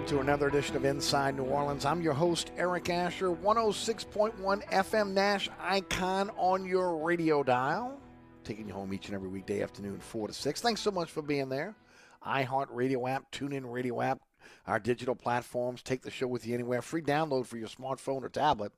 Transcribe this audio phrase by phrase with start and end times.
[0.00, 1.84] welcome to another edition of Inside New Orleans.
[1.84, 8.00] I'm your host, Eric Asher, 106.1 FM Nash icon on your radio dial.
[8.42, 10.60] Taking you home each and every weekday afternoon, 4 to 6.
[10.62, 11.74] Thanks so much for being there.
[12.26, 14.20] iHeart Radio app, TuneIn Radio app,
[14.70, 15.82] our digital platforms.
[15.82, 16.80] Take the show with you anywhere.
[16.80, 18.70] Free download for your smartphone or tablet.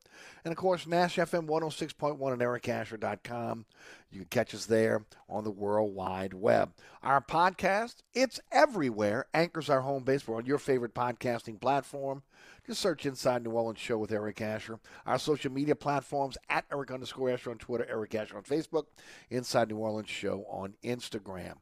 [0.43, 3.67] And of course, Nash FM 106.1 and ericasher.com.
[4.11, 6.73] You can catch us there on the World Wide Web.
[7.03, 9.27] Our podcast, it's everywhere.
[9.35, 10.27] Anchors our home base.
[10.27, 12.23] We're on your favorite podcasting platform.
[12.67, 14.81] Just search Inside New Orleans Show with Eric Asher.
[15.05, 18.87] Our social media platforms at Eric underscore Asher on Twitter, Eric Asher on Facebook,
[19.29, 21.57] Inside New Orleans Show on Instagram.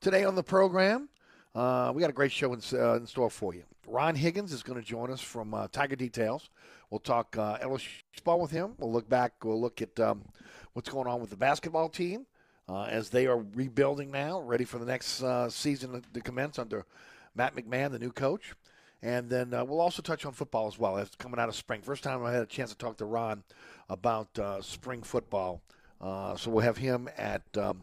[0.00, 1.10] Today on the program,
[1.54, 3.62] uh, we got a great show in, uh, in store for you.
[3.86, 6.50] Ron Higgins is going to join us from uh, Tiger Details.
[6.90, 8.74] We'll talk uh, LSU baseball with him.
[8.78, 9.32] We'll look back.
[9.44, 10.22] We'll look at um,
[10.72, 12.26] what's going on with the basketball team
[12.68, 16.86] uh, as they are rebuilding now, ready for the next uh, season to, commence under
[17.34, 18.54] Matt McMahon, the new coach.
[19.02, 20.96] And then we'll also touch on football as well.
[20.96, 21.82] It's coming out of spring.
[21.82, 23.44] First time I had a chance to talk to Ron
[23.90, 25.60] about spring football.
[26.00, 27.82] So we'll have him at um,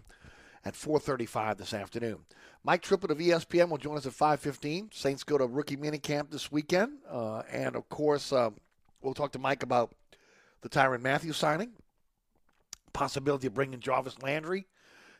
[0.65, 2.17] at 4:35 this afternoon.
[2.63, 4.91] Mike Triplett of ESPN will join us at 5:15.
[4.93, 8.51] Saints go to rookie minicamp this weekend, uh, and of course, uh,
[9.01, 9.93] we'll talk to Mike about
[10.61, 11.73] the Tyrann Matthews signing,
[12.93, 14.67] possibility of bringing Jarvis Landry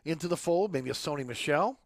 [0.05, 1.79] into the fold, maybe a Sony Michel.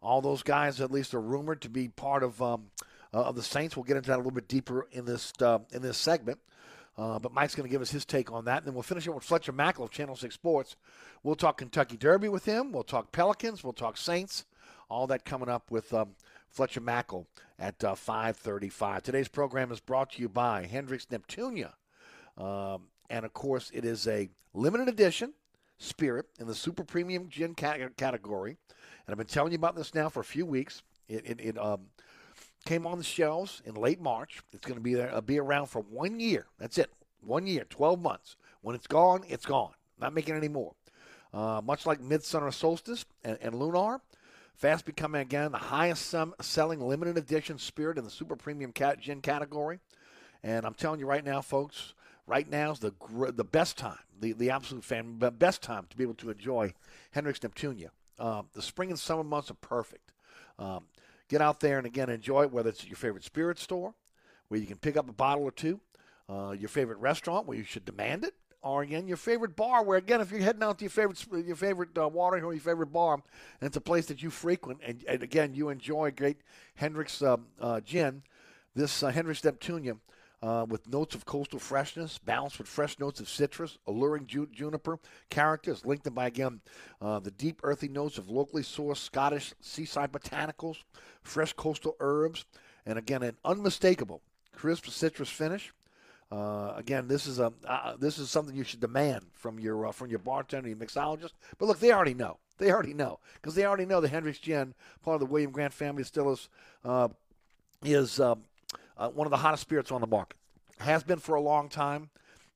[0.00, 2.70] All those guys, at least, are rumored to be part of um,
[3.12, 3.76] uh, of the Saints.
[3.76, 6.40] We'll get into that a little bit deeper in this uh, in this segment.
[6.96, 8.58] Uh, but Mike's going to give us his take on that.
[8.58, 10.76] And then we'll finish it with Fletcher Mackel of Channel 6 Sports.
[11.22, 12.70] We'll talk Kentucky Derby with him.
[12.70, 13.64] We'll talk Pelicans.
[13.64, 14.44] We'll talk Saints.
[14.92, 16.10] All that coming up with um,
[16.50, 17.24] Fletcher Mackel
[17.58, 19.02] at uh, 535.
[19.02, 21.72] Today's program is brought to you by Hendrick's Neptunia.
[22.36, 25.32] Um, and, of course, it is a limited edition
[25.78, 28.58] spirit in the super premium gin category.
[29.06, 30.82] And I've been telling you about this now for a few weeks.
[31.08, 31.86] It, it, it um,
[32.66, 34.42] came on the shelves in late March.
[34.52, 36.48] It's going to be there, uh, be around for one year.
[36.58, 36.92] That's it,
[37.22, 38.36] one year, twelve months.
[38.60, 39.72] When it's gone, it's gone.
[39.98, 40.74] Not making any more.
[41.32, 44.02] Uh, much like Midsummer Solstice and, and Lunar,
[44.54, 49.00] fast becoming again the highest sum, selling limited edition spirit in the super premium cat
[49.00, 49.80] gin category.
[50.42, 51.94] And I'm telling you right now, folks,
[52.26, 52.92] right now is the
[53.34, 56.74] the best time, the the absolute fan best time to be able to enjoy
[57.12, 57.90] Hendrick's Neptunia.
[58.18, 60.12] Uh, the spring and summer months are perfect.
[60.58, 60.84] Um,
[61.28, 63.94] get out there and again enjoy it, whether it's at your favorite spirit store,
[64.48, 65.80] where you can pick up a bottle or two,
[66.28, 69.82] uh, your favorite restaurant where you should demand it, or again your favorite bar.
[69.84, 72.62] Where again, if you're heading out to your favorite your favorite uh, watering hole, your
[72.62, 73.22] favorite bar, and
[73.66, 76.38] it's a place that you frequent, and, and again you enjoy great
[76.74, 78.22] Hendrick's uh, uh, gin,
[78.74, 79.98] this uh, Hendrick's Neptunia.
[80.44, 84.98] Uh, with notes of coastal freshness, balanced with fresh notes of citrus, alluring ju- juniper
[85.30, 86.60] characters, linked in by again
[87.00, 90.78] uh, the deep earthy notes of locally sourced Scottish seaside botanicals,
[91.22, 92.44] fresh coastal herbs,
[92.84, 94.20] and again an unmistakable
[94.52, 95.72] crisp citrus finish.
[96.32, 99.92] Uh, again, this is a uh, this is something you should demand from your uh,
[99.92, 101.32] from your bartender, your mixologist.
[101.58, 102.38] But look, they already know.
[102.56, 104.72] They already know because they already know the Hendrick's Gin,
[105.04, 106.48] part of the William Grant family, still is
[106.86, 107.08] uh,
[107.84, 108.44] is um,
[108.96, 110.38] uh, one of the hottest spirits on the market.
[110.78, 112.08] Has been for a long time.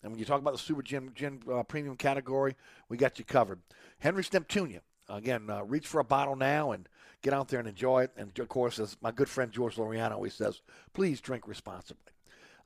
[0.03, 2.55] And when you talk about the super gin, gin uh, premium category,
[2.89, 3.61] we got you covered.
[3.99, 4.81] Hendrick's Neptunia.
[5.09, 6.89] Again, uh, reach for a bottle now and
[7.23, 8.13] get out there and enjoy it.
[8.17, 10.61] And of course, as my good friend George Loriano always says,
[10.93, 12.13] please drink responsibly.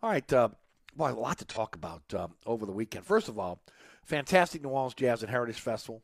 [0.03, 0.51] All right, uh,
[0.97, 3.05] well, a lot to talk about um, over the weekend.
[3.05, 3.61] First of all,
[4.05, 6.03] fantastic New Orleans Jazz and Heritage Festival,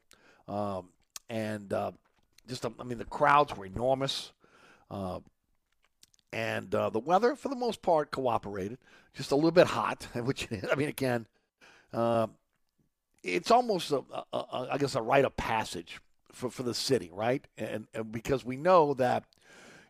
[0.49, 0.89] um,
[1.29, 1.93] and uh,
[2.49, 4.33] just I mean the crowds were enormous.
[4.91, 5.21] Uh,
[6.33, 8.79] and uh, the weather, for the most part, cooperated.
[9.15, 11.27] Just a little bit hot, which I mean, again,
[11.93, 12.27] uh,
[13.23, 14.03] it's almost a,
[14.33, 16.01] a, a, I guess a rite of passage
[16.33, 17.45] for, for the city, right?
[17.57, 19.25] And, and, because we know that,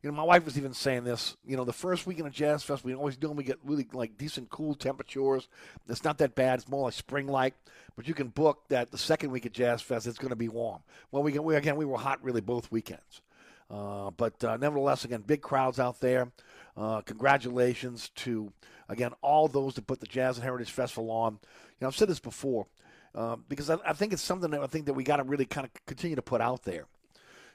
[0.06, 1.36] you know, my wife was even saying this.
[1.44, 4.16] You know, the first weekend of Jazz Fest, we always do, we get really like
[4.16, 5.48] decent, cool temperatures.
[5.88, 6.60] It's not that bad.
[6.60, 7.54] It's more like spring-like.
[7.96, 10.48] But you can book that the second week of Jazz Fest, it's going to be
[10.48, 10.80] warm.
[11.10, 13.20] Well, we, can, we again, we were hot really both weekends.
[13.68, 16.30] Uh, but uh, nevertheless, again, big crowds out there.
[16.76, 18.52] Uh, congratulations to
[18.88, 21.32] again all those that put the Jazz and Heritage Festival on.
[21.32, 21.38] You
[21.80, 22.68] know, I've said this before
[23.12, 25.46] uh, because I, I, think it's something that I think that we got to really
[25.46, 26.86] kind of continue to put out there,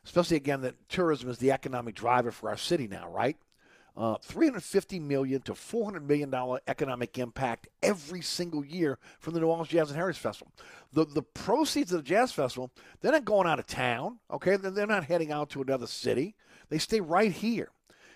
[0.06, 3.38] especially again that tourism is the economic driver for our city now, right?
[3.98, 9.48] Uh, 350 million to 400 million dollar economic impact every single year from the New
[9.48, 10.54] Orleans Jazz and Heritage Festival.
[10.94, 12.72] The the proceeds of the Jazz Festival,
[13.02, 14.20] they're not going out of town.
[14.32, 16.36] Okay, they're not heading out to another city.
[16.70, 17.70] They stay right here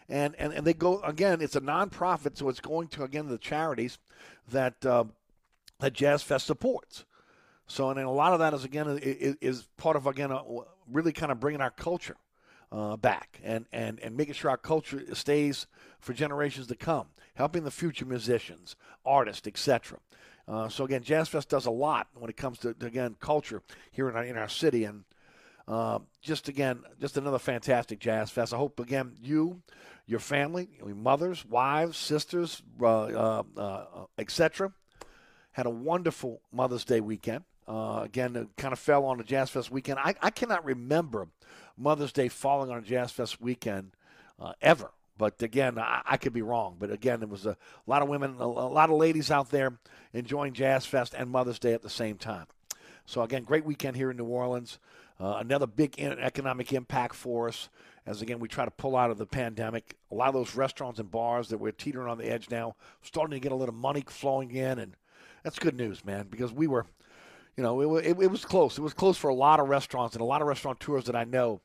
[0.07, 1.41] and, and, and they go again.
[1.41, 3.97] It's a nonprofit, so it's going to again the charities
[4.49, 5.05] that uh,
[5.79, 7.05] that Jazz Fest supports.
[7.67, 10.41] So, and a lot of that is again is, is part of again a,
[10.91, 12.17] really kind of bringing our culture
[12.71, 15.67] uh, back and, and and making sure our culture stays
[15.99, 18.75] for generations to come, helping the future musicians,
[19.05, 19.99] artists, etc.
[20.47, 23.63] Uh, so again, Jazz Fest does a lot when it comes to, to again culture
[23.91, 25.03] here in our, in our city, and
[25.67, 28.53] uh, just again, just another fantastic Jazz Fest.
[28.53, 29.63] I hope again you
[30.05, 34.71] your family, your mothers, wives, sisters, uh, uh, uh etc.
[35.51, 37.43] Had a wonderful Mother's Day weekend.
[37.67, 39.99] Uh, again, it kind of fell on a Jazz Fest weekend.
[39.99, 41.27] I, I, cannot remember
[41.77, 43.91] Mother's Day falling on a Jazz Fest weekend
[44.39, 44.91] uh, ever.
[45.17, 46.75] But again, I, I, could be wrong.
[46.79, 47.57] But again, there was a,
[47.87, 49.79] lot of women, a, lot of ladies out there
[50.13, 52.45] enjoying Jazz Fest and Mother's Day at the same time.
[53.05, 54.77] So again, great weekend here in New Orleans.
[55.19, 57.69] Uh, another big economic impact for us
[58.05, 59.95] as again we try to pull out of the pandemic.
[60.11, 63.31] A lot of those restaurants and bars that we're teetering on the edge now, starting
[63.31, 64.95] to get a little money flowing in, and
[65.43, 66.85] that's good news, man, because we were,
[67.57, 68.77] you know, it, it, it was close.
[68.77, 71.23] It was close for a lot of restaurants and a lot of restaurateurs that I
[71.23, 71.61] know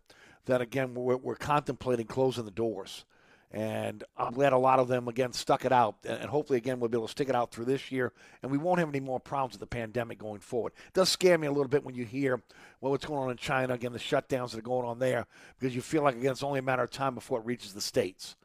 [0.47, 3.05] that again we're, we're contemplating closing the doors.
[3.53, 5.97] And I'm glad a lot of them, again, stuck it out.
[6.05, 8.13] And hopefully, again, we'll be able to stick it out through this year.
[8.43, 10.73] And we won't have any more problems with the pandemic going forward.
[10.87, 12.41] It does scare me a little bit when you hear
[12.81, 15.27] well, what's going on in China, again, the shutdowns that are going on there,
[15.59, 17.81] because you feel like, again, it's only a matter of time before it reaches the
[17.81, 18.37] States.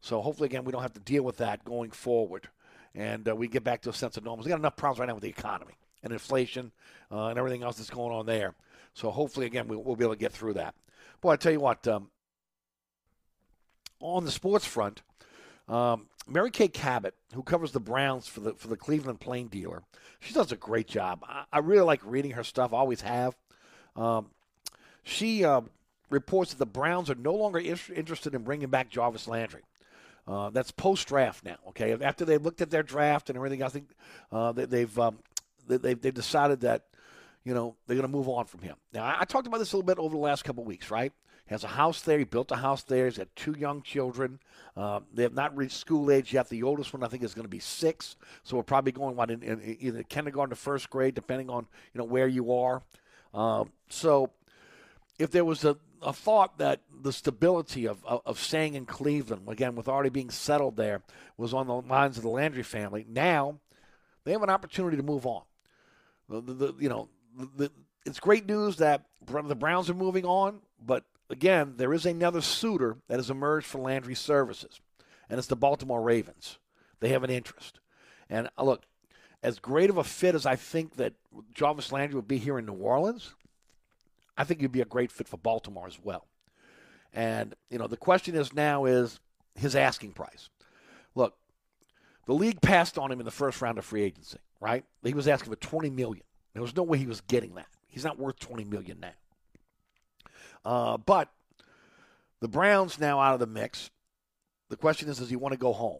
[0.00, 2.48] So hopefully, again, we don't have to deal with that going forward.
[2.94, 4.44] And uh, we get back to a sense of normal.
[4.44, 6.72] We got enough problems right now with the economy and inflation
[7.10, 8.54] uh, and everything else that's going on there.
[8.94, 10.74] So hopefully, again, we'll, we'll be able to get through that.
[11.20, 12.10] Boy, I tell you what, um,
[14.00, 15.02] on the sports front,
[15.68, 19.82] um, Mary Kay Cabot, who covers the Browns for the for the Cleveland Plain Dealer,
[20.20, 21.24] she does a great job.
[21.26, 22.72] I, I really like reading her stuff.
[22.72, 23.34] always have.
[23.96, 24.30] Um,
[25.04, 25.62] she uh,
[26.10, 29.62] reports that the Browns are no longer is- interested in bringing back Jarvis Landry.
[30.26, 31.56] Uh, that's post draft now.
[31.68, 33.88] Okay, after they looked at their draft and everything, I think
[34.30, 35.18] uh, they, have um,
[35.66, 36.84] they, they've decided that
[37.44, 38.76] you know they're going to move on from him.
[38.92, 40.90] Now I, I, talked about this a little bit over the last couple of weeks,
[40.90, 41.12] right?
[41.46, 42.18] He has a house there.
[42.18, 43.06] He built a house there.
[43.06, 44.38] He's got two young children.
[44.76, 46.48] Uh, they have not reached school age yet.
[46.48, 48.16] The oldest one, I think, is going to be six.
[48.44, 51.98] So we're probably going what in, in either kindergarten to first grade, depending on you
[51.98, 52.82] know where you are.
[53.34, 54.30] Uh, so
[55.18, 59.42] if there was a, a thought that the stability of, of, of, staying in Cleveland,
[59.48, 61.02] again, with already being settled there,
[61.36, 63.58] was on the minds of the Landry family, now
[64.24, 65.42] they have an opportunity to move on.
[66.40, 67.08] The, the, you know,
[67.56, 67.70] the,
[68.06, 72.96] it's great news that the Browns are moving on, but again, there is another suitor
[73.08, 74.80] that has emerged for Landry services,
[75.28, 76.58] and it's the Baltimore Ravens.
[77.00, 77.80] They have an interest.
[78.30, 78.82] And uh, look,
[79.42, 81.14] as great of a fit as I think that
[81.54, 83.34] Jarvis Landry would be here in New Orleans,
[84.36, 86.26] I think he'd be a great fit for Baltimore as well.
[87.12, 89.20] And, you know, the question is now is
[89.54, 90.48] his asking price.
[91.14, 91.34] Look,
[92.26, 94.84] the league passed on him in the first round of free agency, right?
[95.02, 96.22] He was asking for 20 million.
[96.52, 97.66] There was no way he was getting that.
[97.88, 99.12] He's not worth 20 million now.
[100.64, 101.28] Uh, but
[102.40, 103.90] the Browns now out of the mix.
[104.70, 105.98] The question is, does he want to go home?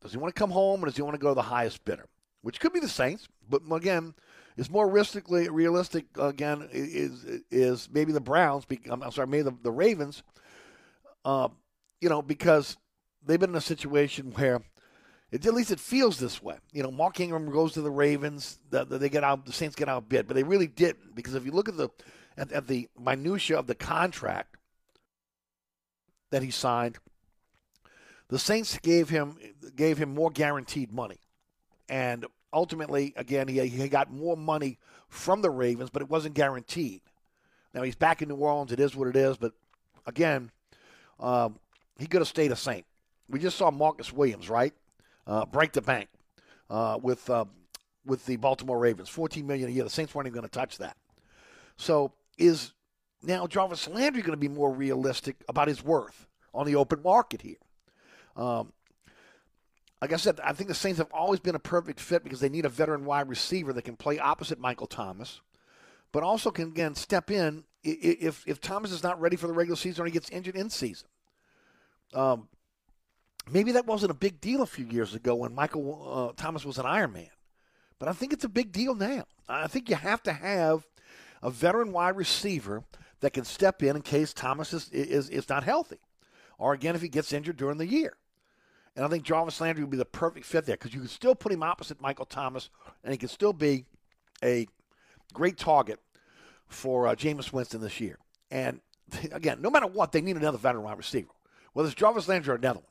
[0.00, 1.84] Does he want to come home, or does he want to go to the highest
[1.84, 2.06] bidder?
[2.40, 4.14] Which could be the Saints, but again,
[4.56, 6.06] it's more realistically realistic.
[6.18, 8.66] Again, is is maybe the Browns?
[8.90, 10.22] I'm sorry, maybe the, the Ravens.
[11.24, 11.48] Uh,
[12.00, 12.76] you know, because
[13.24, 14.60] they've been in a situation where
[15.34, 16.56] it, at least it feels this way.
[16.72, 18.60] You know, Mark Ingram goes to the Ravens.
[18.70, 19.44] The, the, they get out.
[19.44, 21.88] The Saints get outbid, but they really didn't because if you look at the
[22.36, 24.56] at, at the minutia of the contract
[26.30, 26.98] that he signed,
[28.28, 29.36] the Saints gave him
[29.74, 31.18] gave him more guaranteed money,
[31.88, 37.00] and ultimately, again, he, he got more money from the Ravens, but it wasn't guaranteed.
[37.74, 38.70] Now he's back in New Orleans.
[38.70, 39.52] It is what it is, but
[40.06, 40.52] again,
[41.18, 41.58] um,
[41.98, 42.86] he could have stayed a Saint.
[43.28, 44.72] We just saw Marcus Williams, right,
[45.26, 46.08] uh, break the bank
[46.70, 47.44] uh, with uh,
[48.04, 49.84] with the Baltimore Ravens, fourteen million a year.
[49.84, 50.96] The Saints weren't even going to touch that.
[51.76, 52.72] So is
[53.22, 57.42] now Jarvis Landry going to be more realistic about his worth on the open market
[57.42, 57.56] here?
[58.36, 58.72] Um,
[60.00, 62.48] like I said, I think the Saints have always been a perfect fit because they
[62.48, 65.40] need a veteran wide receiver that can play opposite Michael Thomas,
[66.12, 69.76] but also can again step in if if Thomas is not ready for the regular
[69.76, 71.08] season or he gets injured in season.
[72.12, 72.48] Um,
[73.50, 76.78] maybe that wasn't a big deal a few years ago when Michael uh, Thomas was
[76.78, 77.30] an Iron Man,
[77.98, 79.24] but I think it's a big deal now.
[79.48, 80.86] I think you have to have
[81.42, 82.84] a veteran wide receiver
[83.20, 85.98] that can step in in case Thomas is, is, is not healthy,
[86.58, 88.16] or again if he gets injured during the year.
[88.96, 91.34] And I think Jarvis Landry would be the perfect fit there because you can still
[91.34, 92.70] put him opposite Michael Thomas,
[93.02, 93.84] and he can still be
[94.42, 94.66] a
[95.32, 96.00] great target
[96.68, 98.18] for uh, Jameis Winston this year.
[98.50, 98.80] And
[99.32, 101.32] again, no matter what, they need another veteran wide receiver,
[101.72, 102.88] whether it's Jarvis Landry or another one.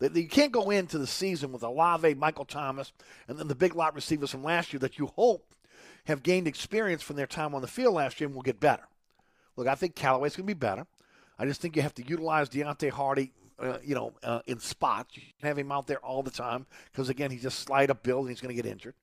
[0.00, 2.92] You can't go into the season with Alave, Michael Thomas,
[3.28, 5.54] and then the big lot receivers from last year that you hope
[6.04, 8.84] have gained experience from their time on the field last year and will get better.
[9.56, 10.86] Look, I think Callaway's going to be better.
[11.38, 15.16] I just think you have to utilize Deonte Harty, uh, you know, uh, in spots.
[15.16, 18.02] You can have him out there all the time because, again, he's just slide up
[18.02, 18.94] build and he's going to get injured.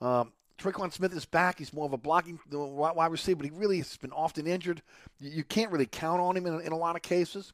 [0.00, 1.58] Um, Tre'Quan Smith is back.
[1.58, 4.82] He's more of a blocking wide receiver, but he really has been often injured.
[5.18, 7.52] You can't really count on him in, in a lot of cases.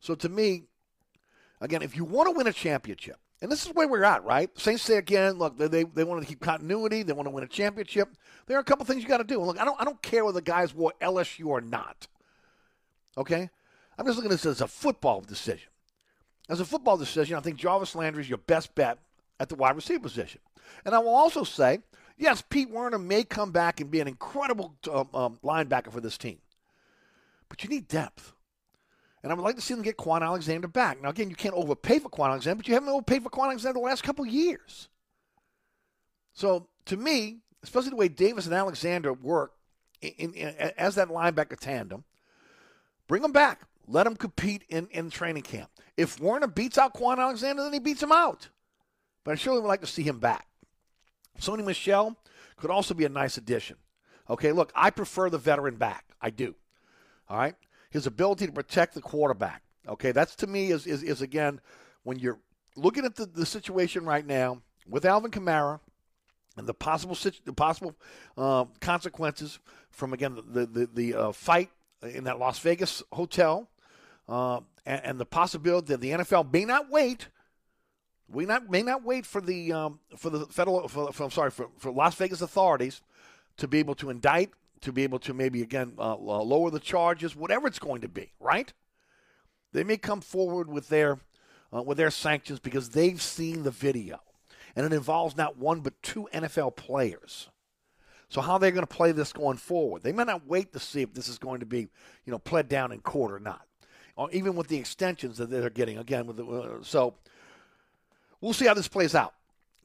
[0.00, 0.64] So to me,
[1.62, 4.50] again, if you want to win a championship, and this is where we're at, right?
[4.58, 7.02] Saints say again, look, they, they, they want to keep continuity.
[7.02, 8.08] They want to win a championship.
[8.46, 9.40] There are a couple things you got to do.
[9.40, 12.06] Look, I don't, I don't care whether the guys wore LSU or not.
[13.18, 13.50] Okay?
[13.98, 15.68] I'm just looking at this as a football decision.
[16.48, 18.98] As a football decision, I think Jarvis Landry is your best bet
[19.40, 20.40] at the wide receiver position.
[20.84, 21.80] And I will also say,
[22.16, 26.16] yes, Pete Werner may come back and be an incredible um, um, linebacker for this
[26.16, 26.38] team.
[27.48, 28.34] But you need depth.
[29.22, 31.00] And I would like to see them get Kwon Alexander back.
[31.00, 33.78] Now, again, you can't overpay for Kwon Alexander, but you haven't overpaid for Kwon Alexander
[33.78, 34.88] the last couple years.
[36.34, 39.52] So, to me, especially the way Davis and Alexander work
[40.00, 42.04] in, in, as that linebacker tandem,
[43.06, 43.62] bring them back.
[43.86, 45.70] Let them compete in, in training camp.
[45.96, 48.48] If Werner beats out Kwon Alexander, then he beats him out.
[49.24, 50.46] But I surely would like to see him back.
[51.40, 52.16] Sony Michel
[52.56, 53.76] could also be a nice addition.
[54.28, 56.06] Okay, look, I prefer the veteran back.
[56.20, 56.54] I do.
[57.28, 57.54] All right
[57.92, 59.62] his ability to protect the quarterback.
[59.86, 61.60] Okay, that's to me is, is, is again,
[62.02, 62.38] when you're
[62.74, 65.78] looking at the, the situation right now with Alvin Kamara
[66.56, 67.94] and the possible the possible
[68.36, 69.58] uh, consequences
[69.90, 71.70] from again the the, the uh, fight
[72.02, 73.68] in that Las Vegas hotel,
[74.28, 77.28] uh, and, and, the possibility that the NFL may not wait.
[78.28, 81.50] We not may not wait for the um, for the federal for, for, I'm sorry
[81.50, 83.02] for, for Las Vegas authorities
[83.58, 84.50] to be able to indict
[84.82, 88.32] to be able to maybe again uh, lower the charges, whatever it's going to be,
[88.38, 88.72] right?
[89.72, 91.18] They may come forward with their
[91.74, 94.20] uh, with their sanctions because they've seen the video,
[94.76, 97.48] and it involves not one but two NFL players.
[98.28, 100.02] So how they're they going to play this going forward?
[100.02, 102.66] They may not wait to see if this is going to be, you know, pled
[102.66, 103.66] down in court or not,
[104.16, 105.98] or even with the extensions that they're getting.
[105.98, 107.14] Again, with the, uh, so
[108.40, 109.34] we'll see how this plays out.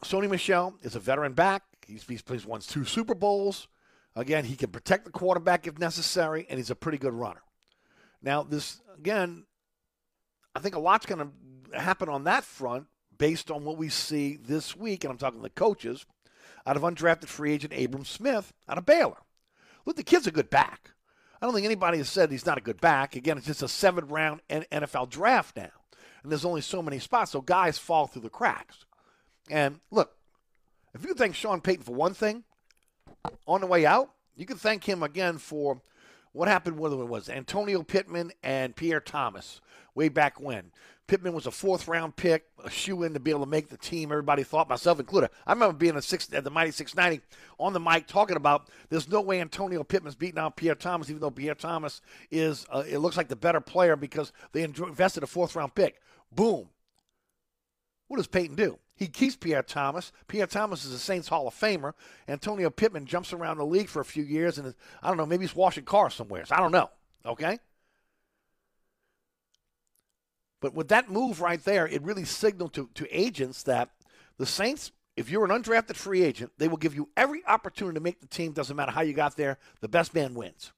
[0.01, 1.63] Sony Michel is a veteran back.
[1.85, 3.67] He's, he's, he's won two Super Bowls.
[4.17, 7.43] Again, he can protect the quarterback if necessary, and he's a pretty good runner.
[8.19, 9.45] Now, this, again,
[10.55, 11.31] I think a lot's going
[11.71, 15.43] to happen on that front based on what we see this week, and I'm talking
[15.43, 16.07] the coaches,
[16.65, 19.17] out of undrafted free agent Abram Smith out of Baylor.
[19.85, 20.91] Look, the kid's a good back.
[21.39, 23.15] I don't think anybody has said he's not a good back.
[23.15, 25.69] Again, it's just a seven round NFL draft now,
[26.23, 28.85] and there's only so many spots, so guys fall through the cracks.
[29.47, 30.17] And look,
[30.95, 32.43] if you thank Sean Payton for one thing
[33.47, 35.81] on the way out, you can thank him again for
[36.31, 39.61] what happened whether it was Antonio Pittman and Pierre Thomas
[39.95, 40.71] way back when.
[41.07, 43.77] Pittman was a fourth round pick, a shoe in to be able to make the
[43.77, 44.11] team.
[44.11, 45.29] Everybody thought, myself included.
[45.45, 47.25] I remember being a six, at the Mighty 690
[47.57, 51.21] on the mic talking about there's no way Antonio Pittman's beating out Pierre Thomas, even
[51.21, 55.27] though Pierre Thomas is, uh, it looks like the better player because they invested a
[55.27, 56.01] fourth round pick.
[56.31, 56.69] Boom.
[58.09, 58.77] What does Payton do?
[58.97, 60.11] He keeps Pierre Thomas.
[60.27, 61.93] Pierre Thomas is a Saints Hall of Famer.
[62.27, 65.25] Antonio Pittman jumps around the league for a few years and is, I don't know,
[65.25, 66.45] maybe he's washing cars somewhere.
[66.45, 66.89] So I don't know.
[67.25, 67.59] Okay?
[70.59, 73.91] But with that move right there, it really signaled to, to agents that
[74.39, 78.01] the Saints, if you're an undrafted free agent, they will give you every opportunity to
[78.01, 78.51] make the team.
[78.51, 80.71] Doesn't matter how you got there, the best man wins.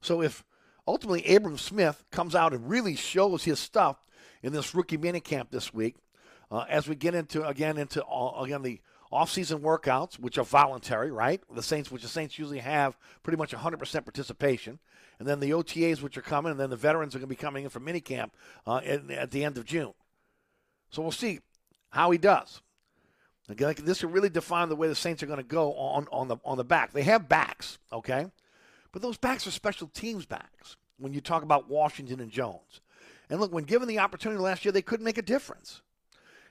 [0.00, 0.44] So if
[0.86, 3.96] ultimately Abram Smith comes out and really shows his stuff
[4.40, 5.96] in this rookie minicamp this week,
[6.52, 8.80] uh, as we get into again into again the
[9.10, 11.42] off-season workouts, which are voluntary, right?
[11.54, 14.78] The Saints, which the Saints usually have pretty much 100% participation,
[15.18, 17.36] and then the OTAs, which are coming, and then the veterans are going to be
[17.36, 18.30] coming in for minicamp
[18.66, 19.92] uh, at, at the end of June.
[20.90, 21.40] So we'll see
[21.90, 22.62] how he does.
[23.50, 26.28] Again, this will really define the way the Saints are going to go on, on
[26.28, 26.92] the on the back.
[26.92, 28.26] They have backs, okay,
[28.92, 30.76] but those backs are special teams backs.
[30.98, 32.80] When you talk about Washington and Jones,
[33.28, 35.82] and look, when given the opportunity last year, they couldn't make a difference.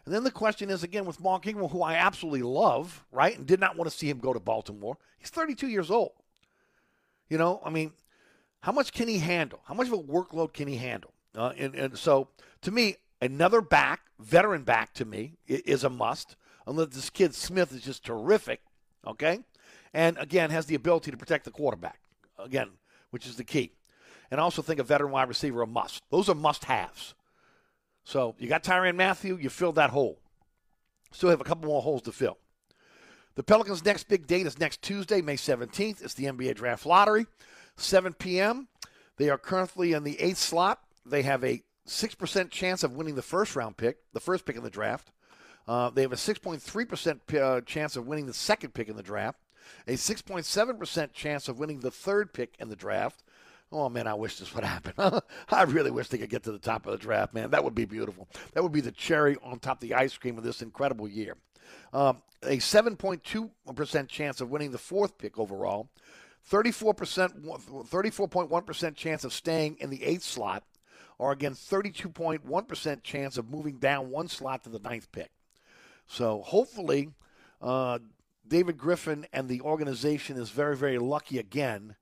[0.05, 3.45] And then the question is again with Mark Ingram, who I absolutely love, right, and
[3.45, 4.97] did not want to see him go to Baltimore.
[5.17, 6.13] He's 32 years old.
[7.29, 7.93] You know, I mean,
[8.61, 9.61] how much can he handle?
[9.65, 11.13] How much of a workload can he handle?
[11.35, 12.27] Uh, and, and so,
[12.61, 16.35] to me, another back, veteran back to me, is a must.
[16.67, 18.61] Unless this kid Smith is just terrific,
[19.07, 19.39] okay,
[19.93, 21.99] and again has the ability to protect the quarterback,
[22.37, 22.69] again,
[23.09, 23.71] which is the key.
[24.29, 26.03] And I also think a veteran wide receiver a must.
[26.09, 27.15] Those are must-haves.
[28.03, 30.19] So you got Tyrann Mathieu, you filled that hole.
[31.11, 32.37] Still have a couple more holes to fill.
[33.35, 36.03] The Pelicans' next big date is next Tuesday, May 17th.
[36.03, 37.27] It's the NBA Draft Lottery,
[37.77, 38.67] 7 p.m.
[39.17, 40.81] They are currently in the eighth slot.
[41.05, 44.63] They have a 6% chance of winning the first round pick, the first pick in
[44.63, 45.11] the draft.
[45.67, 49.39] Uh, they have a 6.3% uh, chance of winning the second pick in the draft,
[49.87, 53.23] a 6.7% chance of winning the third pick in the draft,
[53.71, 55.21] Oh man, I wish this would happen.
[55.49, 57.51] I really wish they could get to the top of the draft, man.
[57.51, 58.27] That would be beautiful.
[58.53, 61.37] That would be the cherry on top of the ice cream of this incredible year.
[61.93, 65.89] Um, a 7.2% chance of winning the fourth pick overall,
[66.49, 67.45] 34%,
[67.87, 70.63] 34.1% chance of staying in the eighth slot,
[71.17, 75.29] or again, 32.1% chance of moving down one slot to the ninth pick.
[76.07, 77.11] So hopefully,
[77.61, 77.99] uh,
[78.45, 81.95] David Griffin and the organization is very, very lucky again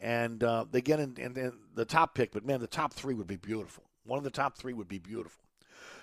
[0.00, 2.32] and uh, they get in, in, in, the top pick.
[2.32, 3.84] But man, the top three would be beautiful.
[4.04, 5.42] One of the top three would be beautiful.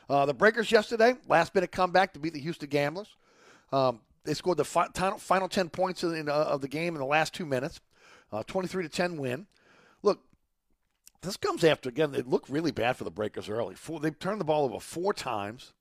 [0.10, 3.15] Uh, the Breakers yesterday, last minute comeback to beat the Houston Gamblers.
[3.71, 7.06] Um, they scored the fi- final 10 points in, uh, of the game in the
[7.06, 7.79] last two minutes,
[8.32, 9.47] uh, 23 to 10 win.
[10.01, 10.19] Look,
[11.21, 12.13] this comes after again.
[12.15, 13.75] It looked really bad for the Breakers early.
[13.75, 15.73] Four, they turned the ball over four times,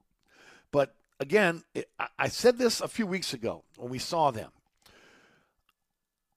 [0.70, 4.51] but again, it, I, I said this a few weeks ago when we saw them.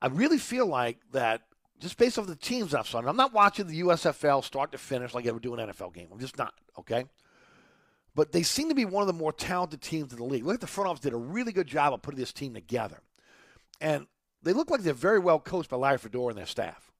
[0.01, 1.43] I really feel like that
[1.79, 3.07] just based off the teams I've seen.
[3.07, 6.07] I'm not watching the USFL start to finish like I would do an NFL game.
[6.11, 7.05] I'm just not, okay?
[8.15, 10.45] But they seem to be one of the more talented teams in the league.
[10.45, 13.01] Look at the front office did a really good job of putting this team together.
[13.81, 14.07] And
[14.41, 16.91] they look like they're very well coached by Larry Fedora and their staff.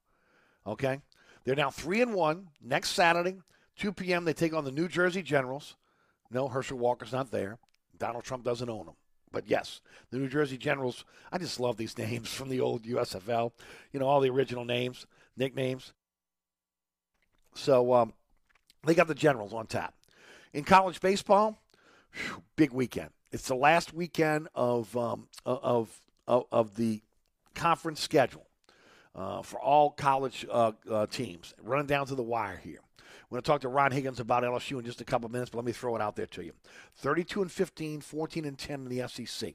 [0.66, 1.00] Okay?
[1.44, 2.48] They're now 3 and 1.
[2.60, 3.36] Next Saturday,
[3.78, 5.76] 2 p.m., they take on the New Jersey Generals.
[6.30, 7.58] No, Herschel Walker's not there.
[7.96, 8.96] Donald Trump doesn't own them.
[9.32, 13.52] But yes, the New Jersey Generals, I just love these names from the old USFL.
[13.92, 15.92] You know, all the original names, nicknames.
[17.54, 18.12] So um,
[18.84, 19.94] they got the Generals on tap.
[20.52, 21.58] In college baseball,
[22.12, 23.10] whew, big weekend.
[23.32, 27.02] It's the last weekend of, um, of, of, of the
[27.54, 28.46] conference schedule
[29.14, 31.54] uh, for all college uh, uh, teams.
[31.62, 32.80] Running down to the wire here.
[33.28, 35.50] We're going to talk to Ron Higgins about LSU in just a couple of minutes,
[35.50, 36.52] but let me throw it out there to you.
[36.96, 39.54] 32 and 15, 14 and 10 in the SEC.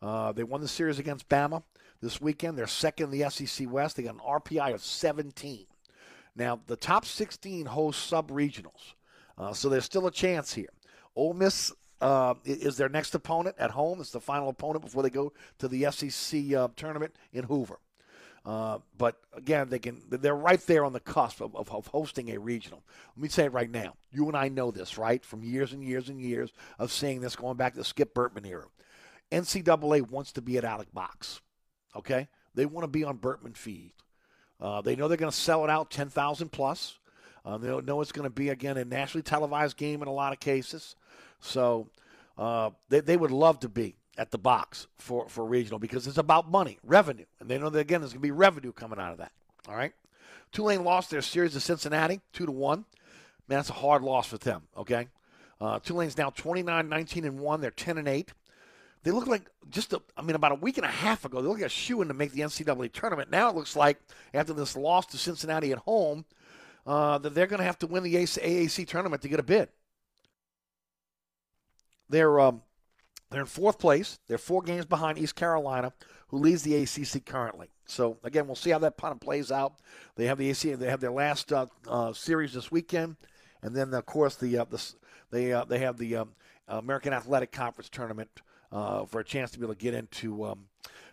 [0.00, 1.62] Uh, they won the series against Bama
[2.00, 2.56] this weekend.
[2.56, 3.96] They're second in the SEC West.
[3.96, 5.66] They got an RPI of 17.
[6.34, 8.94] Now, the top 16 host sub regionals,
[9.36, 10.70] uh, so there's still a chance here.
[11.14, 11.70] Ole Miss
[12.00, 14.00] uh, is their next opponent at home.
[14.00, 17.78] It's the final opponent before they go to the SEC uh, tournament in Hoover.
[18.44, 22.30] Uh, but again, they can they're right there on the cusp of, of, of, hosting
[22.30, 22.82] a regional.
[23.16, 23.94] Let me say it right now.
[24.10, 25.24] You and I know this, right?
[25.24, 28.66] From years and years and years of seeing this, going back to Skip Bertman era.
[29.30, 31.40] NCAA wants to be at Alex Box.
[31.94, 33.92] Okay, they want to be on Bertman Field.
[34.60, 36.98] Uh, they know they're going to sell it out ten thousand plus.
[37.44, 40.32] Uh, they know it's going to be again a nationally televised game in a lot
[40.32, 40.96] of cases.
[41.38, 41.90] So
[42.36, 46.18] uh, they, they would love to be at the box for, for regional because it's
[46.18, 47.24] about money, revenue.
[47.40, 49.32] And they know that, again, there's going to be revenue coming out of that.
[49.68, 49.92] All right?
[50.52, 52.84] Tulane lost their series to Cincinnati, 2 to 1.
[53.48, 55.08] Man, that's a hard loss for them, okay?
[55.60, 57.60] Uh, Tulane's now 29 19 and 1.
[57.60, 58.32] They're 10 and 8.
[59.04, 61.48] They look like just, a, I mean, about a week and a half ago, they
[61.48, 63.30] looked like a shoe in to make the NCAA tournament.
[63.30, 63.98] Now it looks like
[64.32, 66.24] after this loss to Cincinnati at home,
[66.86, 69.68] uh, that they're going to have to win the AAC tournament to get a bid.
[72.08, 72.62] They're um,
[73.32, 74.18] they're in fourth place.
[74.28, 75.92] They're four games behind East Carolina,
[76.28, 77.68] who leads the ACC currently.
[77.86, 79.74] So again, we'll see how that kind of plays out.
[80.16, 80.74] They have the AC.
[80.74, 83.16] They have their last uh, uh, series this weekend,
[83.62, 84.82] and then of course the, uh, the
[85.30, 86.30] they uh, they have the um,
[86.68, 88.30] American Athletic Conference tournament
[88.70, 90.66] uh, for a chance to be able to get into um,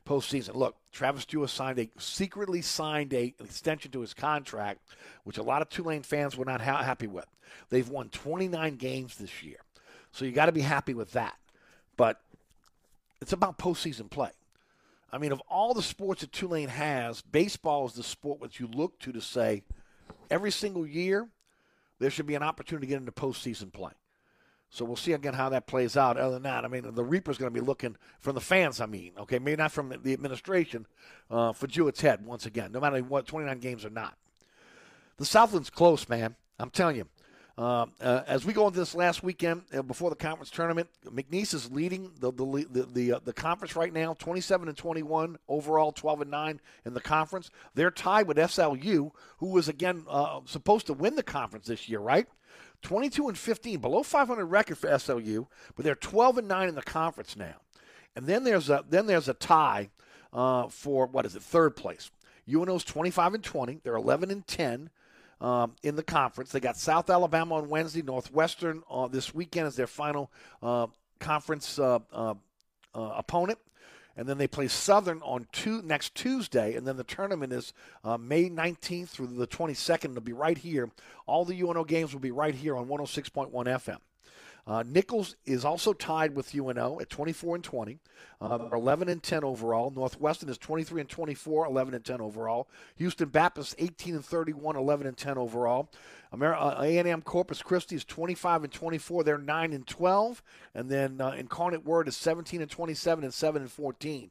[0.05, 0.55] postseason.
[0.55, 4.79] Look, Travis Jewett signed a secretly signed a extension to his contract,
[5.23, 7.27] which a lot of Tulane fans were not ha- happy with.
[7.69, 9.59] They've won 29 games this year,
[10.11, 11.38] so you got to be happy with that.
[11.99, 12.21] But
[13.19, 14.29] it's about postseason play.
[15.11, 18.67] I mean, of all the sports that Tulane has, baseball is the sport that you
[18.67, 19.63] look to to say
[20.31, 21.27] every single year
[21.99, 23.91] there should be an opportunity to get into postseason play.
[24.69, 26.15] So we'll see again how that plays out.
[26.15, 28.79] Other than that, I mean, the Reaper's going to be looking from the fans.
[28.79, 30.85] I mean, okay, maybe not from the administration
[31.29, 34.15] uh, for Jewett's head once again, no matter what, 29 games or not.
[35.17, 36.37] The Southland's close, man.
[36.59, 37.09] I'm telling you.
[37.59, 41.53] Uh, uh, as we go into this last weekend uh, before the conference tournament, McNeese
[41.53, 45.91] is leading the the the the, uh, the, conference right now, 27 and 21 overall,
[45.91, 47.51] 12 and 9 in the conference.
[47.75, 51.99] They're tied with SLU, who was again uh, supposed to win the conference this year,
[51.99, 52.27] right?
[52.83, 56.81] 22 and 15, below 500 record for SLU, but they're 12 and 9 in the
[56.81, 57.55] conference now.
[58.15, 59.89] And then there's a then there's a tie
[60.31, 62.09] uh, for what is it third place.
[62.47, 63.81] UNO's 25 and 20.
[63.83, 64.91] They're 11 and 10
[65.41, 66.51] um, in the conference.
[66.51, 70.87] They got South Alabama on Wednesday, Northwestern uh, this weekend as their final uh,
[71.19, 72.35] conference uh, uh,
[72.93, 73.59] uh, opponent.
[74.17, 77.71] And then they play Southern on two, next Tuesday, and then the tournament is
[78.03, 80.05] May 19th through the 22nd.
[80.05, 80.89] It'll be right here.
[81.25, 83.99] All the UNO games will be right here on 106.1 FM.
[84.69, 87.97] Uh, Nicholls is also tied with UNO at 24 and 20.
[88.39, 89.89] Uh, 11 and 10 overall.
[89.89, 92.69] Northwestern is 23 and 24, 11 and 10 overall.
[92.97, 95.89] Houston Baptist 18 and 31, 11 and 10 overall.
[96.31, 99.23] Amer- uh, A&M Corpus Christi is 25 and 24.
[99.23, 100.43] They're 9 and 12.
[100.75, 104.29] And then uh, Incarnate Word is 17 and 27 and 7 and 14.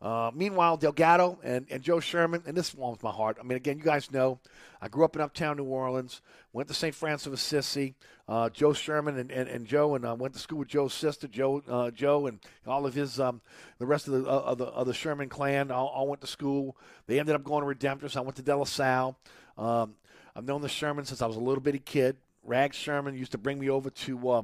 [0.00, 3.38] Uh, meanwhile, Delgado and, and Joe Sherman, and this warms my heart.
[3.40, 4.38] I mean, again, you guys know
[4.80, 6.20] I grew up in uptown New Orleans,
[6.52, 6.94] went to St.
[6.94, 7.94] Francis of Assisi.
[8.26, 11.28] Uh, Joe Sherman and, and, and Joe, and uh, went to school with Joe's sister,
[11.28, 13.42] Joe, uh, Joe, and all of his, um,
[13.78, 16.26] the rest of the, uh, of the of the Sherman clan, all, all, went to
[16.26, 16.74] school.
[17.06, 18.16] They ended up going to Redemptorist.
[18.16, 19.14] I went to De La Salle.
[19.58, 19.94] Um,
[20.34, 22.16] I've known the Sherman since I was a little bitty kid.
[22.42, 24.42] Rag Sherman used to bring me over to uh,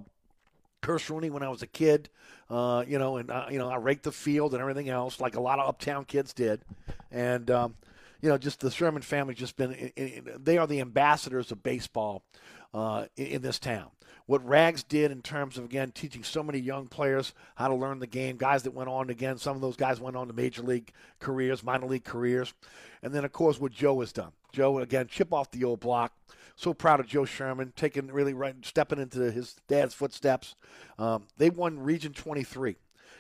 [0.83, 2.09] Kirsch-Rooney when I was a kid,
[2.49, 5.37] uh, you know, and uh, you know I raked the field and everything else like
[5.37, 6.61] a lot of uptown kids did,
[7.11, 7.75] and um,
[8.21, 9.91] you know just the Sherman family's just been
[10.39, 12.23] they are the ambassadors of baseball
[12.75, 13.91] uh, in, in, this town.
[14.27, 17.99] What Rags did in terms of again teaching so many young players how to learn
[17.99, 20.63] the game, guys that went on again, some of those guys went on to major
[20.63, 22.55] league careers, minor league careers,
[23.03, 24.33] and then of course what Joe has done.
[24.53, 26.13] Joe again chip off the old block
[26.61, 30.55] so proud of Joe Sherman taking really right, stepping into his dad's footsteps.
[30.99, 32.77] Um, they won Region 23.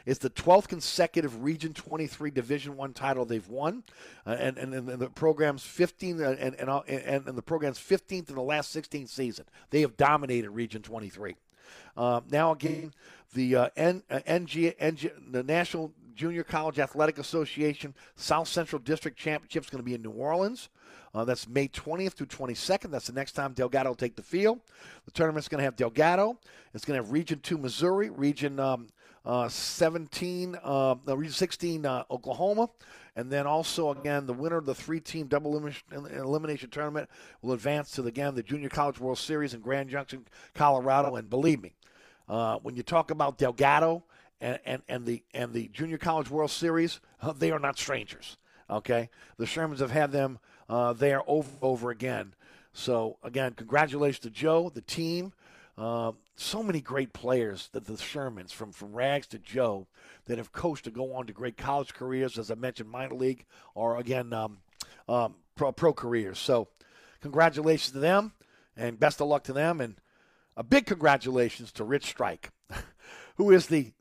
[0.06, 3.84] It's the 12th consecutive Region 23 Division One title they've won,
[4.26, 8.28] uh, and, and, and the program's 15 uh, and, and, and, and the program's 15th
[8.28, 9.44] in the last 16 season.
[9.70, 11.36] They have dominated Region 23.
[11.96, 12.92] Uh, now again,
[13.34, 19.16] the uh, N, uh, NG, NG, the National Junior College Athletic Association South Central District
[19.16, 20.68] Championship is going to be in New Orleans.
[21.14, 22.90] Uh, that's May 20th through 22nd.
[22.90, 24.60] That's the next time Delgado will take the field.
[25.06, 26.38] The tournament's going to have Delgado.
[26.72, 28.88] It's going to have Region 2 Missouri, Region um,
[29.24, 32.70] uh, 17, uh, Region 16 uh, Oklahoma,
[33.16, 35.56] and then also again the winner of the three-team double
[35.92, 37.08] elimination tournament
[37.42, 41.16] will advance to the, again the Junior College World Series in Grand Junction, Colorado.
[41.16, 41.74] And believe me,
[42.28, 44.04] uh, when you talk about Delgado
[44.40, 47.00] and, and, and the and the Junior College World Series,
[47.36, 48.36] they are not strangers.
[48.70, 52.34] Okay, the Shermans have had them uh, there over over again.
[52.72, 55.32] So again, congratulations to Joe, the team.
[55.76, 59.86] Uh, so many great players that the Shermans, from from Rags to Joe,
[60.26, 63.44] that have coached to go on to great college careers, as I mentioned, minor league
[63.74, 64.58] or again um,
[65.08, 66.38] um, pro pro careers.
[66.38, 66.68] So
[67.20, 68.32] congratulations to them,
[68.76, 69.96] and best of luck to them, and
[70.56, 72.50] a big congratulations to Rich Strike.
[73.36, 73.92] who is the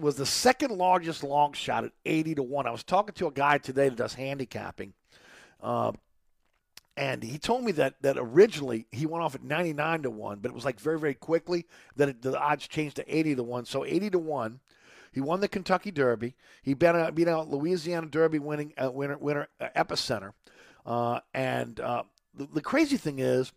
[0.00, 2.66] was the second largest long shot at 80 to 1.
[2.66, 4.94] I was talking to a guy today that does handicapping.
[5.62, 5.92] Uh,
[6.96, 10.50] and he told me that that originally he went off at 99 to 1, but
[10.50, 13.64] it was like very, very quickly that it, the odds changed to 80 to 1.
[13.66, 14.60] So 80 to 1.
[15.12, 16.34] He won the Kentucky Derby.
[16.62, 20.32] He beat out, beat out Louisiana Derby winning uh, winner winner uh, Epicenter.
[20.84, 22.04] Uh, and uh,
[22.34, 23.52] the, the crazy thing is,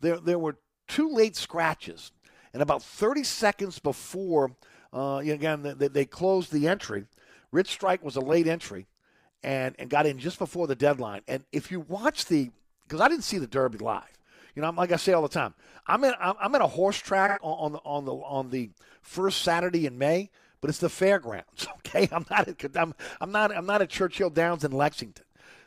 [0.00, 0.56] there there were
[0.88, 2.12] two late scratches,
[2.52, 4.52] and about 30 seconds before,
[4.92, 7.04] uh, again they, they closed the entry.
[7.52, 8.86] Rich Strike was a late entry,
[9.42, 11.22] and and got in just before the deadline.
[11.28, 12.50] And if you watch the,
[12.92, 14.02] because I didn't see the Derby live.
[14.54, 15.54] You know, I'm, like I say all the time,
[15.86, 19.40] I'm in I'm, in a horse track on, on the on the on the first
[19.40, 20.28] Saturday in May,
[20.60, 21.66] but it's the fairgrounds.
[21.94, 25.24] Okay, I'm not at, I'm I'm not I'm not at Churchill Downs in Lexington.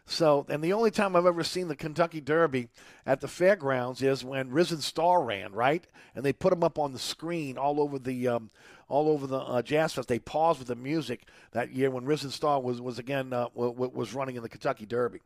[0.08, 2.70] So, and the only time I've ever seen the Kentucky Derby
[3.06, 5.86] at the fairgrounds is when Risen Star ran, right?
[6.16, 8.52] And they put him up on the screen all over the um,
[8.88, 10.08] all over the uh, Jazz Fest.
[10.08, 14.14] They paused with the music that year when Risen Star was was again uh, was
[14.14, 15.22] running in the Kentucky Derby.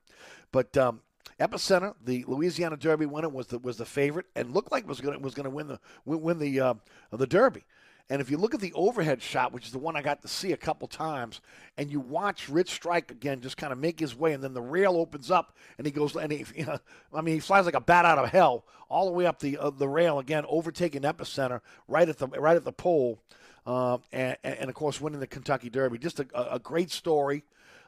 [0.52, 1.02] But um,
[1.40, 5.22] Epicenter, the Louisiana Derby winner, was the was the favorite and looked like was going
[5.22, 6.74] was going to win the win the uh,
[7.12, 7.64] the Derby.
[8.12, 10.28] And if you look at the overhead shot, which is the one I got to
[10.28, 11.42] see a couple times,
[11.78, 14.62] and you watch Rich Strike again just kind of make his way, and then the
[14.62, 16.80] rail opens up, and he goes, and he, you know,
[17.14, 19.58] I mean, he flies like a bat out of hell all the way up the
[19.58, 23.20] uh, the rail again, overtaking Epicenter right at the right at the pole,
[23.68, 26.00] uh, and, and, of course winning the Kentucky Derby.
[26.00, 27.44] Just a, a great story,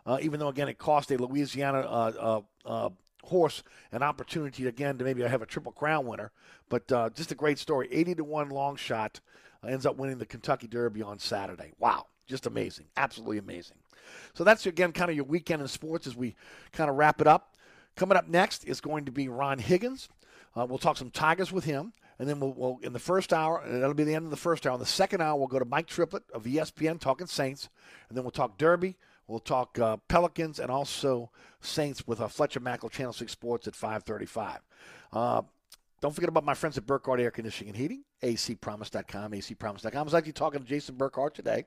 [0.06, 2.90] uh, even though again it cost a Louisiana uh, uh, uh,
[3.24, 6.32] horse an opportunity again to maybe have a triple crown winner.
[6.70, 7.88] But uh, just a great story.
[7.92, 9.20] 80 to 1 long shot
[9.64, 11.74] uh, ends up winning the Kentucky Derby on Saturday.
[11.80, 12.06] Wow.
[12.28, 12.86] Just amazing.
[12.96, 13.78] Absolutely amazing.
[14.34, 16.36] So that's, again, kind of your weekend in sports as we
[16.72, 17.56] kind of wrap it up.
[17.96, 20.08] Coming up next is going to be Ron Higgins.
[20.56, 21.94] Uh, we'll talk some Tigers with him.
[22.20, 24.38] And then we'll, we'll, in the first hour, and that'll be the end of the
[24.38, 24.76] first hour.
[24.76, 27.68] In the second hour, we'll go to Mike Triplett of ESPN talking Saints.
[28.08, 28.96] And then we'll talk Derby.
[29.32, 33.78] We'll talk uh, Pelicans and also Saints with uh, Fletcher Mackel Channel 6 Sports at
[33.78, 34.60] 535.
[35.14, 35.42] Uh,
[36.02, 39.98] don't forget about my friends at Burkhardt Air Conditioning and Heating, acpromise.com, acpromise.com.
[39.98, 41.64] I was actually talking to Jason Burkhardt today.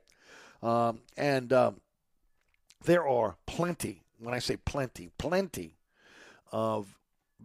[0.63, 1.81] Um, and um,
[2.85, 5.79] there are plenty, when I say plenty, plenty
[6.53, 6.99] of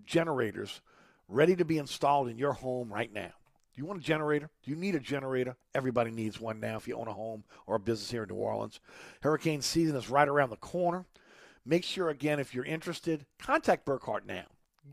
[0.06, 0.82] generators
[1.30, 3.32] ready to be installed in your home right now.
[3.80, 4.50] You want a generator?
[4.62, 5.56] Do you need a generator?
[5.74, 8.36] Everybody needs one now if you own a home or a business here in New
[8.36, 8.82] Orleans.
[9.22, 11.06] Hurricane season is right around the corner.
[11.66, 14.44] Make sure, again, if you're interested, contact Burkhardt now.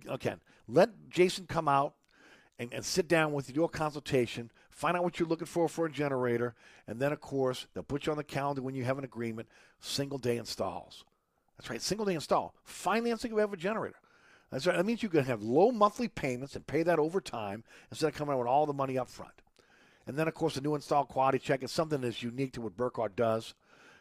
[0.09, 1.95] Again, let Jason come out
[2.61, 5.69] and, and sit down with you, do a consultation, find out what you're looking for
[5.69, 6.55] for a generator,
[6.87, 9.49] and then, of course, they'll put you on the calendar when you have an agreement.
[9.81, 11.03] Single day installs.
[11.59, 12.55] That's right, single day install.
[12.63, 13.97] Financing if you have a generator.
[14.51, 14.77] That's right.
[14.77, 18.15] That means you can have low monthly payments and pay that over time instead of
[18.15, 19.43] coming out with all the money up front.
[20.07, 22.77] And then, of course, the new install quality check is something that's unique to what
[22.77, 23.55] Burkhardt does.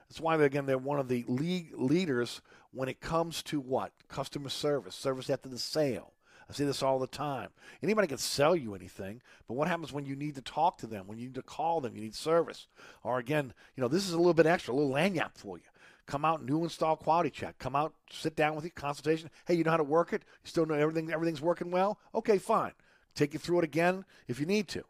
[0.08, 3.92] That's why, again, they're one of the league leaders when it comes to what?
[4.08, 6.14] Customer service, service after the sale.
[6.48, 7.50] I say this all the time.
[7.82, 11.08] Anybody can sell you anything, but what happens when you need to talk to them,
[11.08, 12.68] when you need to call them, you need service?
[13.04, 15.64] Or again, you know, this is a little bit extra, a little lanyard for you.
[16.08, 17.58] Come out, new install quality check.
[17.58, 19.32] Come out, sit down with you, consultation.
[19.46, 20.24] Hey, you know how to work it?
[20.44, 21.12] You still know everything?
[21.12, 22.00] Everything's working well?
[22.14, 22.74] Okay, fine.
[23.16, 24.84] Take you through it again if you need to.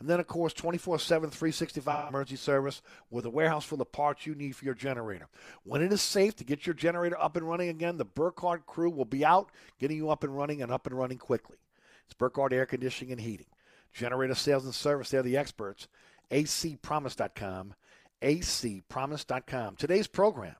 [0.00, 4.26] And then, of course, 24 7, 365 emergency service with a warehouse full of parts
[4.26, 5.26] you need for your generator.
[5.64, 8.90] When it is safe to get your generator up and running again, the Burkhardt crew
[8.90, 11.56] will be out getting you up and running and up and running quickly.
[12.04, 13.48] It's Burkhardt Air Conditioning and Heating.
[13.92, 15.88] Generator sales and service, they're the experts.
[16.30, 17.74] acpromise.com
[18.22, 19.76] acpromise.com.
[19.76, 20.56] Today's program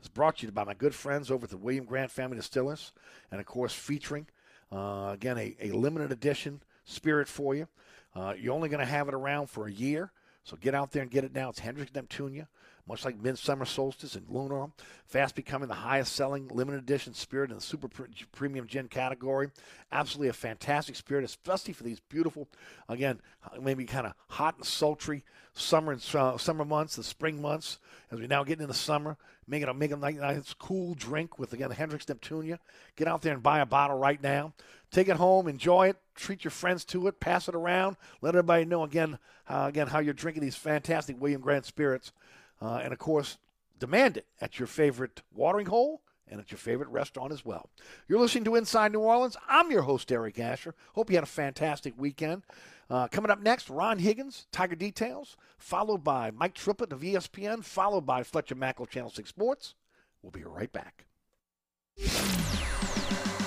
[0.00, 2.92] is brought to you by my good friends over at the William Grant Family Distillers,
[3.30, 4.26] and of course, featuring
[4.72, 7.68] uh, again a, a, limited edition spirit for you.
[8.14, 10.10] Uh, you're only going to have it around for a year,
[10.42, 11.50] so get out there and get it now.
[11.50, 12.46] It's Hendrick's Neptunia,
[12.88, 14.68] much like Midsummer Solstice and Lunar,
[15.06, 17.88] fast becoming the highest selling limited edition spirit in the super
[18.32, 19.50] premium gin category.
[19.90, 22.48] Absolutely a fantastic spirit, especially for these beautiful,
[22.88, 23.20] again,
[23.60, 25.24] maybe kind of hot and sultry
[25.56, 27.78] summer and uh, summer months, the spring months,
[28.10, 29.16] as we now get into the summer.
[29.48, 32.58] Make it a make a nice cool drink with again the Hendrick's Neptunia.
[32.96, 34.52] Get out there and buy a bottle right now.
[34.90, 38.64] Take it home, enjoy it, treat your friends to it, pass it around, let everybody
[38.64, 39.18] know again
[39.48, 42.12] uh, again how you're drinking these fantastic William Grant spirits.
[42.60, 43.38] Uh, and of course,
[43.78, 47.70] demand it at your favorite watering hole and at your favorite restaurant as well.
[48.08, 49.36] You're listening to Inside New Orleans.
[49.48, 50.74] I'm your host, Eric Asher.
[50.94, 52.42] Hope you had a fantastic weekend.
[52.88, 58.06] Uh, coming up next, Ron Higgins, Tiger Details, followed by Mike Triplett of ESPN, followed
[58.06, 59.74] by Fletcher Mackel, Channel 6 Sports.
[60.22, 61.06] We'll be right back.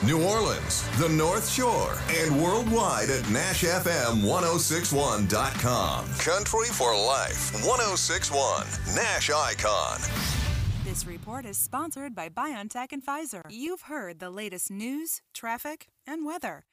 [0.05, 6.05] New Orleans, the North Shore, and worldwide at NashFM1061.com.
[6.19, 9.99] Country for Life 1061, Nash Icon.
[10.85, 13.41] This report is sponsored by BioNTech and Pfizer.
[13.49, 16.65] You've heard the latest news, traffic, and weather.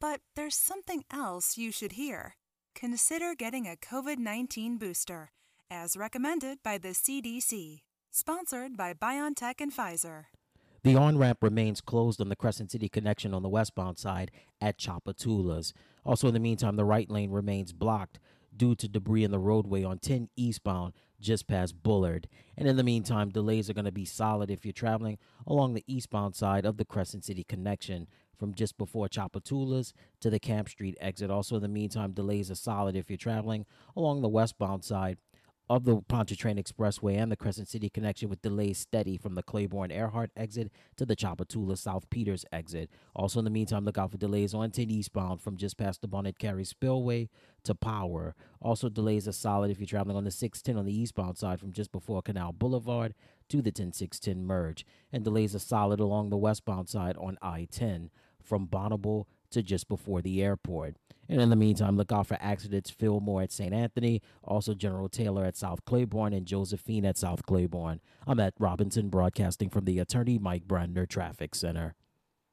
[0.00, 2.36] But there's something else you should hear.
[2.74, 5.30] Consider getting a COVID 19 booster.
[5.70, 7.82] as recommended by the CDC.
[8.10, 10.24] Sponsored by BioNTech and Pfizer.
[10.82, 14.30] The on ramp remains closed on the Crescent City connection on the westbound side
[14.62, 15.74] at Tchoupitoulas.
[16.04, 18.18] Also, in the meantime, the right lane remains blocked
[18.56, 22.28] due to debris in the roadway on 10 eastbound just past Bullard.
[22.56, 25.84] And in the meantime, delays are going to be solid if you're traveling along the
[25.86, 28.06] eastbound side of the Crescent City connection
[28.38, 31.30] from just before Tchoupitoulas to the Camp Street exit.
[31.30, 35.18] Also, in the meantime, delays are solid if you're traveling along the westbound side
[35.70, 39.92] of the Pontchartrain Expressway and the Crescent City connection with delays steady from the Claiborne
[39.92, 42.90] Earhart exit to the Tchoupitoulas South Peters exit.
[43.14, 46.08] Also, in the meantime, look out for delays on 10 eastbound from just past the
[46.08, 47.28] Bonnet Carey Spillway
[47.62, 48.34] to Power.
[48.60, 51.70] Also, delays are solid if you're traveling on the 610 on the eastbound side from
[51.70, 53.14] just before Canal Boulevard
[53.48, 54.84] to the 10610 merge.
[55.12, 58.10] And delays are solid along the westbound side on I 10
[58.42, 60.96] from Bonnabel to just before the airport.
[61.28, 63.72] And in the meantime, look out for accidents Fillmore at St.
[63.72, 68.00] Anthony, also General Taylor at South Claiborne, and Josephine at South Claiborne.
[68.26, 71.94] I'm at Robinson, broadcasting from the Attorney Mike Brandner Traffic Center.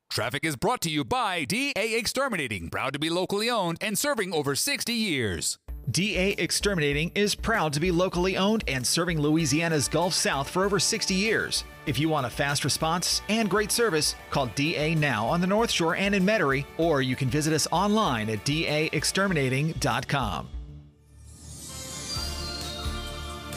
[0.09, 4.33] Traffic is brought to you by DA Exterminating, proud to be locally owned and serving
[4.33, 5.57] over 60 years.
[5.89, 10.79] DA Exterminating is proud to be locally owned and serving Louisiana's Gulf South for over
[10.79, 11.63] 60 years.
[11.87, 15.71] If you want a fast response and great service, call DA now on the North
[15.71, 20.49] Shore and in Metairie, or you can visit us online at daexterminating.com.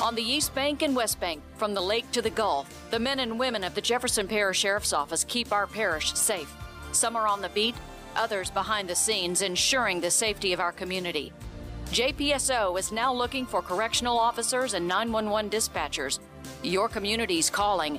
[0.00, 3.18] On the East Bank and West Bank, from the lake to the Gulf, the men
[3.18, 6.54] and women of the Jefferson Parish Sheriff's Office keep our parish safe.
[6.92, 7.74] Some are on the beat,
[8.14, 11.32] others behind the scenes, ensuring the safety of our community.
[11.86, 16.20] JPSO is now looking for correctional officers and 911 dispatchers.
[16.62, 17.98] Your community's calling.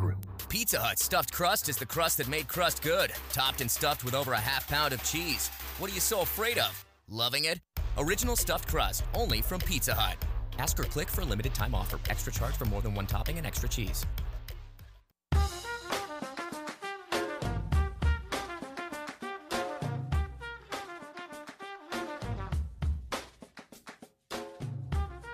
[0.01, 0.17] Grill.
[0.49, 4.15] Pizza Hut stuffed crust is the crust that made crust good, topped and stuffed with
[4.15, 5.49] over a half pound of cheese.
[5.77, 6.85] What are you so afraid of?
[7.07, 7.59] Loving it?
[7.97, 10.17] Original stuffed crust, only from Pizza Hut.
[10.57, 11.99] Ask or click for a limited time offer.
[12.09, 14.05] Extra charge for more than one topping and extra cheese.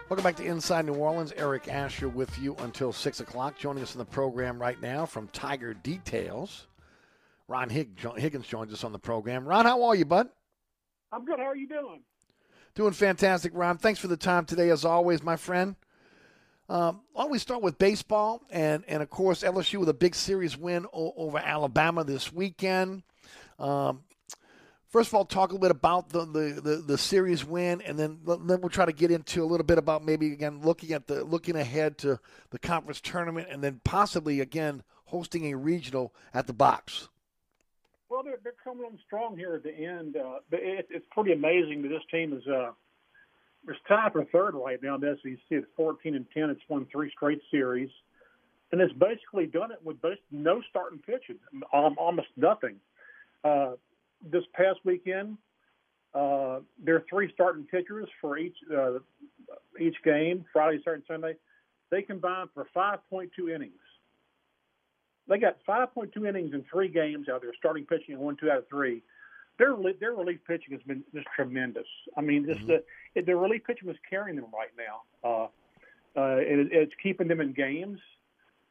[0.09, 1.33] Welcome back to Inside New Orleans.
[1.35, 3.57] Eric Asher with you until 6 o'clock.
[3.57, 6.67] Joining us in the program right now from Tiger Details,
[7.49, 9.45] Ron Hig- Higgins joins us on the program.
[9.45, 10.29] Ron, how are you, bud?
[11.11, 11.39] I'm good.
[11.39, 12.03] How are you doing?
[12.73, 13.77] Doing fantastic, Ron.
[13.77, 15.75] Thanks for the time today, as always, my friend.
[16.69, 18.41] Um, why don't we start with baseball?
[18.49, 23.03] And, and of course, LSU with a big series win o- over Alabama this weekend.
[23.59, 24.03] Um,
[24.89, 27.99] First of all, talk a little bit about the, the, the, the, series win, and
[27.99, 31.07] then then we'll try to get into a little bit about maybe again looking at
[31.07, 32.19] the looking ahead to
[32.51, 37.09] the conference tournament, and then possibly again hosting a regional at the box.
[38.09, 40.15] Well, they're, they're coming on strong here at the end.
[40.15, 42.71] Uh, it, it's pretty amazing that this team is uh,
[43.67, 45.37] it's tied for third right now in the SEC.
[45.49, 46.49] It's 14 and 10.
[46.49, 47.89] It's won three straight series,
[48.71, 49.97] and it's basically done it with
[50.31, 51.37] no starting pitching,
[51.73, 52.77] almost nothing.
[53.43, 53.73] Uh,
[54.21, 55.37] this past weekend,
[56.13, 58.99] uh, there are three starting pitchers for each uh,
[59.79, 61.35] each game, Friday, Saturday, Sunday.
[61.89, 63.73] They combined for 5.2 innings.
[65.27, 68.59] They got 5.2 innings in three games out there, starting pitching in one, two out
[68.59, 69.03] of three.
[69.59, 71.87] Their their relief pitching has been just tremendous.
[72.15, 72.77] I mean, just mm-hmm.
[73.15, 75.29] the the relief pitching is carrying them right now.
[75.29, 75.45] Uh,
[76.19, 77.99] uh, it, it's keeping them in games,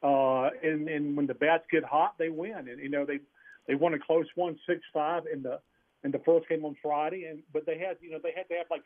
[0.01, 2.69] uh, and and when the bats get hot, they win.
[2.69, 3.19] And you know they
[3.67, 5.59] they won a close one, six five in the
[6.03, 8.55] in the first game on Friday, and but they had you know they had to
[8.55, 8.83] have like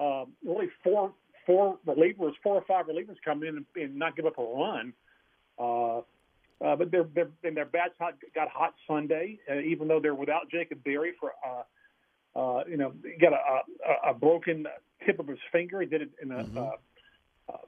[0.00, 1.12] um, really four
[1.46, 4.92] four relievers, four or five relievers come in and, and not give up a run.
[5.58, 5.98] Uh,
[6.64, 10.14] uh, but their their and their bats hot, got hot Sunday, uh, even though they're
[10.14, 14.66] without Jacob Berry for uh, uh, you know he got a, a, a broken
[15.04, 15.80] tip of his finger.
[15.80, 16.58] He did it in a mm-hmm.
[16.58, 16.70] uh,
[17.52, 17.58] uh,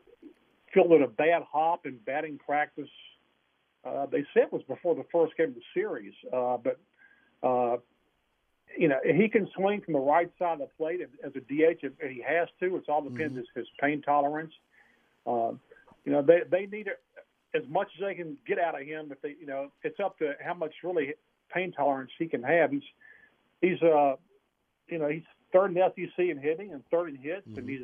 [0.72, 2.89] filled with a bad hop in batting practice.
[3.87, 6.78] Uh, they said it was before the first game of the series, uh, but
[7.47, 7.76] uh,
[8.76, 11.78] you know he can swing from the right side of the plate as a DH
[11.82, 12.76] if he has to.
[12.76, 13.39] It's all depends mm-hmm.
[13.39, 14.53] his, his pain tolerance.
[15.26, 15.53] Uh,
[16.05, 17.01] you know they they need it
[17.55, 19.09] as much as they can get out of him.
[19.12, 21.14] If they, you know, it's up to how much really
[21.53, 22.72] pain tolerance he can have.
[22.72, 22.82] He's
[23.61, 24.16] he's uh
[24.89, 25.22] you know he's
[25.53, 27.59] third in the SEC in hitting and third in hits, mm-hmm.
[27.59, 27.80] and he's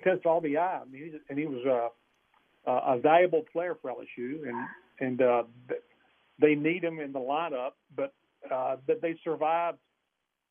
[0.00, 0.80] against all the eye.
[0.82, 4.56] I mean, he's, and he was uh, a valuable player for LSU, and
[5.00, 5.42] and uh,
[6.38, 8.12] they need him in the lineup, but
[8.50, 9.78] uh, that they survived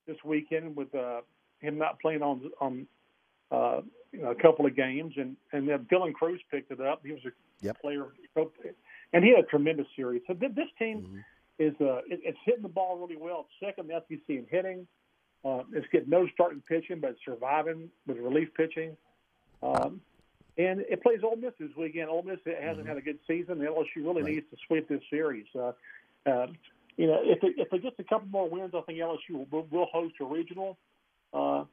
[0.08, 1.22] this weekend with uh,
[1.60, 2.88] him not playing on on
[3.52, 3.82] uh,
[4.12, 7.02] you know, a couple of games, and and then Dylan Crews picked it up.
[7.06, 7.32] He was a
[7.62, 7.80] yep.
[7.82, 8.08] player,
[9.14, 10.22] and he had a tremendous series.
[10.28, 11.18] So this team mm-hmm.
[11.60, 13.48] is uh, it, it's hitting the ball really well.
[13.48, 14.88] It's second in the SEC in hitting.
[15.46, 18.98] Uh, it's getting no starting pitching, but surviving with relief pitching.
[19.64, 20.02] Um,
[20.60, 22.10] and it plays Ole Miss this weekend.
[22.10, 22.88] Ole Miss hasn't mm-hmm.
[22.88, 23.60] had a good season.
[23.60, 24.34] LSU really right.
[24.36, 25.46] needs to sweep this series.
[25.56, 25.72] Uh,
[26.26, 26.48] uh,
[26.98, 29.66] you know, if it, if it gets a couple more wins, I think LSU will,
[29.72, 30.78] will host a regional.
[31.34, 31.64] Uh,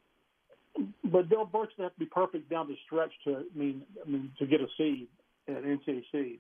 [1.03, 4.31] but they'll virtually have to be perfect down the stretch to I mean I mean
[4.39, 5.09] to get a seed
[5.49, 6.39] at NCAC.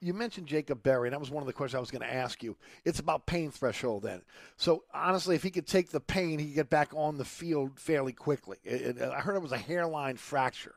[0.00, 2.12] You mentioned Jacob Berry, and that was one of the questions I was going to
[2.12, 2.56] ask you.
[2.86, 4.22] It's about pain threshold then.
[4.56, 7.78] So honestly, if he could take the pain, he could get back on the field
[7.78, 8.56] fairly quickly.
[8.64, 10.74] It, it, I heard it was a hairline fracture.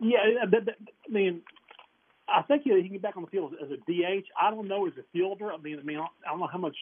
[0.00, 1.42] Yeah, I mean,
[2.28, 4.24] I think he, he can get back on the field as a DH.
[4.40, 5.52] I don't know as a fielder.
[5.52, 6.76] I mean, I mean, I don't know how much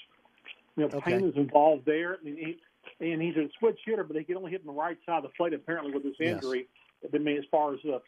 [0.76, 1.26] you know, pain okay.
[1.26, 2.18] is involved there.
[2.20, 4.80] I mean, he, and he's a switch hitter, but he can only hit on the
[4.80, 6.68] right side of the plate apparently with his injury.
[7.02, 7.10] Yes.
[7.14, 8.00] I mean, as far as the,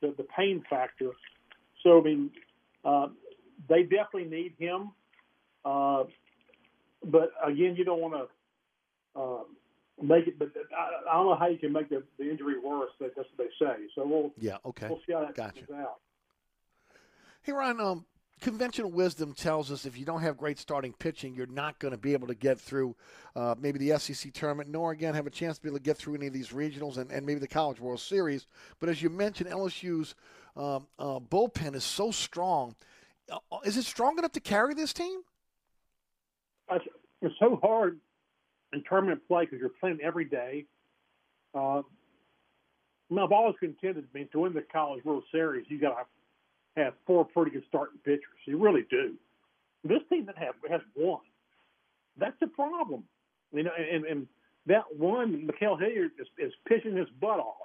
[0.00, 1.10] the the pain factor.
[1.82, 2.30] So I mean,
[2.84, 3.08] uh,
[3.68, 4.90] they definitely need him.
[5.64, 6.04] Uh,
[7.04, 9.42] but again, you don't want to uh,
[10.02, 10.38] make it.
[10.38, 12.90] But I, I, don't know how you can make the, the injury worse.
[13.00, 13.74] That's what they say.
[13.94, 14.88] So we'll yeah okay.
[14.88, 15.66] We'll see how that gotcha.
[15.66, 16.00] comes out.
[17.42, 18.04] Hey Ryan, um,
[18.40, 21.98] conventional wisdom tells us if you don't have great starting pitching, you're not going to
[21.98, 22.94] be able to get through
[23.36, 25.96] uh, maybe the SEC tournament, nor again have a chance to be able to get
[25.96, 28.46] through any of these regionals and, and maybe the College World Series.
[28.78, 30.14] But as you mentioned, LSU's
[30.56, 32.74] um, uh, bullpen is so strong.
[33.30, 35.20] Uh, is it strong enough to carry this team?
[37.22, 37.98] It's so hard
[38.72, 40.64] in tournament play because you're playing every day.
[41.54, 41.82] Uh, I
[43.10, 45.96] mean, I've always contended, I mean, to win the College World Series, you got
[46.76, 48.38] to have four pretty good starting pitchers.
[48.46, 49.14] You really do.
[49.82, 51.20] This team that have has one.
[52.16, 53.04] That's the problem.
[53.52, 54.26] You know, and, and
[54.66, 57.56] that one, Ma'Khail Hilliard is, is pitching his butt off.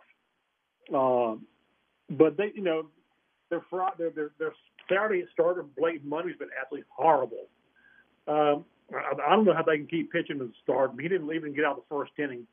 [0.93, 1.38] Uh,
[2.10, 2.88] but they, you know,
[3.49, 3.62] their
[3.97, 4.53] their their, their
[4.89, 7.47] Saturday starter Blake Money's been absolutely horrible.
[8.28, 10.93] Um, I, I don't know how they can keep pitching as a starter.
[10.99, 12.45] He didn't even get out the first inning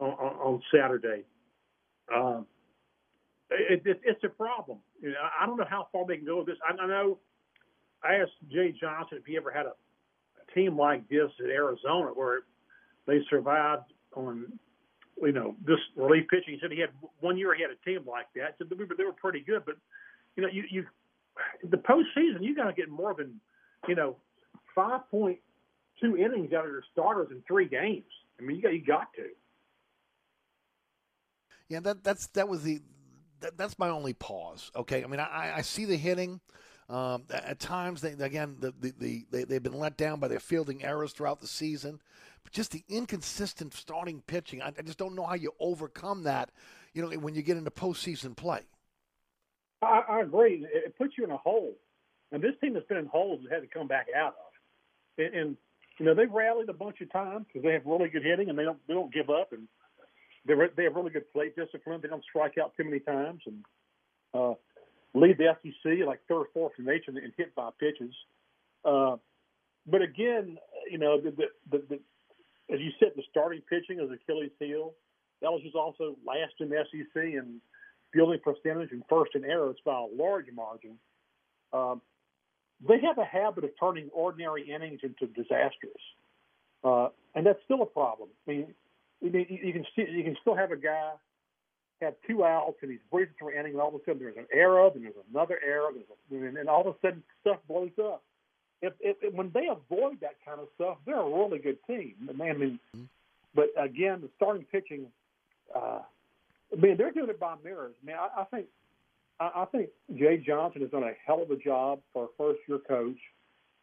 [0.00, 1.24] on, on, on Saturday.
[2.14, 2.40] Uh,
[3.50, 4.78] it, it, it's a problem.
[5.00, 6.56] You know, I don't know how far they can go with this.
[6.68, 7.18] I, I know
[8.02, 12.10] I asked Jay Johnson if he ever had a, a team like this at Arizona
[12.14, 12.40] where
[13.06, 14.46] they survived on,
[15.22, 16.54] you know, this relief pitching.
[16.54, 18.54] He said he had one year he had a team like that.
[18.58, 19.76] He said they were, they were pretty good, but
[20.36, 20.86] you know, you you
[21.62, 23.40] the postseason you got to get more than
[23.88, 24.16] you know
[24.76, 25.40] five point
[26.00, 28.04] two innings out of your starters in three games.
[28.38, 29.26] I mean, you got you got to.
[31.68, 32.80] Yeah, that that's that was the
[33.40, 34.70] that, that's my only pause.
[34.76, 36.40] Okay, I mean, I, I see the hitting.
[36.88, 40.38] Um, at times, they, again, the, the, the, they, they've been let down by their
[40.38, 42.00] fielding errors throughout the season.
[42.44, 46.52] But just the inconsistent starting pitching, I, I just don't know how you overcome that.
[46.94, 48.60] You know, when you get into postseason play.
[49.82, 50.64] I, I agree.
[50.72, 51.74] It puts you in a hole,
[52.30, 54.45] and this team has been in holes and had to come back out of.
[55.18, 55.56] And, and
[55.98, 58.58] you know they've rallied a bunch of times because they have really good hitting and
[58.58, 59.68] they don't they don't give up and
[60.46, 62.00] they they have really good plate discipline.
[62.02, 63.64] They don't strike out too many times and
[64.34, 64.54] uh,
[65.14, 68.14] lead the SEC like third, fourth in nation in hit by pitches.
[68.84, 69.16] Uh,
[69.86, 70.58] but again,
[70.90, 74.94] you know, the, the, the, the, as you said, the starting pitching is Achilles' heel.
[75.42, 77.60] LSU's also last in the SEC in
[78.12, 80.98] fielding percentage and first in errors by a large margin.
[81.72, 82.00] Um,
[82.86, 86.00] they have a habit of turning ordinary innings into disasters,
[86.84, 88.28] uh, and that's still a problem.
[88.46, 88.74] I mean,
[89.20, 91.12] you, you can see, you can still have a guy
[92.02, 94.36] have two outs and he's breathing through an inning, and all of a sudden there's
[94.36, 95.90] an error, then there's another error,
[96.30, 98.22] there's a, and all of a sudden stuff blows up.
[98.82, 102.14] If, if, if when they avoid that kind of stuff, they're a really good team.
[102.28, 102.78] I mean,
[103.54, 105.06] but again, the starting pitching,
[105.74, 106.00] uh,
[106.72, 107.94] I mean, they're doing it by mirrors.
[108.02, 108.66] I mean, I, I think
[109.40, 112.60] I, I think Jay Johnson has done a hell of a job for a first
[112.68, 113.18] year coach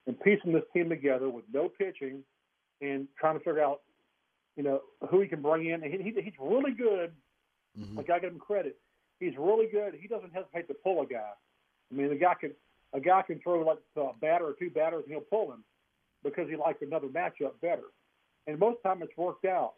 [0.08, 2.24] and piecing this team together with no pitching
[2.82, 3.82] and trying to figure out,
[4.56, 5.84] you know, who he can bring in.
[5.84, 7.12] And he, he, he's really good.
[7.80, 7.97] Mm-hmm.
[7.97, 8.78] Like I give him credit.
[9.20, 9.93] He's really good.
[9.99, 11.32] He doesn't hesitate to pull a guy.
[11.91, 12.51] I mean, the guy can
[12.93, 15.64] a guy can throw like a batter or two batters and he'll pull him
[16.24, 17.89] because he likes another matchup better.
[18.45, 19.74] And most of the time it's worked out.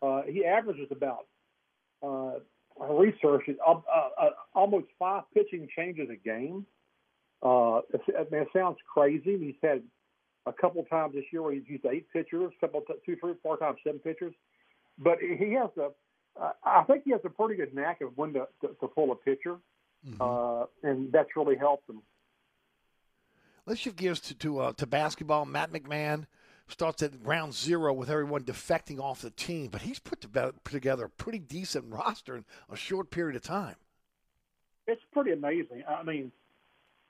[0.00, 1.26] Uh, he averages about
[2.02, 2.38] uh,
[2.80, 3.74] research uh, uh,
[4.20, 6.66] uh, almost five pitching changes a game.
[7.42, 9.38] Uh, it, I mean, it sounds crazy.
[9.38, 9.82] He's had
[10.46, 13.78] a couple times this year where he's used eight pitchers, couple, two, three, four times
[13.84, 14.34] seven pitchers.
[14.98, 15.90] But he has a,
[16.40, 19.12] uh, I think he has a pretty good knack of when to, to, to pull
[19.12, 19.56] a pitcher,
[20.06, 20.20] mm-hmm.
[20.20, 22.02] uh, and that's really helped him.
[23.66, 25.46] Let's shift gears to to, uh, to basketball.
[25.46, 26.26] Matt McMahon
[26.68, 30.72] starts at round zero with everyone defecting off the team, but he's put, to, put
[30.72, 33.76] together a pretty decent roster in a short period of time.
[34.86, 35.82] It's pretty amazing.
[35.88, 36.32] I mean,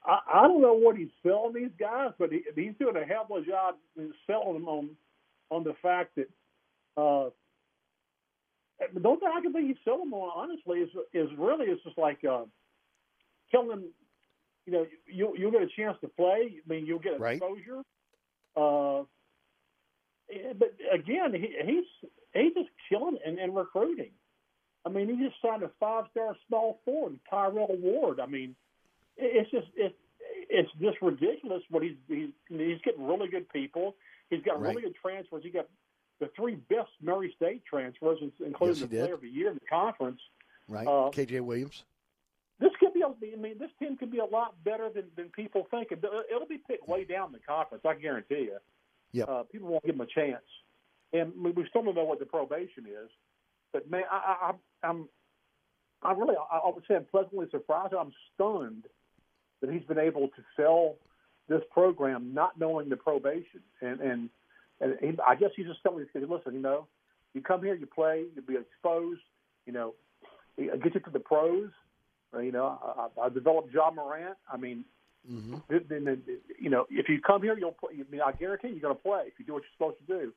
[0.05, 3.27] I, I don't know what he's selling these guys, but he, he's doing a hell
[3.29, 3.75] of a job
[4.27, 4.89] selling them on
[5.51, 6.27] on the fact that
[6.97, 7.29] uh,
[8.79, 11.83] the only thing I can think he's selling them on, honestly, is is really it's
[11.83, 12.43] just like uh,
[13.51, 13.83] telling them,
[14.65, 16.55] you know, you you'll get a chance to play.
[16.65, 17.83] I mean, you'll get exposure.
[18.55, 19.01] Right.
[19.01, 19.03] Uh,
[20.57, 24.11] but again, he, he's he's just killing and, and recruiting.
[24.85, 28.19] I mean, he just signed a five-star small forward, Tyrell Ward.
[28.19, 28.55] I mean,
[29.17, 29.95] it's just it's
[30.49, 31.63] it's just ridiculous.
[31.69, 33.95] What he's he's he's getting really good people.
[34.29, 34.69] He's got right.
[34.69, 35.43] really good transfers.
[35.43, 35.67] He got
[36.19, 39.65] the three best Murray State transfers, including yes, the Player of the Year in the
[39.69, 40.21] conference.
[40.67, 41.83] Right, uh, KJ Williams.
[42.59, 43.03] This could be.
[43.03, 45.91] I mean, this team could be a lot better than, than people think.
[45.91, 47.83] It'll be picked way down in the conference.
[47.85, 48.57] I guarantee you.
[49.15, 49.29] Yep.
[49.29, 50.43] Uh, people won't give him a chance,
[51.13, 53.09] and we still don't know what the probation is.
[53.71, 55.07] But man, I, I, I'm,
[56.03, 57.93] I really, I, I would say I'm pleasantly surprised.
[57.93, 58.83] I'm stunned
[59.61, 60.95] that he's been able to sell
[61.47, 64.29] this program not knowing the probation, and and
[64.81, 66.85] and he, I guess he's just telling me, listen, you know,
[67.33, 69.21] you come here, you play, you'll be exposed,
[69.65, 69.93] you know,
[70.57, 71.69] get you to the pros.
[72.37, 74.35] You know, I, I developed Ja Morant.
[74.51, 74.83] I mean,
[75.31, 75.77] Mm-hmm.
[75.89, 76.21] Then,
[76.59, 77.91] you know, if you come here, you'll play.
[77.93, 80.25] I mean, I guarantee you're going to play if you do what you're supposed to
[80.25, 80.33] do.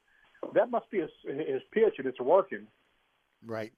[0.54, 2.66] That must be his, his pitch, and it's working.
[3.44, 3.72] Right.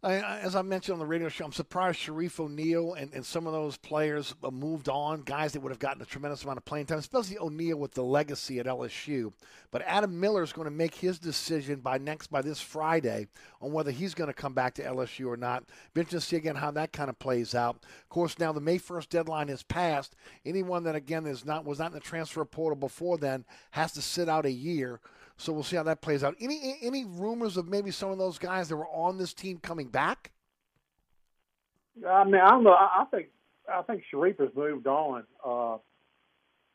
[0.00, 3.48] I, as I mentioned on the radio show, I'm surprised Shareef O'Neal and, and some
[3.48, 6.86] of those players moved on, guys that would have gotten a tremendous amount of playing
[6.86, 9.32] time, especially O'Neal with the legacy at LSU.
[9.72, 13.26] But Adam Miller is going to make his decision by next by this Friday
[13.60, 15.64] on whether he's going to come back to LSU or not.
[15.94, 17.84] Be interesting to see again how that kind of plays out.
[18.02, 20.14] Of course, now the May 1st deadline has passed.
[20.46, 24.00] Anyone that again is not was not in the transfer portal before then has to
[24.00, 25.00] sit out a year.
[25.40, 26.34] So we'll see how that plays out.
[26.40, 29.86] Any any rumors of maybe some of those guys that were on this team coming
[29.86, 30.32] back?
[32.06, 32.72] I mean, I don't know.
[32.72, 33.28] I, I think
[33.72, 35.78] I think Shareef has moved on, uh,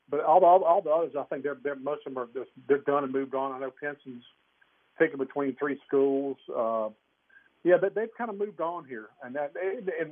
[0.09, 2.27] but all the all, all the others, I think they're, they're most of them are
[2.33, 3.51] just, they're done and moved on.
[3.51, 4.23] I know Pinson's
[4.97, 6.37] picking between three schools.
[6.49, 6.89] Uh,
[7.65, 9.53] yeah, they, they've kind of moved on here, and that
[9.99, 10.11] and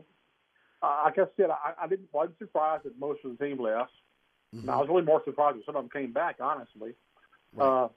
[0.82, 3.92] uh, like I said, I, I didn't wasn't surprised that most of the team left.
[4.54, 4.70] Mm-hmm.
[4.70, 6.96] I was really more surprised that some of them came back, honestly.
[7.56, 7.84] Right.
[7.84, 7.88] Uh,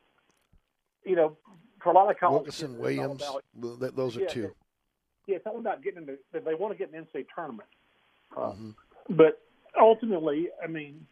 [1.05, 1.37] you know,
[1.83, 4.55] for a lot of colleges, Wilkerson, Williams, about, those are yeah, two.
[5.27, 6.19] Yeah, it's all about getting into.
[6.33, 7.69] They want to get an NCAA tournament,
[8.37, 8.71] uh, mm-hmm.
[9.11, 9.41] but
[9.79, 11.07] ultimately, I mean,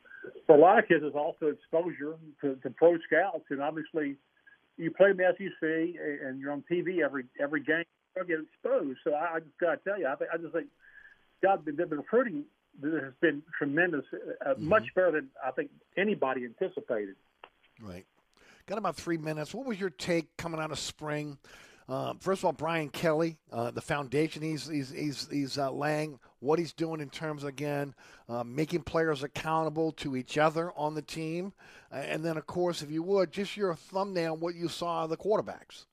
[0.47, 4.17] for a lot of kids, it's also exposure to, to pro scouts, and obviously,
[4.77, 5.69] you play in the SEC
[6.25, 7.85] and you're on TV every every game,
[8.17, 8.99] you get exposed.
[9.05, 10.69] So I, I just got to tell you, I, I just think
[11.43, 12.45] God, the, the recruiting
[12.83, 14.69] has been tremendous, uh, mm-hmm.
[14.69, 17.17] much better than I think anybody anticipated.
[17.81, 18.07] Right.
[18.73, 19.53] Got about three minutes.
[19.53, 21.37] What was your take coming out of spring?
[21.91, 26.19] Uh, first of all, Brian Kelly, uh, the foundation he's he's he's, he's uh, laying.
[26.43, 27.95] what he's doing in terms of, again,
[28.29, 31.53] uh, making players accountable to each other on the team.
[31.91, 35.17] And then, of course, if you would, just your thumbnail, what you saw of the
[35.17, 35.87] quarterbacks.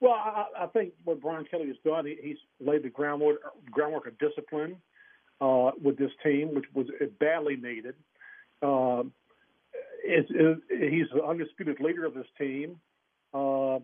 [0.00, 3.40] Well, I, I think what Brian Kelly has done, he, he's laid the groundwork,
[3.70, 4.76] groundwork of discipline
[5.40, 6.86] uh, with this team, which was
[7.20, 7.94] badly needed.
[10.08, 12.80] Uh, he's the undisputed leader of this team.
[13.34, 13.78] Uh,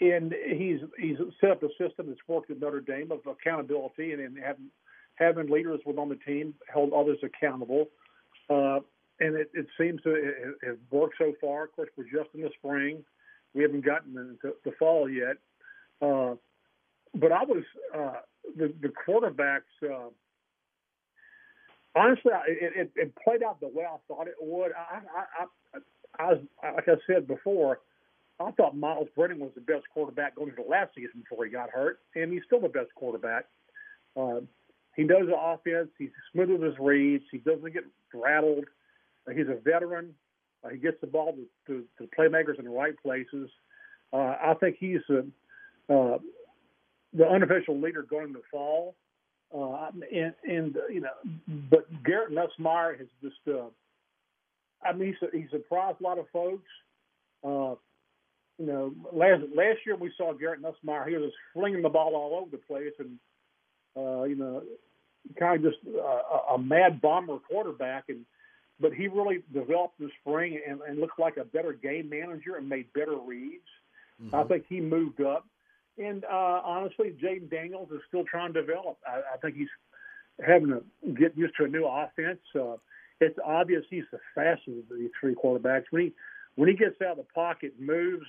[0.00, 4.20] and he's he's set up a system that's worked at Notre Dame of accountability and,
[4.20, 4.70] and having
[5.14, 7.86] having leaders within the team held others accountable.
[8.50, 8.80] Uh,
[9.20, 11.64] and it, it seems to have worked so far.
[11.64, 13.04] Of course, we're just in the spring;
[13.54, 15.36] we haven't gotten into the fall yet.
[16.00, 16.34] Uh,
[17.14, 17.62] but I was
[17.94, 18.20] uh,
[18.56, 20.10] the the quarterbacks.
[21.94, 24.72] Honestly, it, it, it played out the way I thought it would.
[24.72, 27.80] I, I, I, I was, like I said before,
[28.40, 31.70] I thought Myles Brennan was the best quarterback going into last season before he got
[31.70, 33.44] hurt, and he's still the best quarterback.
[34.16, 34.40] Uh,
[34.96, 35.90] he knows the offense.
[35.98, 37.24] He's smooth with his reads.
[37.30, 38.64] He doesn't get rattled.
[39.26, 40.14] Uh, he's a veteran.
[40.64, 43.50] Uh, he gets the ball to, to, to playmakers in the right places.
[44.12, 45.20] Uh, I think he's a,
[45.92, 46.18] uh,
[47.14, 48.94] the unofficial leader going the fall.
[49.54, 51.10] Uh, and, and uh, you know,
[51.70, 53.66] but Garrett Nussmeier has just, uh,
[54.82, 56.68] I mean, he's, he surprised a lot of folks.
[57.44, 57.74] Uh,
[58.58, 61.08] you know, last last year we saw Garrett Nussmeier.
[61.08, 63.18] He was just flinging the ball all over the place, and
[63.96, 64.62] uh, you know,
[65.38, 68.04] kind of just uh, a mad bomber quarterback.
[68.08, 68.24] And
[68.80, 72.68] but he really developed this spring and, and looked like a better game manager and
[72.68, 73.62] made better reads.
[74.22, 74.34] Mm-hmm.
[74.34, 75.46] I think he moved up.
[75.98, 78.98] And uh, honestly, Jayden Daniels is still trying to develop.
[79.06, 79.68] I, I think he's
[80.44, 80.82] having to
[81.12, 82.40] get used to a new offense.
[82.54, 82.76] Uh,
[83.20, 85.84] it's obvious he's the fastest of these three quarterbacks.
[85.90, 86.12] When he
[86.54, 88.26] when he gets out of the pocket, moves,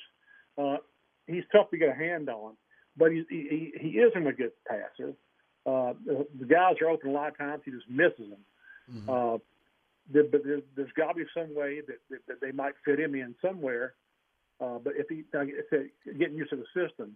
[0.58, 0.78] uh,
[1.28, 2.54] he's tough to get a hand on,
[2.98, 5.14] but he he, he isn't a good passer.
[5.66, 7.62] Uh, the, the guys are open a lot of times.
[7.66, 8.46] He just misses them.
[8.92, 9.10] Mm-hmm.
[9.10, 9.38] Uh,
[10.12, 13.00] there, but there, there's got to be some way that, that, that they might fit
[13.00, 13.94] him in somewhere.
[14.60, 17.16] Uh, but if he if they getting used to the system,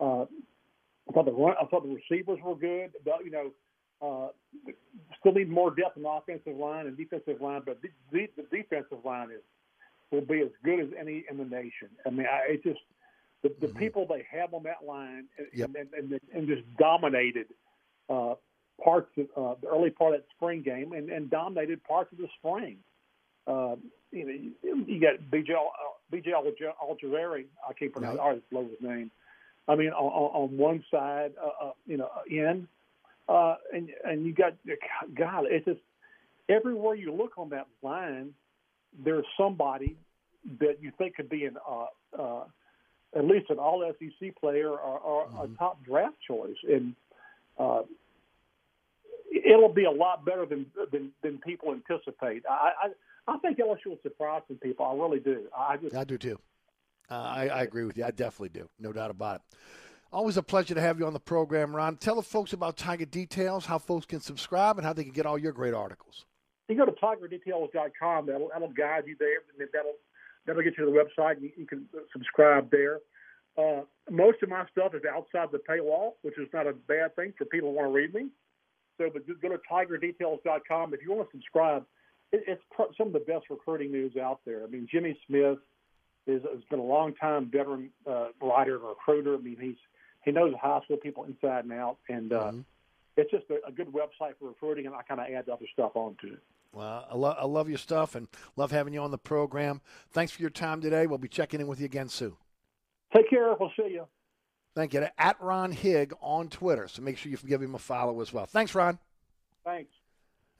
[0.00, 2.90] I thought the run, I thought the receivers were good.
[3.04, 3.50] But, you know,
[4.02, 4.28] uh,
[5.18, 7.62] still need more depth in the offensive line and defensive line.
[7.64, 9.42] But the, the, the defensive line is
[10.10, 11.88] will be as good as any in the nation.
[12.06, 12.80] I mean, I, it just
[13.42, 13.78] the, the mm-hmm.
[13.78, 15.70] people they have on that line and, yep.
[15.78, 17.46] and, and, and just dominated
[18.08, 18.34] uh,
[18.82, 22.18] parts of uh, the early part of that spring game and, and dominated parts of
[22.18, 22.78] the spring.
[23.46, 23.76] Uh,
[24.12, 27.44] you know, you, you got BJ uh, BJ Ojulari.
[27.68, 28.16] I can't pronounce.
[28.16, 28.22] No.
[28.22, 29.10] I always love his name.
[29.68, 32.66] I mean, on, on one side, uh, uh, you know, in,
[33.28, 34.54] uh, and and you got
[35.14, 35.44] God.
[35.48, 35.80] It's just
[36.48, 38.34] everywhere you look on that line,
[39.04, 39.96] there's somebody
[40.58, 41.86] that you think could be an uh,
[42.18, 42.44] uh,
[43.14, 45.54] at least an All SEC player or, or mm-hmm.
[45.54, 46.94] a top draft choice, and
[47.58, 47.82] uh,
[49.32, 52.44] it'll be a lot better than than, than people anticipate.
[52.48, 54.86] I, I I think LSU will surprise some people.
[54.86, 55.46] I really do.
[55.56, 56.38] I just I do too.
[57.10, 58.04] Uh, I, I agree with you.
[58.04, 58.68] I definitely do.
[58.78, 59.42] No doubt about it.
[60.12, 61.96] Always a pleasure to have you on the program, Ron.
[61.96, 65.26] Tell the folks about Tiger Details, how folks can subscribe, and how they can get
[65.26, 66.24] all your great articles
[66.70, 68.26] you go to tigerdetails.com.
[68.26, 69.42] That'll that'll guide you there.
[69.72, 69.96] That'll
[70.46, 71.32] that'll get you to the website.
[71.32, 73.00] And you, you can subscribe there.
[73.58, 77.34] Uh, most of my stuff is outside the paywall, which is not a bad thing
[77.36, 78.28] for people who want to read me.
[78.98, 81.84] So, but go to tigerdetails.com if you want to subscribe.
[82.32, 84.62] It, it's pr- some of the best recruiting news out there.
[84.62, 85.58] I mean, Jimmy Smith
[86.26, 89.34] is has been a long time veteran uh, writer and recruiter.
[89.34, 89.76] I mean, he's
[90.24, 92.60] he knows high school people inside and out, and uh, mm-hmm.
[93.16, 94.86] it's just a, a good website for recruiting.
[94.86, 96.42] And I kind of add other stuff onto it.
[96.72, 99.80] Well, I, lo- I love your stuff and love having you on the program.
[100.12, 101.06] Thanks for your time today.
[101.06, 102.36] We'll be checking in with you again soon.
[103.14, 103.54] Take care.
[103.58, 104.06] We'll see you.
[104.76, 105.04] Thank you.
[105.18, 106.86] At Ron Higg on Twitter.
[106.86, 108.46] So make sure you give him a follow as well.
[108.46, 108.98] Thanks, Ron.
[109.64, 109.90] Thanks.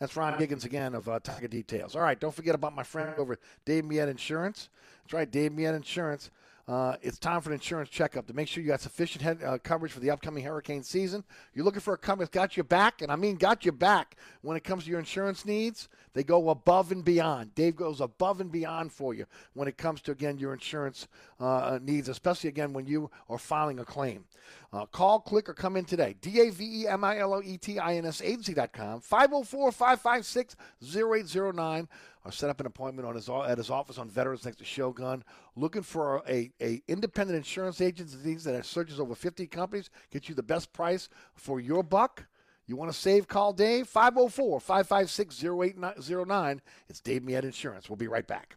[0.01, 1.95] That's Ron Higgins again of uh, Tiger Details.
[1.95, 4.71] All right, don't forget about my friend over at Dave Miet Insurance.
[5.05, 6.31] That's right, Dave Miet Insurance.
[6.71, 9.59] Uh, it's time for an insurance checkup to make sure you got sufficient head, uh,
[9.59, 11.25] coverage for the upcoming hurricane season.
[11.53, 14.17] You're looking for a company that's got your back, and I mean got your back
[14.43, 15.89] when it comes to your insurance needs.
[16.13, 17.57] They go above and beyond.
[17.57, 21.09] Dave goes above and beyond for you when it comes to, again, your insurance
[21.41, 24.27] uh, needs, especially, again, when you are filing a claim.
[24.73, 26.15] Uh, call, click, or come in today.
[26.21, 31.89] D-A-V-E-M-I-L-O-E-T-I-N-S agency.com, 504-556-0809
[32.25, 35.25] or set up an appointment on his at his office on Veterans next to Shogun.
[35.57, 40.43] Looking for a, a independent insurance agency that searches over 50 companies, get you the
[40.43, 42.27] best price for your buck.
[42.67, 43.27] You want to save?
[43.27, 46.63] Call Dave 504 556 0809.
[46.89, 47.89] It's Dave Miet Insurance.
[47.91, 48.57] We'll be right back.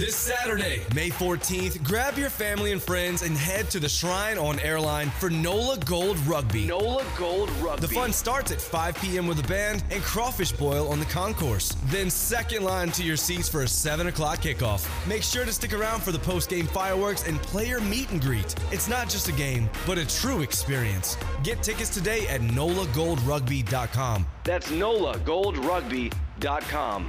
[0.00, 4.58] This Saturday, May 14th, grab your family and friends and head to the Shrine on
[4.60, 6.64] Airline for NOLA Gold Rugby.
[6.64, 7.86] NOLA Gold Rugby.
[7.86, 9.26] The fun starts at 5 p.m.
[9.26, 11.76] with a band and crawfish boil on the concourse.
[11.88, 14.88] Then second line to your seats for a 7 o'clock kickoff.
[15.06, 18.54] Make sure to stick around for the post-game fireworks and player meet and greet.
[18.72, 21.18] It's not just a game, but a true experience.
[21.44, 24.26] Get tickets today at nolagoldrugby.com.
[24.44, 27.08] That's nolagoldrugby.com.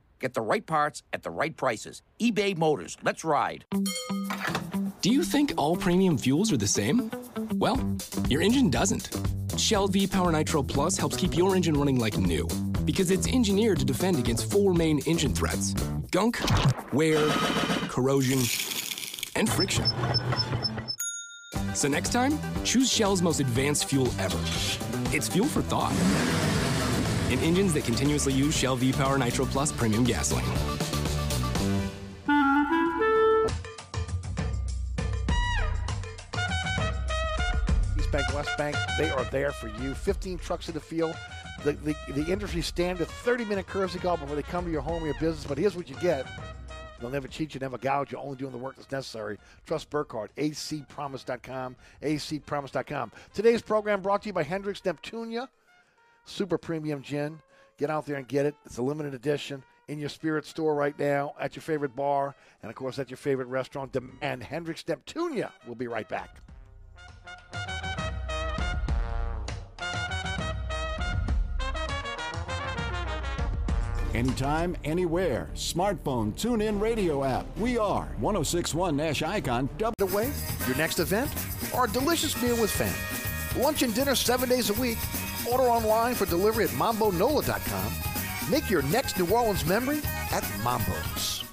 [0.21, 2.03] Get the right parts at the right prices.
[2.19, 2.95] eBay Motors.
[3.03, 3.65] Let's ride.
[5.01, 7.09] Do you think all premium fuels are the same?
[7.55, 7.79] Well,
[8.29, 9.09] your engine doesn't.
[9.57, 12.47] Shell V Power Nitro Plus helps keep your engine running like new
[12.85, 15.73] because it's engineered to defend against four main engine threats
[16.11, 16.39] gunk,
[16.93, 17.25] wear,
[17.89, 18.39] corrosion,
[19.35, 19.85] and friction.
[21.73, 24.39] So next time, choose Shell's most advanced fuel ever.
[25.15, 25.93] It's fuel for thought.
[27.31, 30.43] In engines that continuously use Shell V Power Nitro Plus premium gasoline.
[37.97, 39.93] East Bank, West Bank, they are there for you.
[39.93, 41.15] 15 trucks in the field.
[41.63, 45.01] The, the, the industry standard 30 minute courtesy call before they come to your home
[45.01, 45.45] or your business.
[45.45, 46.25] But here's what you get
[46.99, 49.37] they'll never cheat you, never gouge you, only doing the work that's necessary.
[49.65, 53.11] Trust Burkhardt, acpromise.com, acpromise.com.
[53.33, 55.47] Today's program brought to you by Hendrick's Neptunia,
[56.25, 57.39] super premium gin.
[57.77, 58.55] Get out there and get it.
[58.65, 62.69] It's a limited edition in your spirit store right now, at your favorite bar, and
[62.69, 63.95] of course at your favorite restaurant.
[64.21, 65.51] And Hendrick's Neptunia.
[65.65, 66.37] We'll be right back.
[74.13, 75.49] Anytime, anywhere.
[75.55, 77.45] Smartphone, tune in radio app.
[77.57, 79.69] We are 1061 Nash Icon.
[79.77, 80.31] Double away
[80.67, 81.31] your next event
[81.73, 83.63] or a delicious meal with family.
[83.63, 84.97] Lunch and dinner seven days a week.
[85.49, 87.93] Order online for delivery at mambonola.com.
[88.51, 91.43] Make your next New Orleans memory at Mambo's.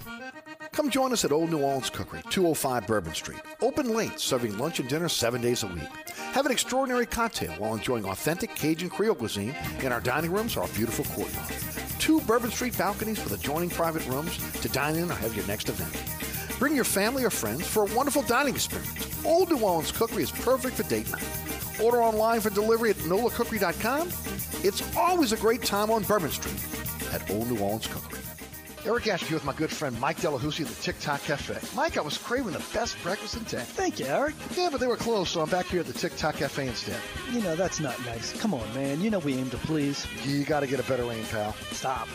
[0.72, 3.40] Come join us at Old New Orleans Cookery, 205 Bourbon Street.
[3.60, 5.88] Open late, serving lunch and dinner seven days a week.
[6.32, 10.62] Have an extraordinary cocktail while enjoying authentic Cajun Creole cuisine in our dining rooms or
[10.62, 11.52] our beautiful courtyard.
[11.98, 15.68] Two Bourbon Street balconies with adjoining private rooms to dine in or have your next
[15.68, 16.17] event.
[16.58, 19.24] Bring your family or friends for a wonderful dining experience.
[19.24, 21.22] Old New Orleans Cookery is perfect for date night.
[21.80, 24.08] Order online for delivery at nolacookery.com.
[24.64, 26.60] It's always a great time on Bourbon Street
[27.12, 28.18] at Old New Orleans Cookery.
[28.84, 31.58] Eric Asher here with my good friend Mike Delahousie of the TikTok Cafe.
[31.76, 33.60] Mike, I was craving the best breakfast in town.
[33.60, 34.34] Thank you, Eric.
[34.56, 37.00] Yeah, but they were closed, so I'm back here at the TikTok Cafe instead.
[37.32, 38.40] You know, that's not nice.
[38.40, 39.00] Come on, man.
[39.00, 40.06] You know we aim to please.
[40.24, 41.52] You got to get a better aim, pal.
[41.70, 42.08] Stop.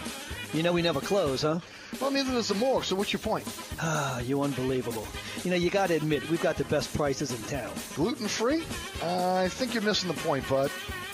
[0.53, 1.59] You know we never close, huh?
[1.99, 3.43] Well, neither does the morgue, so what's your point?
[3.81, 5.07] Ah, you unbelievable.
[5.43, 7.71] You know, you got to admit, we've got the best prices in town.
[7.95, 8.63] Gluten free?
[9.01, 10.69] Uh, I think you're missing the point, bud.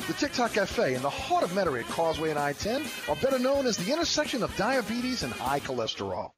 [0.07, 3.39] The TikTok Cafe in the heart of Metairie at Causeway and I 10 are better
[3.39, 6.31] known as the intersection of diabetes and high cholesterol.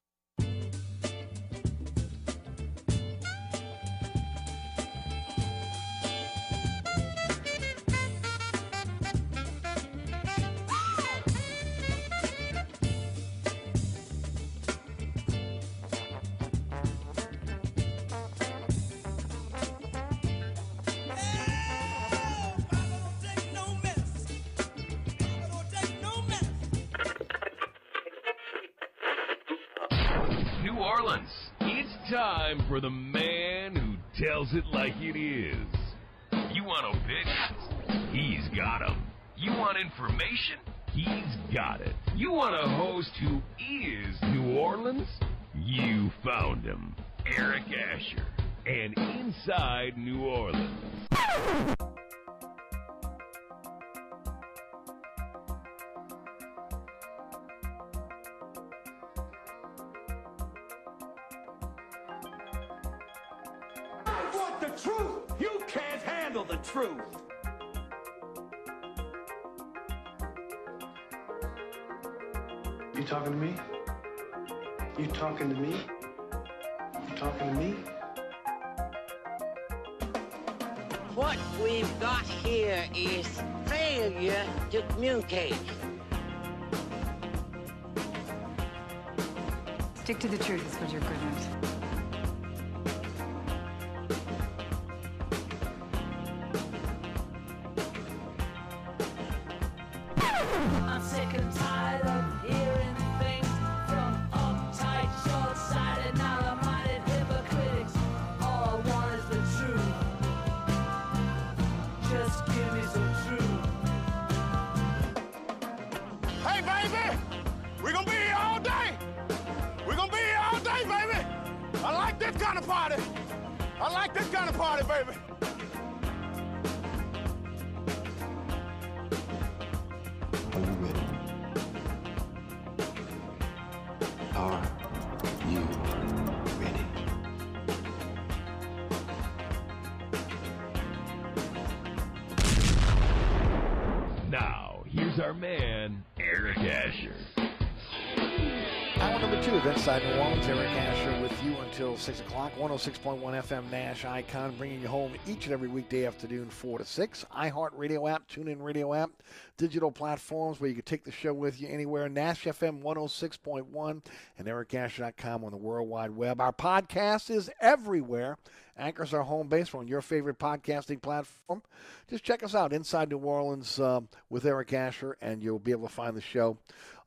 [152.58, 152.62] 6
[153.00, 157.26] 106.1 FM Nash Icon, bringing you home each and every weekday afternoon, 4 to 6.
[157.36, 159.10] iHeart Radio app, TuneIn Radio app,
[159.58, 162.10] digital platforms where you can take the show with you anywhere.
[162.10, 164.02] Nash FM 106.1
[164.38, 166.42] and ericasher.com on the World Wide Web.
[166.42, 168.38] Our podcast is everywhere.
[168.78, 169.74] Anchor's our home base.
[169.74, 171.62] On your favorite podcasting platform.
[172.10, 175.88] Just check us out, Inside New Orleans uh, with Eric Asher, and you'll be able
[175.88, 176.58] to find the show.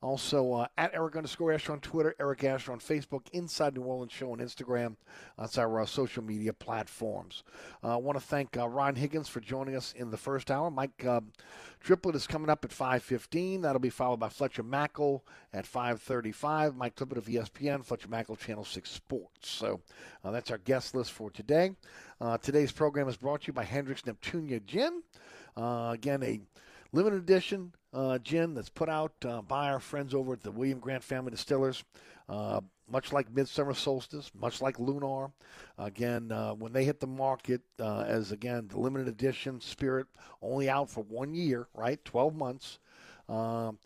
[0.01, 4.11] Also, uh, at Eric underscore Asher on Twitter, Eric Asher on Facebook, Inside New Orleans
[4.11, 4.95] Show on Instagram.
[5.37, 7.43] That's our uh, social media platforms.
[7.83, 10.69] Uh, I want to thank uh, Ron Higgins for joining us in the first hour.
[10.69, 11.05] Mike
[11.85, 13.61] uh, Triplett is coming up at 5.15.
[13.61, 15.21] That'll be followed by Fletcher Mackel
[15.53, 16.75] at 5.35.
[16.75, 19.49] Mike Triplett of ESPN, Fletcher Mackel, Channel 6 Sports.
[19.49, 19.81] So
[20.23, 21.71] uh, that's our guest list for today.
[22.19, 25.03] Uh, today's program is brought to you by Hendrick's Neptunia Gin.
[25.55, 26.41] Uh, again, a
[26.91, 30.79] limited edition uh, gin that's put out uh, by our friends over at the William
[30.79, 31.83] Grant Family Distillers.
[32.87, 35.31] Uh, much like Midsummer Solstice, much like Lunar.
[35.77, 40.07] Again, uh, when they hit the market uh, as, again, the limited edition spirit,
[40.41, 42.03] only out for one year, right?
[42.05, 42.79] 12 months.
[43.27, 43.79] Um,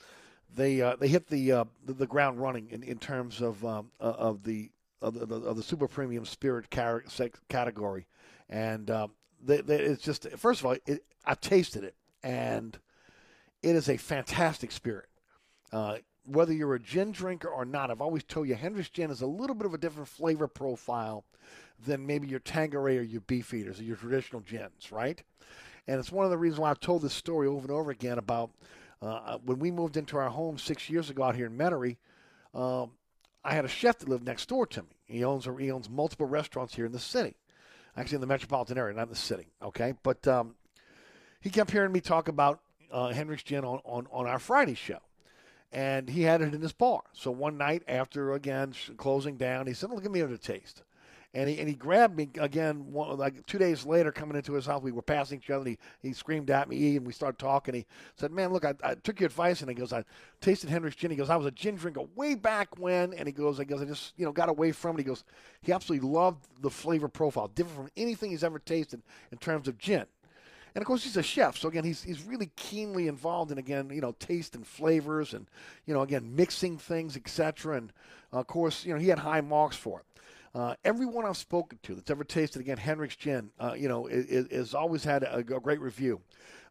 [0.56, 3.92] they uh, they hit the, uh, the the ground running in, in terms of um,
[4.02, 4.72] uh, of the
[5.02, 8.08] of the, of the super premium spirit category,
[8.50, 12.80] and um, they, they, it's just first of all, it, I've tasted it, and
[13.62, 15.08] it is a fantastic spirit.
[15.72, 15.98] Uh,
[16.30, 19.28] whether you're a gin drinker or not, I've always told you Hendrick's Gin is a
[19.28, 21.26] little bit of a different flavor profile
[21.86, 25.22] than maybe your Tanqueray or your Beefeaters or your traditional gins, right?
[25.88, 28.18] And it's one of the reasons why I've told this story over and over again
[28.18, 28.52] about
[29.02, 31.98] uh, when we moved into our home six years ago out here in Metairie.
[32.54, 32.92] Um,
[33.44, 34.90] I had a chef that lived next door to me.
[35.06, 37.36] He owns or he owns multiple restaurants here in the city,
[37.96, 39.48] actually in the metropolitan area, not in the city.
[39.64, 40.56] Okay, but um,
[41.40, 42.60] he kept hearing me talk about
[42.92, 45.00] uh, Hendrick's Gin on, on on our Friday show,
[45.72, 47.02] and he had it in his bar.
[47.14, 50.84] So one night after again closing down, he said, "Look at me at a taste."
[51.32, 54.66] And he, and he grabbed me again, one, like two days later, coming into his
[54.66, 54.82] house.
[54.82, 55.60] We were passing each other.
[55.60, 57.76] And he, he screamed at me, and we started talking.
[57.76, 60.04] He said, "Man, look, I, I took your advice." And he goes, "I
[60.42, 63.32] tasted Hendrick's gin." He goes, "I was a gin drinker way back when." And he
[63.32, 65.24] goes, "I goes, I just you know got away from it." He goes,
[65.62, 69.78] "He absolutely loved the flavor profile, different from anything he's ever tasted in terms of
[69.78, 70.08] gin."
[70.80, 73.90] And of course, he's a chef, so again, he's he's really keenly involved in again,
[73.92, 75.46] you know, taste and flavors, and
[75.86, 77.76] you know, again, mixing things, etc.
[77.76, 77.92] And
[78.32, 80.06] of course, you know, he had high marks for it.
[80.56, 84.74] Uh, everyone I've spoken to that's ever tasted again Hendrick's gin, uh, you know, has
[84.74, 86.22] always had a, a, great review.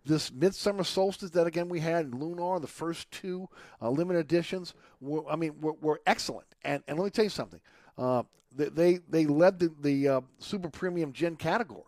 [0.06, 3.46] This midsummer solstice that again we had in Lunar, the first two
[3.82, 6.46] uh, limited editions, were, I mean, were, were, excellent.
[6.64, 7.60] And and let me tell you something,
[7.98, 8.22] uh,
[8.56, 11.87] they they led the, the uh, super premium gin category.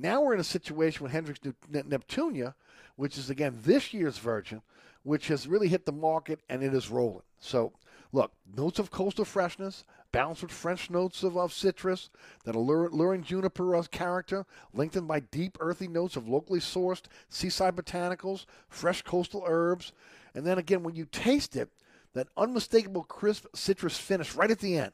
[0.00, 1.40] Now we're in a situation with Hendrick's
[1.72, 2.54] Neptunia,
[2.94, 4.62] which is again this year's version,
[5.02, 7.24] which has really hit the market and it is rolling.
[7.40, 7.72] So
[8.12, 12.10] look, notes of coastal freshness, balanced with French notes of, of citrus,
[12.44, 18.46] that alluring juniper uh, character, lengthened by deep earthy notes of locally sourced seaside botanicals,
[18.68, 19.92] fresh coastal herbs,
[20.32, 21.70] and then again, when you taste it,
[22.14, 24.92] that unmistakable crisp citrus finish right at the end.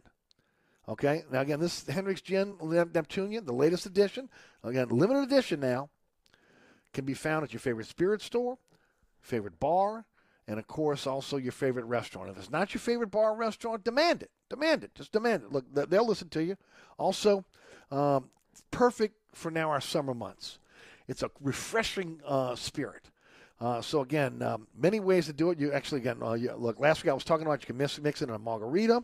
[0.88, 4.28] Okay, now again, this Hendrick's Gin Neptunia, the latest edition,
[4.62, 5.88] again, limited edition now,
[6.92, 8.58] can be found at your favorite spirit store,
[9.20, 10.04] favorite bar,
[10.46, 12.30] and of course also your favorite restaurant.
[12.30, 14.30] If it's not your favorite bar or restaurant, demand it.
[14.50, 14.94] Demand it.
[14.94, 15.52] Just demand it.
[15.52, 16.56] Look, they'll listen to you.
[16.98, 17.44] Also,
[17.90, 18.28] um,
[18.70, 20.58] perfect for now our summer months.
[21.08, 23.10] It's a refreshing uh, spirit.
[23.60, 25.58] Uh, so again, um, many ways to do it.
[25.58, 26.78] You actually again, uh, you, look.
[26.80, 29.02] Last week I was talking about you can mix, mix it in a margarita.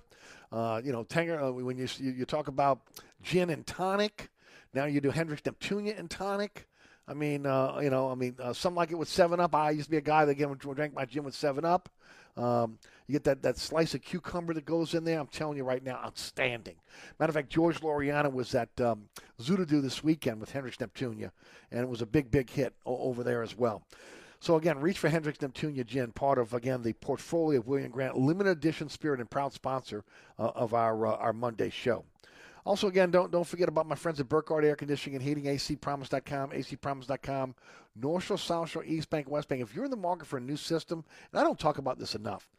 [0.52, 2.80] Uh, you know, tanger, uh, when you, you, you talk about
[3.22, 4.30] gin and tonic.
[4.74, 6.66] Now you do Hendrick's Neptunia and tonic.
[7.06, 9.54] I mean, uh, you know, I mean, uh, something like it with Seven Up.
[9.54, 11.88] I used to be a guy that again drink my gin with Seven Up.
[12.36, 15.18] Um, you get that, that slice of cucumber that goes in there.
[15.18, 16.76] I'm telling you right now, outstanding.
[17.18, 21.32] Matter of fact, George Loriana was at um, this weekend with Hendrick's Neptunia,
[21.72, 23.82] and it was a big, big hit over there as well.
[24.40, 28.16] So again, reach for Hendrick's Neptunia Gin, part of again the portfolio of William Grant,
[28.16, 30.02] limited edition spirit and proud sponsor
[30.38, 32.04] uh, of our uh, our Monday show.
[32.64, 36.50] Also, again, don't don't forget about my friends at Burkhardt Air Conditioning and Heating, acpromise.com,
[36.50, 37.54] acpromise.com,
[37.94, 39.60] North Shore, South Shore, East Bank, West Bank.
[39.60, 42.14] If you're in the market for a new system, and I don't talk about this
[42.14, 42.50] enough,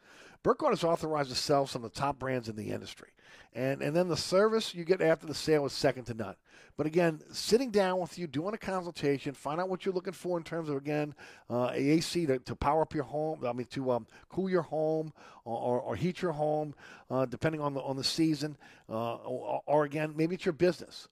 [0.42, 3.08] Burkhardt is authorized to sell some of the top brands in the industry.
[3.54, 6.36] And, and then the service you get after the sale is second to none.
[6.76, 10.38] But again, sitting down with you, doing a consultation, find out what you're looking for
[10.38, 11.14] in terms of, again,
[11.50, 15.12] uh, AC to, to power up your home, I mean, to um, cool your home
[15.44, 16.74] or, or, heat your home,
[17.10, 18.56] uh, depending on the, on the season,
[18.88, 21.08] uh, or, or, again, maybe it's your business.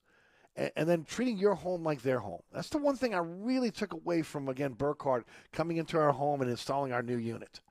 [0.55, 2.41] And, and then treating your home like their home.
[2.51, 6.41] That's the one thing I really took away from, again, Burkhardt coming into our home
[6.41, 7.61] and installing our new unit.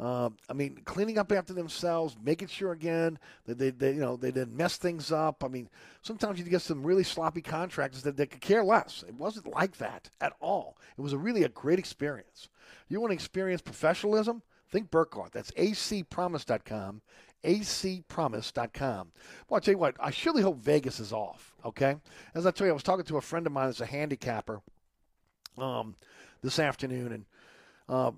[0.00, 4.16] Uh, I mean, cleaning up after themselves, making sure again that they, they, you know,
[4.16, 5.44] they didn't mess things up.
[5.44, 5.68] I mean,
[6.00, 9.04] sometimes you get some really sloppy contractors that they could care less.
[9.06, 10.78] It wasn't like that at all.
[10.96, 12.48] It was a really a great experience.
[12.88, 14.42] You want to experience professionalism?
[14.70, 15.32] Think Burkhardt.
[15.32, 17.02] That's acpromise.com.
[17.44, 19.12] acpromise.com.
[19.48, 21.96] Well, I'll tell you what, I surely hope Vegas is off, okay?
[22.34, 24.62] As I tell you, I was talking to a friend of mine that's a handicapper
[25.58, 25.94] um,
[26.42, 27.24] this afternoon, and
[27.88, 28.12] uh,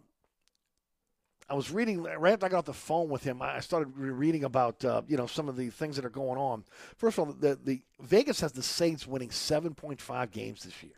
[1.53, 3.43] I was reading right after I got off the phone with him.
[3.43, 6.65] I started reading about uh, you know some of the things that are going on.
[6.97, 10.95] First of all, the, the Vegas has the Saints winning 7.5 games this year.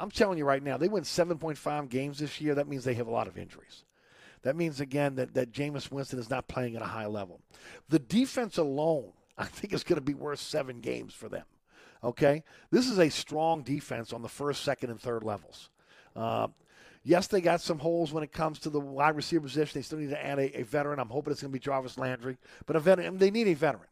[0.00, 2.56] I'm telling you right now, they win 7.5 games this year.
[2.56, 3.84] That means they have a lot of injuries.
[4.42, 7.40] That means again that that Jameis Winston is not playing at a high level.
[7.88, 11.44] The defense alone, I think, is going to be worth seven games for them.
[12.02, 15.70] Okay, this is a strong defense on the first, second, and third levels.
[16.16, 16.48] Uh,
[17.06, 19.78] Yes, they got some holes when it comes to the wide receiver position.
[19.78, 20.98] They still need to add a, a veteran.
[20.98, 22.36] I'm hoping it's going to be Jarvis Landry,
[22.66, 23.16] but a veteran.
[23.16, 23.86] They need a veteran.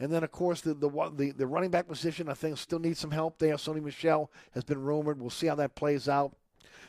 [0.00, 2.98] And then, of course, the, the the the, running back position, I think, still needs
[2.98, 3.54] some help there.
[3.54, 5.20] Sony Michel has been rumored.
[5.20, 6.34] We'll see how that plays out.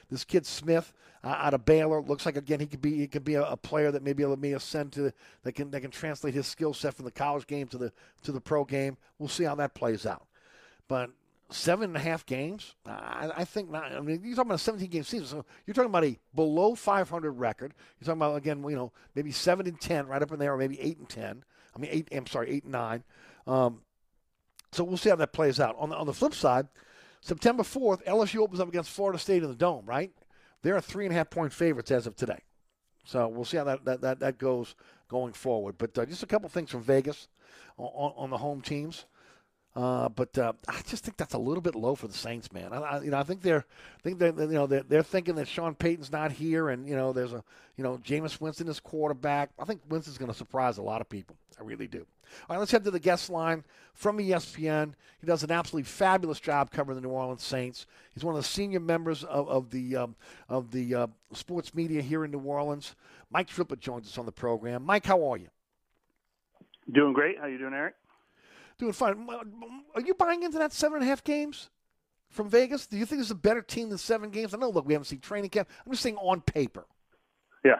[0.09, 0.93] This kid Smith
[1.23, 3.55] uh, out of Baylor looks like again he could be he could be a, a
[3.55, 7.05] player that maybe may ascend to that can that can translate his skill set from
[7.05, 7.93] the college game to the
[8.23, 8.97] to the pro game.
[9.19, 10.25] We'll see how that plays out.
[10.87, 11.11] But
[11.51, 12.75] seven and a half games.
[12.85, 13.91] I, I think not.
[13.91, 16.75] I mean, you're talking about a 17 game season, so you're talking about a below
[16.75, 17.73] 500 record.
[17.99, 20.57] You're talking about again, you know, maybe seven and 10, right up in there, or
[20.57, 21.43] maybe eight and 10.
[21.75, 22.07] I mean, eight.
[22.11, 23.03] I'm sorry, eight and nine.
[23.47, 23.81] Um,
[24.71, 25.75] so we'll see how that plays out.
[25.77, 26.67] On the on the flip side,
[27.21, 29.85] September 4th, LSU opens up against Florida State in the Dome.
[29.85, 30.11] Right,
[30.61, 32.39] they're a three and a half point favorites as of today.
[33.03, 34.75] So we'll see how that that, that, that goes
[35.07, 35.75] going forward.
[35.77, 37.27] But uh, just a couple things from Vegas
[37.77, 39.05] on, on the home teams.
[39.73, 42.73] Uh, but uh, I just think that's a little bit low for the Saints, man.
[42.73, 43.65] I, I you know, I think they're,
[44.03, 47.13] think they're, you know, they're, they're thinking that Sean Payton's not here, and you know,
[47.13, 47.43] there's a,
[47.77, 49.51] you know, Jameis Winston is quarterback.
[49.57, 51.37] I think Winston's going to surprise a lot of people.
[51.57, 51.99] I really do.
[52.49, 53.63] All right, let's head to the guest line
[53.93, 54.93] from ESPN.
[55.19, 57.85] He does an absolutely fabulous job covering the New Orleans Saints.
[58.13, 60.15] He's one of the senior members of, of the um,
[60.49, 62.95] of the uh, sports media here in New Orleans.
[63.29, 64.83] Mike Triplett joins us on the program.
[64.83, 65.47] Mike, how are you?
[66.91, 67.39] Doing great.
[67.39, 67.95] How you doing, Eric?
[68.81, 69.27] Doing fine.
[69.93, 71.69] Are you buying into that seven and a half games
[72.31, 72.87] from Vegas?
[72.87, 74.55] Do you think it's a better team than seven games?
[74.55, 75.69] I know, look, we haven't seen training camp.
[75.85, 76.87] I'm just saying on paper.
[77.63, 77.75] Yeah.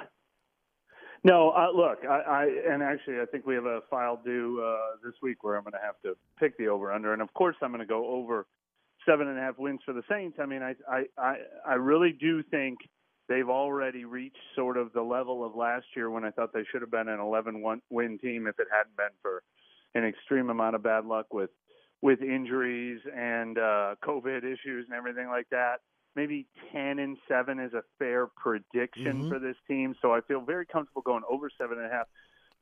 [1.24, 4.98] No, uh, look, I, I and actually I think we have a file due uh,
[5.04, 7.56] this week where I'm going to have to pick the over under, and of course
[7.64, 8.46] I'm going to go over
[9.04, 10.38] seven and a half wins for the Saints.
[10.40, 11.36] I mean, I I I,
[11.68, 12.78] I really do think
[13.28, 16.82] they've already reached sort of the level of last year when I thought they should
[16.82, 19.42] have been an 11 win team if it hadn't been for
[19.96, 21.50] an extreme amount of bad luck with
[22.04, 25.82] with injuries and uh, COVID issues and everything like that.
[26.16, 29.30] Maybe 10 and 7 is a fair prediction Mhm.
[29.30, 29.96] for this team.
[30.02, 32.08] So I feel very comfortable going over seven and a half.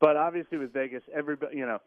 [0.01, 1.79] But obviously with Vegas, everybody, you know,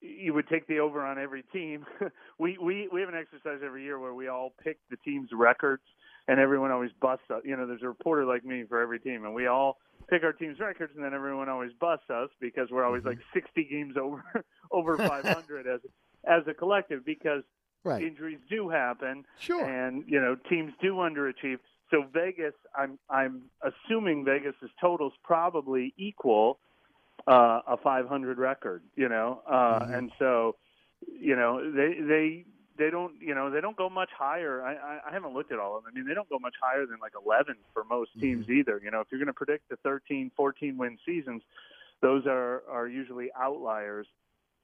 [0.00, 1.84] you would take the over on every team.
[2.38, 5.82] we, we, we have an exercise every year where we all pick the team's records
[6.28, 7.42] and everyone always busts up.
[7.44, 9.78] You know, there's a reporter like me for every team and we all
[10.10, 13.64] pick our team's records and then everyone always busts us because we're always like 60
[13.70, 14.22] games over,
[14.72, 15.80] over 500 as,
[16.26, 17.42] as a collective because
[17.82, 18.02] Right.
[18.02, 19.24] injuries do happen.
[19.40, 19.64] Sure.
[19.64, 21.58] And, you know, teams do underachieve.
[21.90, 26.58] So Vegas, I'm, I'm assuming Vegas's totals probably equal
[27.26, 29.98] uh, a 500 record, you know, uh, Mhm.
[29.98, 30.56] and so,
[31.08, 32.44] you know, they they
[32.80, 34.62] they don't, you know, they don't go much higher.
[34.62, 35.92] I, I, I haven't looked at all of them.
[35.92, 38.80] I mean, they don't go much higher than like 11 for most teams either.
[38.82, 41.42] You know, if you're going to predict the 13, 14 win seasons,
[42.00, 44.06] those are are usually outliers.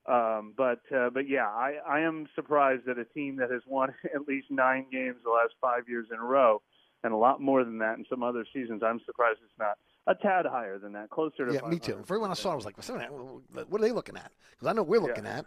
[0.07, 3.91] Um, but uh, but yeah, I, I am surprised that a team that has won
[4.15, 6.63] at least nine games the last five years in a row,
[7.05, 8.83] and a lot more than that in some other seasons.
[8.83, 11.53] I'm surprised it's not a tad higher than that, closer to.
[11.53, 12.01] Yeah, me too.
[12.05, 14.17] For everyone I saw, I was like, "Seven and a half, what are they looking
[14.17, 14.33] at?
[14.53, 15.45] Because I know we're looking at.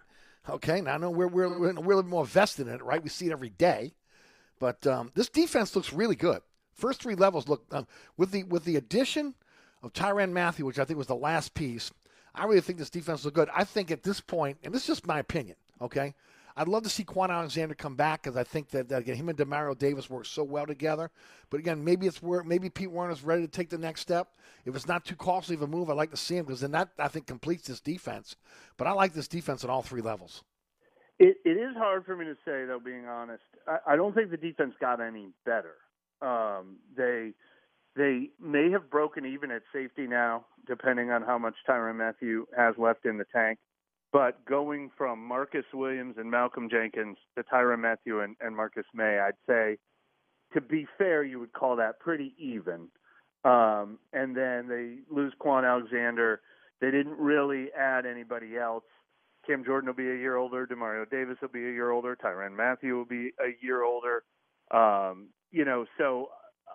[0.48, 3.04] Okay, now I know we're we're we're, a little more vested in it, right?
[3.04, 3.94] We see it every day.
[4.60, 6.42] But um, this defense looks really good.
[6.74, 7.88] First three levels look um,
[8.18, 9.36] with the with the addition
[9.82, 11.92] of Tyrann Mathieu, which I think was the last piece.
[12.36, 13.50] I really think this defense looks good.
[13.56, 16.14] I think at this point, and this is just my opinion, okay.
[16.60, 19.30] I'd love to see Kwon Alexander come back because I think that, that again him
[19.30, 21.10] and Demario Davis work so well together.
[21.50, 24.28] But again, maybe it's where maybe Pete Werner's ready to take the next step.
[24.66, 26.72] If it's not too costly of a move, I'd like to see him because then
[26.72, 28.36] that I think completes this defense.
[28.76, 30.44] But I like this defense at all three levels.
[31.18, 33.44] It, it is hard for me to say, though, being honest.
[33.66, 35.76] I, I don't think the defense got any better.
[36.22, 37.32] Um, they
[37.96, 42.76] they may have broken even at safety now, depending on how much Tyrann Mathieu has
[42.78, 43.60] left in the tank.
[44.12, 49.20] But going from Marcus Williams and Malcolm Jenkins to Tyrann Mathieu and, and Marcus May,
[49.20, 49.78] I'd say,
[50.54, 52.88] to be fair, you would call that pretty even.
[53.46, 56.42] Um, and then they lose Kwon Alexander.
[56.82, 58.84] They didn't really add anybody else.
[59.46, 60.66] Cam Jordan will be a year older.
[60.66, 62.16] Demario Davis will be a year older.
[62.16, 64.24] Tyrann Mathieu will be a year older.
[64.72, 66.30] Um, you know, so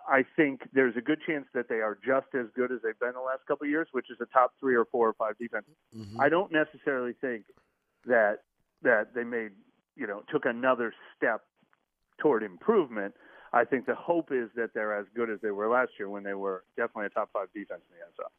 [0.09, 3.15] I think there's a good chance that they are just as good as they've been
[3.15, 5.65] the last couple of years, which is a top three or four or five defense.
[6.19, 7.45] I don't necessarily think
[8.07, 8.41] that
[8.83, 9.53] that they made
[9.97, 11.43] you know took another step
[12.19, 13.15] toward improvement.
[13.53, 16.25] I think the hope is that they're as good as they were last year when
[16.25, 18.31] they were definitely a top five defense in the NFL.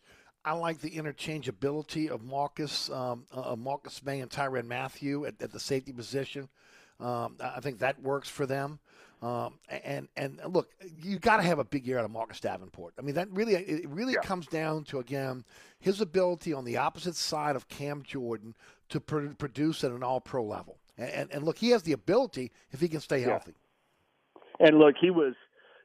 [0.43, 5.51] I like the interchangeability of Marcus, um, uh, Marcus May and Tyrann Mathieu at, at
[5.51, 6.49] the safety position.
[6.99, 8.79] Um, I think that works for them.
[9.25, 10.69] Um, and and look,
[11.01, 12.93] you got to have a big year out of Marcus Davenport.
[12.99, 15.43] I mean, that really it really comes down to again
[15.79, 18.55] his ability on the opposite side of Cam Jordan
[18.89, 20.77] to pr- produce at an All Pro level.
[20.95, 23.29] And, and and look, he has the ability if he can stay Yeah.
[23.29, 23.55] healthy.
[24.59, 25.33] And look, he was.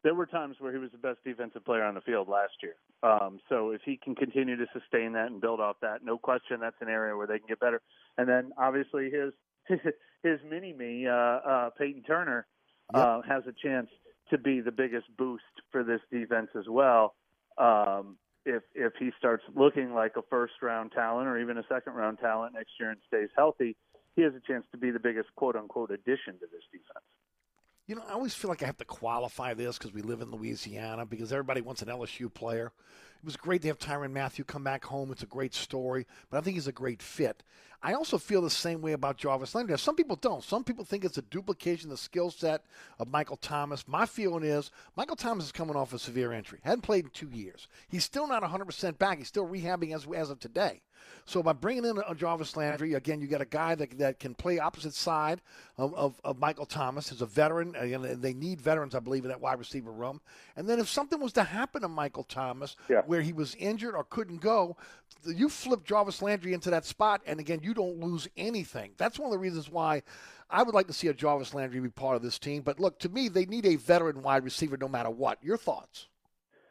[0.02, 2.74] There were times where he was the best defensive player on the field last year.
[3.02, 6.58] Um, so if he can continue to sustain that and build off that, no question,
[6.60, 7.80] that's an area where they can get better.
[8.18, 9.32] And then obviously his
[10.22, 12.46] his mini me, uh, uh, Payton Turner,
[12.94, 13.88] uh, has a chance
[14.30, 17.14] to be the biggest boost for this defense as well.
[17.58, 21.94] Um, if if he starts looking like a first round talent or even a second
[21.94, 23.76] round talent next year and stays healthy,
[24.16, 27.04] he has a chance to be the biggest quote unquote addition to this defense.
[27.90, 30.30] You know, I always feel like I have to qualify this because we live in
[30.30, 32.66] Louisiana because everybody wants an LSU player.
[32.66, 35.10] It was great to have Tyrann Mathieu come back home.
[35.10, 37.42] It's a great story, but I think he's a great fit.
[37.82, 39.76] I also feel the same way about Jarvis Landry.
[39.76, 40.44] Some people don't.
[40.44, 42.64] Some people think it's a duplication of the skill set
[43.00, 43.88] of Michael Thomas.
[43.88, 46.60] My feeling is Michael Thomas is coming off a severe injury.
[46.62, 47.66] Hadn't played in two years.
[47.88, 49.18] He's still not 100% back.
[49.18, 50.80] He's still rehabbing as, as of today.
[51.24, 54.34] So by bringing in a Jarvis Landry, again, you got a guy that, that can
[54.34, 55.40] play opposite side
[55.78, 57.10] of, of, of Michael Thomas.
[57.10, 57.74] He's a veteran.
[57.76, 60.20] Uh, and they need veterans, I believe, in that wide receiver room.
[60.56, 63.02] And then if something was to happen to Michael Thomas, Yeah.
[63.06, 64.76] where he was injured or couldn't go,
[65.26, 68.92] you flip Jarvis Landry into that spot, and again, you don't lose anything.
[68.96, 70.02] That's one of the reasons why
[70.48, 72.62] I would like to see a Jarvis Landry be part of this team.
[72.62, 75.38] But look, to me, they need a veteran wide receiver no matter what.
[75.42, 76.08] Your thoughts?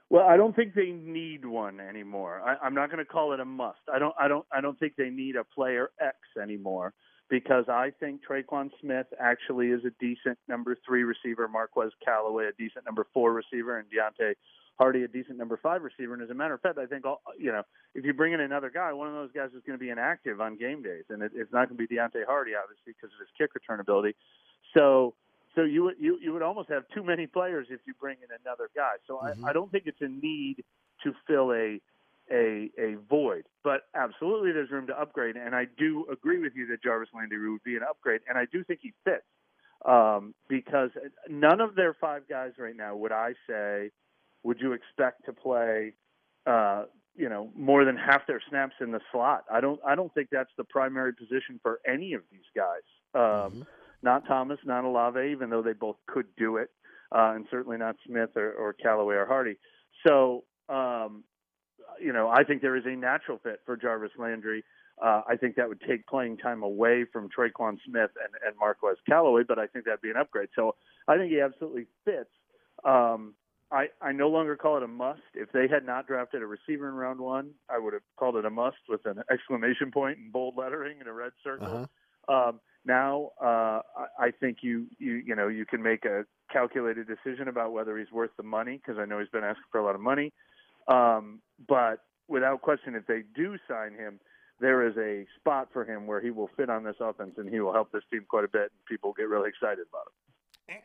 [0.09, 2.41] Well, I don't think they need one anymore.
[2.43, 3.79] I, I'm not going to call it a must.
[3.93, 4.15] I don't.
[4.19, 4.45] I don't.
[4.51, 6.93] I don't think they need a player X anymore
[7.29, 11.47] because I think Tre'Quan Smith actually is a decent number three receiver.
[11.47, 14.33] Marquez Callaway a decent number four receiver, and Deonte
[14.79, 16.15] Harty a decent number five receiver.
[16.15, 17.61] And as a matter of fact, I think all, you know
[17.93, 20.41] if you bring in another guy, one of those guys is going to be inactive
[20.41, 23.19] on game days, and it, it's not going to be Deonte Harty obviously because of
[23.19, 24.15] his kick return ability.
[24.73, 25.13] So
[25.55, 28.29] so you would you you would almost have too many players if you bring in
[28.45, 28.93] another guy.
[29.07, 29.45] So Mm-hmm.
[29.45, 30.63] I, I don't think it's a need
[31.03, 31.79] to fill a
[32.31, 35.35] a a void, but absolutely there's room to upgrade.
[35.35, 38.45] And I do agree with you that Jarvis Landry would be an upgrade, and I
[38.51, 39.25] do think he fits
[39.85, 40.91] um, because
[41.29, 43.91] none of their five guys right now would I say
[44.43, 45.93] would you expect to play.
[46.45, 46.85] Uh,
[47.15, 49.43] you know, more than half their snaps in the slot.
[49.51, 49.79] I don't.
[49.85, 52.85] I don't think that's the primary position for any of these guys.
[53.13, 53.65] Um,
[54.01, 56.69] Not Thomas, not Olave, even though they both could do it,
[57.11, 59.57] uh, and certainly not Smith or, or Callaway or Harty.
[60.07, 61.23] So, um,
[62.01, 64.63] you know, I think there is a natural fit for Jarvis Landry.
[65.03, 68.97] Uh, I think that would take playing time away from Tre'Quan Smith and, and Marquez
[69.07, 70.49] Callaway, but I think that'd be an upgrade.
[70.55, 70.75] So
[71.07, 72.29] I think he absolutely fits.
[72.83, 73.33] Um,
[73.71, 75.21] I, I no longer call it a must.
[75.33, 78.45] If they had not drafted a receiver in round one, I would have called it
[78.45, 81.89] a must with an exclamation and bold lettering and a red circle.
[82.27, 83.81] Um, now, uh,
[84.17, 88.11] I, think you, you you know you can make a calculated decision about whether he's
[88.11, 90.33] worth the money because I know he's been asking for a lot of money.
[90.87, 91.97] Um, but
[92.27, 94.19] without question, if they do sign him,
[94.59, 97.59] there is a spot for him where he will fit on this offense and he
[97.59, 100.28] will help this team quite a bit, and people get really excited about it.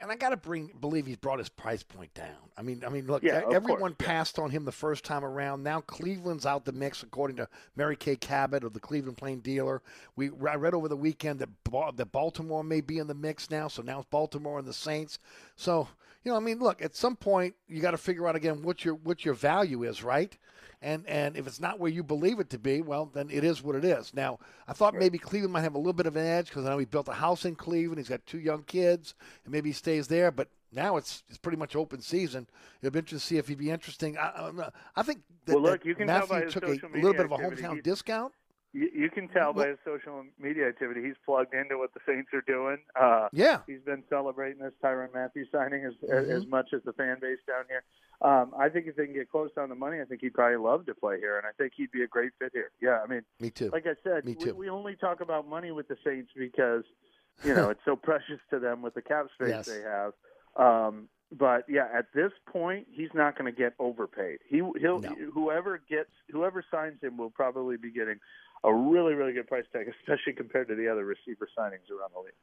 [0.00, 2.36] And I got to bring believe he's brought his price point down.
[2.56, 5.62] I mean, I mean, look, Yeah, everyone course, passed on him the first time around.
[5.62, 9.82] Now Cleveland's out the mix, according to Mary Kay Cabot of the Cleveland Plain Dealer.
[10.16, 11.48] We I read over the weekend that
[11.96, 13.68] that Baltimore may be in the mix now.
[13.68, 15.18] So now it's Baltimore and the Saints.
[15.56, 15.88] So
[16.24, 18.84] you know, I mean, look, at some point you got to figure out again what
[18.84, 20.36] your what your value is, right?
[20.80, 23.62] And and if it's not where you believe it to be, well, then it is
[23.62, 24.12] what it is.
[24.12, 24.38] Now,
[24.68, 26.78] I thought maybe Cleveland might have a little bit of an edge because I know
[26.78, 27.98] he built a house in Cleveland.
[27.98, 30.30] He's got two young kids, and maybe stays there.
[30.30, 32.46] But now it's it's pretty much open season.
[32.80, 34.16] It'll be interesting to see if he'd be interesting.
[34.18, 37.26] I, I, I think that, Well, look, you can tell Mathieu took a little bit
[37.26, 38.32] of a activity, hometown he- discount.
[38.72, 42.30] You, you can tell by his social media activity he's plugged into what the Saints
[42.34, 42.78] are doing.
[43.00, 43.60] Uh, Yeah.
[43.68, 46.28] he's been celebrating this Tyrann Mathieu signing as Mhm.
[46.28, 47.84] as much as the fan base down here.
[48.20, 50.56] Um, I think if they can get close on the money, I think he'd probably
[50.56, 52.72] love to play here, and I think he'd be a great fit here.
[52.80, 53.70] Yeah, I mean, Me too.
[53.70, 54.54] like I said, Me we, too.
[54.56, 56.82] we only talk about money with the Saints because
[57.42, 59.66] you know it's so precious to them with the cap space Yes.
[59.66, 60.12] they have.
[60.56, 64.38] Um, but yeah, at this point, he's not going to get overpaid.
[64.48, 65.00] He he'll
[65.32, 68.20] whoever gets whoever signs him will probably be getting
[68.62, 72.20] a really really good price tag, especially compared to the other receiver signings around the
[72.20, 72.34] league.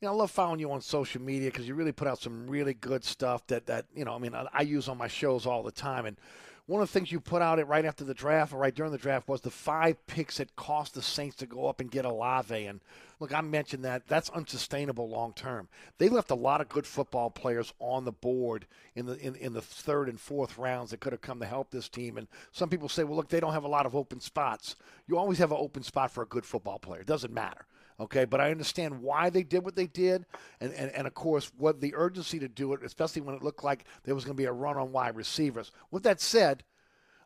[0.00, 2.46] You know, I love following you on social media because you really put out some
[2.46, 5.46] really good stuff that, that you know, I mean, I, I use on my shows
[5.46, 6.04] all the time.
[6.04, 6.18] And
[6.66, 8.90] one of the things you put out it right after the draft or right during
[8.90, 12.04] the draft was the five picks that cost the Saints to go up and get
[12.04, 12.66] Olave.
[12.66, 12.80] And
[13.20, 15.68] look, I mentioned that that's unsustainable long term.
[15.98, 18.66] They left a lot of good football players on the board
[18.96, 21.70] in the in, in the third and fourth rounds that could have come to help
[21.70, 22.18] this team.
[22.18, 24.74] And some people say, well, look, they don't have a lot of open spots.
[25.06, 27.02] You always have an open spot for a good football player.
[27.02, 27.66] It doesn't matter.
[27.98, 30.26] Okay, but I understand why they did what they did,
[30.60, 33.64] and, and, and of course, what the urgency to do it, especially when it looked
[33.64, 35.72] like there was going to be a run on wide receivers.
[35.90, 36.62] With that said,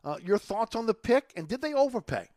[0.03, 2.29] uh, your thoughts on the pick, and did they overpay?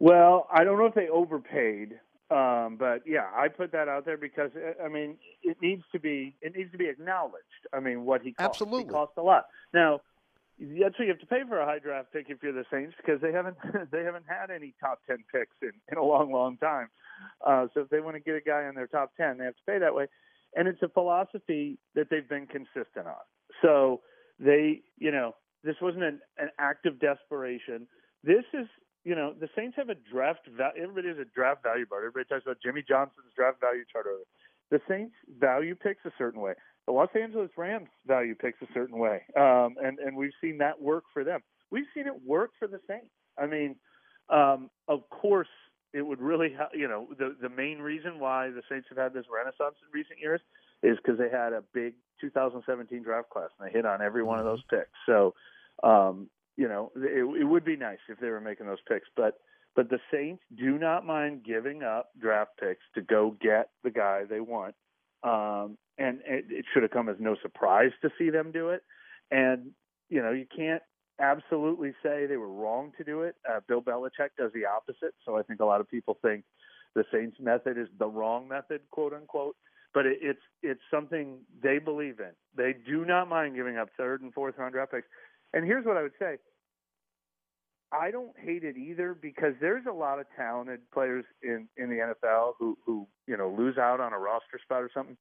[0.00, 4.16] Well, I don't know if they overpaid, um, but yeah, I put that out there
[4.16, 7.44] because uh, I mean it needs to be it needs to be acknowledged.
[7.72, 8.48] I mean what he cost.
[8.48, 8.84] Absolutely.
[8.84, 9.44] he cost a lot.
[9.72, 10.00] Now
[10.62, 12.94] that's what you have to pay for a high draft pick if you're the Saints
[12.96, 13.56] because they haven't
[13.92, 16.88] they haven't had any top ten picks in, in a long long time.
[17.46, 19.56] Uh, so if they want to get a guy in their top ten, they have
[19.56, 20.06] to pay that way,
[20.54, 23.24] and it's a philosophy that they've been consistent on.
[23.60, 24.00] So
[24.38, 25.34] they you know
[25.64, 27.86] this wasn't an, an act of desperation.
[28.24, 28.66] This is
[29.04, 30.82] you know, the Saints have a draft value.
[30.82, 32.06] Everybody has a draft value chart.
[32.06, 34.06] Everybody talks about Jimmy Johnson's draft value chart.
[34.70, 36.54] The Saints value picks a certain way.
[36.86, 40.80] The Los Angeles Rams value picks a certain way, um, and and we've seen that
[40.80, 41.40] work for them.
[41.70, 43.10] We've seen it work for the Saints.
[43.38, 43.76] I mean,
[44.28, 45.48] um, of course,
[45.92, 49.14] it would really, ha- you know, the the main reason why the Saints have had
[49.14, 50.40] this renaissance in recent years
[50.82, 54.38] is because they had a big 2017 draft class and they hit on every one
[54.38, 54.90] of those picks.
[55.06, 55.34] So,
[55.82, 59.38] um, you know, it, it would be nice if they were making those picks, but
[59.74, 64.24] but the Saints do not mind giving up draft picks to go get the guy
[64.28, 64.74] they want.
[65.22, 68.82] Um, and it, it should have come as no surprise to see them do it.
[69.30, 69.70] And
[70.08, 70.82] you know, you can't
[71.20, 73.36] absolutely say they were wrong to do it.
[73.48, 76.44] Uh, Bill Belichick does the opposite, so I think a lot of people think
[76.94, 79.56] the Saints method is the wrong method, quote unquote.
[79.94, 82.32] But it, it's it's something they believe in.
[82.56, 85.06] They do not mind giving up third and fourth round draft picks.
[85.54, 86.36] And here's what I would say:
[87.92, 92.14] I don't hate it either because there's a lot of talented players in in the
[92.26, 95.16] NFL who who you know lose out on a roster spot or something.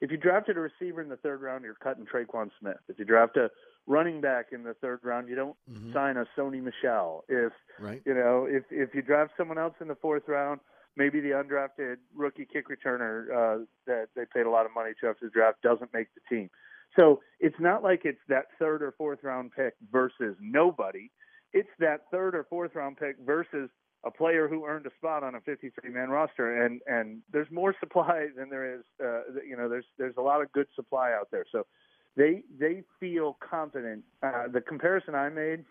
[0.00, 2.76] If you drafted a receiver in the third round, you're cutting Tre'Quan Smith.
[2.88, 3.50] If you draft a
[3.86, 5.92] running back in the third round, you don't Mm-hmm.
[5.92, 7.24] sign a Sony Michel.
[7.28, 8.02] If Right.
[8.04, 10.60] you know, if if you draft someone else in the fourth round,
[10.96, 15.08] maybe the undrafted rookie kick returner uh, that they paid a lot of money to
[15.08, 16.50] after the draft doesn't make the team.
[16.94, 21.10] So it's not like it's that third or fourth round pick versus nobody.
[21.52, 23.68] It's that third or fourth round pick versus
[24.06, 27.74] a player who earned a spot on a 53 man roster, and and there's more
[27.80, 28.84] supply than there is.
[29.02, 31.44] Uh, you know, there's there's a lot of good supply out there.
[31.50, 31.66] So
[32.16, 34.04] they they feel confident.
[34.22, 35.64] Uh, the comparison I made,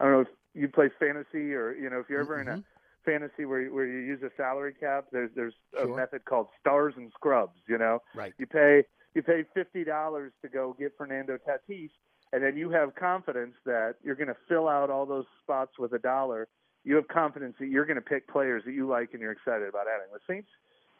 [0.00, 2.64] I don't know if you play fantasy or you know if you're ever in a
[3.04, 5.06] fantasy where you, where you use a salary cap.
[5.12, 7.60] There's there's a method called stars and scrubs.
[7.68, 8.34] You know, Right.
[8.38, 8.84] you pay
[9.14, 11.90] you pay fifty dollars to go get Fernando Tatis,
[12.32, 15.92] and then you have confidence that you're going to fill out all those spots with
[15.92, 16.48] a dollar.
[16.86, 19.68] You have confidence that you're going to pick players that you like and you're excited
[19.68, 20.06] about adding.
[20.12, 20.48] The Saints,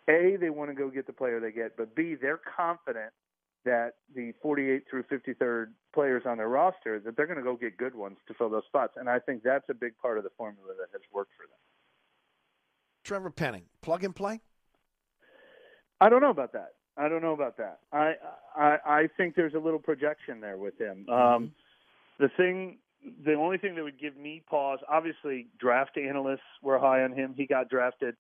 [0.09, 3.13] a they want to go get the player they get, but b they're confident
[3.65, 7.77] that the 48 through 53rd players on their roster that they're going to go get
[7.77, 10.31] good ones to fill those spots, and I think that's a big part of the
[10.37, 11.59] formula that has worked for them.
[13.05, 14.41] Trevor Penning, plug and play.
[16.01, 16.73] I don't know about that.
[16.97, 17.79] I don't know about that.
[17.93, 18.15] I
[18.57, 21.09] I, I think there's a little projection there with him.
[21.09, 21.53] Um,
[22.19, 22.79] the thing,
[23.25, 27.35] the only thing that would give me pause, obviously, draft analysts were high on him.
[27.37, 28.17] He got drafted.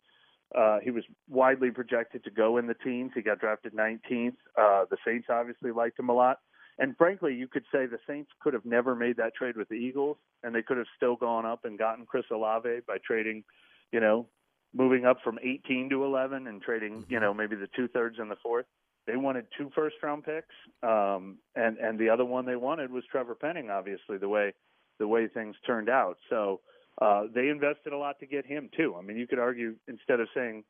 [0.56, 3.12] Uh, he was widely projected to go in the teens.
[3.14, 4.36] He got drafted 19th.
[4.56, 6.38] Uh, the Saints obviously liked him a lot.
[6.78, 9.74] And frankly, you could say the Saints could have never made that trade with the
[9.74, 13.44] Eagles, and they could have still gone up and gotten Chris Olave by trading,
[13.92, 14.26] you know,
[14.74, 18.30] moving up from 18 to 11 and trading, you know, maybe the two thirds and
[18.30, 18.66] the fourth.
[19.06, 23.04] They wanted two first round picks, um, and and the other one they wanted was
[23.10, 23.70] Trevor Penning.
[23.70, 24.52] Obviously, the way
[24.98, 26.60] the way things turned out, so
[27.00, 28.96] uh, they invested a lot to get him too.
[28.98, 30.64] I mean, you could argue instead of saying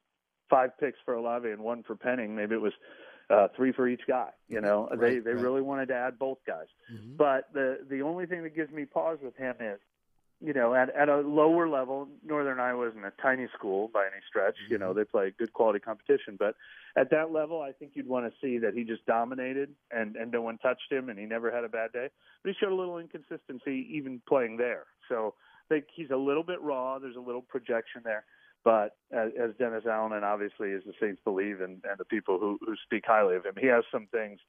[0.51, 2.73] five picks for Olave and one for Penning, maybe it was
[3.31, 4.31] uh, three for each guy.
[4.49, 5.43] You know, they Right, they right.
[5.43, 6.67] really wanted to add both guys.
[7.17, 9.79] But the the only thing that gives me pause with him is,
[10.41, 14.21] you know, at at a lower level, Northern Iowa isn't a tiny school by any
[14.29, 14.57] stretch.
[14.69, 14.99] You know, mm-hmm.
[14.99, 16.55] they play good quality competition, but
[16.97, 20.31] at that level, I think you'd want to see that he just dominated and and
[20.31, 22.09] no one touched him, and he never had a bad day.
[22.43, 24.85] But he showed a little inconsistency even playing there.
[25.09, 25.35] So
[25.71, 26.99] I think he's a little bit raw.
[26.99, 28.25] There's a little projection there.
[28.63, 32.41] But as, as Dennis Allen and obviously as the Saints believe and, and the people
[32.41, 34.41] who, who speak highly of him, he has some things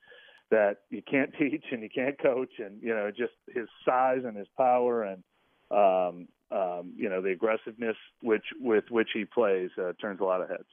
[0.49, 4.35] that you can't teach and you can't coach, and you know just his size and
[4.35, 5.23] his power and
[5.71, 10.41] um, um, you know the aggressiveness which with which he plays uh, turns a lot
[10.41, 10.67] of heads.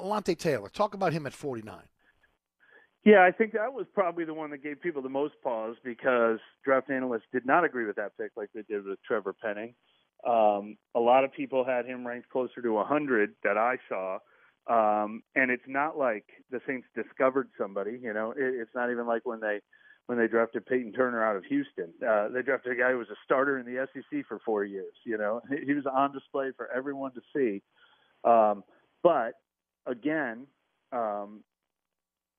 [0.00, 1.74] Alontae Taylor, talk about him at 49.
[3.06, 6.38] Yeah, I think that was probably the one that gave people the most pause because
[6.64, 9.74] draft analysts did not agree with that pick like they did with Trevor Penning.
[10.26, 14.18] Um, a lot of people had him ranked closer to 100 that I saw.
[14.68, 19.06] Um, and it's not like the Saints discovered somebody, you know, it, it's not even
[19.06, 19.60] like when they,
[20.06, 23.10] when they drafted Payton Turner out of Houston, uh, they drafted a guy who was
[23.10, 26.50] a starter in the SEC for four years, you know, he, he was on display
[26.56, 27.62] for everyone to see.
[28.24, 28.64] Um,
[29.02, 29.34] but
[29.86, 30.46] again,
[30.92, 31.42] um,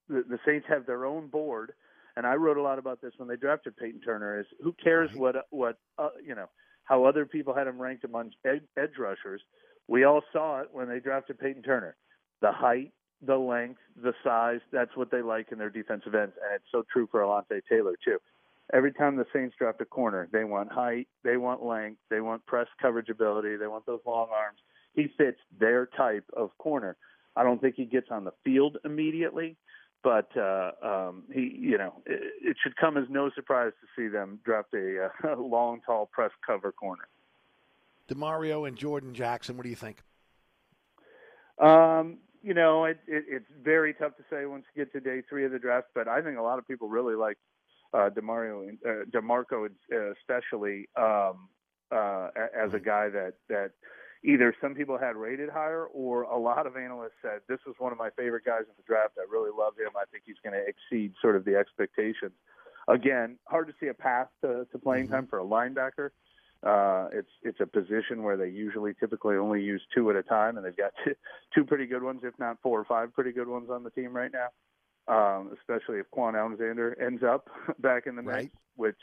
[0.09, 1.73] the, the Saints have their own board,
[2.15, 4.39] and I wrote a lot about this when they drafted Payton Turner.
[4.39, 6.47] Is who cares what what uh, you know
[6.83, 9.41] how other people had him ranked among ed, edge rushers?
[9.87, 11.95] We all saw it when they drafted Payton Turner.
[12.41, 12.91] The height,
[13.25, 17.07] the length, the size—that's what they like in their defensive ends, and it's so true
[17.11, 18.19] for Alontae Taylor too.
[18.73, 22.45] Every time the Saints draft a corner, they want height, they want length, they want
[22.45, 24.59] press coverage ability, they want those long arms.
[24.93, 26.97] He fits their type of corner.
[27.35, 29.55] I don't think he gets on the field immediately,
[30.03, 34.09] but uh, um, he, you know, it, it should come as no surprise to see
[34.09, 37.07] them draft a, uh, long, tall press cover corner.
[38.09, 40.01] Demario and Jordan Jackson, what do you think?
[41.59, 42.17] Um,
[42.47, 45.43] you know, it, it, it's very tough to say once you get to day three
[45.43, 45.87] of the draft.
[45.93, 47.37] But I think a lot of people really like
[47.93, 51.49] uh, Demario, uh, D'Marco, uh, especially um,
[51.91, 53.71] uh, as a guy that that
[54.23, 57.91] either some people had rated higher or a lot of analysts said this was one
[57.91, 59.13] of my favorite guys in the draft.
[59.17, 59.91] I really love him.
[59.95, 62.31] I think he's going to exceed sort of the expectations.
[62.87, 65.13] Again, hard to see a path to, to playing Mm-hmm.
[65.13, 66.11] time for a linebacker.
[66.63, 70.57] Uh, it's it's a position where they usually typically only use two at a time,
[70.57, 71.13] and they've got two,
[71.55, 74.13] two pretty good ones, if not four or five pretty good ones on the team
[74.15, 74.47] right now.
[75.07, 77.47] Um, especially if Kwon Alexander ends up
[77.79, 78.51] back in the mix, Right.
[78.75, 78.97] which.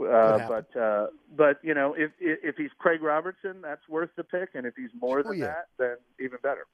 [0.00, 4.22] Uh, but uh, but you know if if if he's Craig Robertson, that's worth the
[4.22, 5.46] pick, and if he's more Sure, than yeah.
[5.46, 6.66] that, then even better.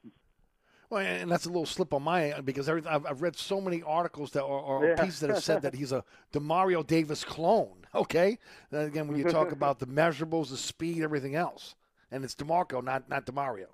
[0.95, 3.83] Well, and that's a little slip on my end because I've, I've read so many
[3.83, 5.03] articles that are, or Yeah.
[5.03, 7.87] pieces that have said that he's a Demario Davis clone.
[7.95, 8.39] Okay,
[8.71, 11.75] then again, when you talk about the measurables, the speed, everything else,
[12.13, 13.67] and it's D'Marco, not not Demario.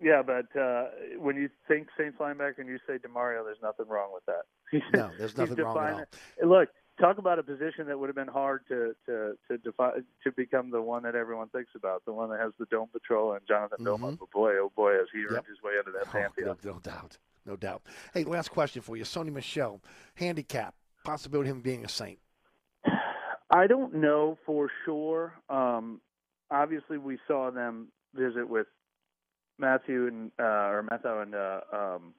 [0.00, 0.84] Yeah, but uh,
[1.18, 4.82] when you think Saints linebacker and you say Demario, there's nothing wrong with that.
[4.92, 6.48] No, there's nothing wrong at all.
[6.48, 6.68] Look,
[7.00, 10.70] talk about a position that would have been hard to to to define to become
[10.70, 13.84] the one that everyone thinks about, the one that has the dome patrol and Jonathan
[13.84, 14.12] Vilma.
[14.12, 15.50] But boy, oh boy, has he earned Mm-hmm.
[15.50, 16.56] His way into that Oh, pantheon.
[16.64, 17.82] no, no doubt, no doubt.
[18.14, 19.80] Hey, last question for you, Sony Michel,
[20.14, 20.74] handicap
[21.04, 22.18] possibility of him being a Saint.
[23.50, 25.34] I don't know for sure.
[25.48, 26.00] Um,
[26.50, 28.66] obviously, we saw them visit with
[29.58, 30.42] Mathieu and uh,
[30.72, 32.14] or Mathieu and uh, um,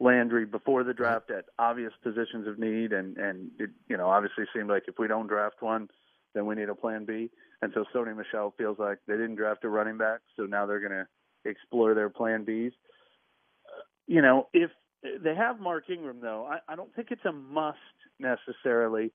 [0.00, 1.02] Landry before the mm-hmm.
[1.02, 4.98] draft at obvious positions of need, and and it you know obviously seemed like if
[4.98, 5.88] we don't draft one,
[6.34, 7.30] then we need a plan B.
[7.62, 10.80] And so Sony Michel feels like they didn't draft a running back, so now they're
[10.80, 11.06] going to
[11.44, 12.68] explore their plan Bs.
[12.68, 14.70] Uh, you know, if
[15.02, 17.78] they have Mark Ingram though, I, I don't think it's a must
[18.18, 19.12] necessarily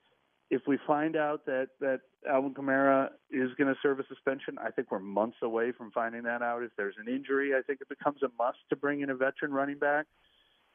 [0.52, 4.72] if we find out that that Alvin Kamara is going to serve a suspension, I
[4.72, 6.64] think we're months away from finding that out.
[6.64, 9.52] If there's an injury, I think it becomes a must to bring in a veteran
[9.52, 10.06] running back.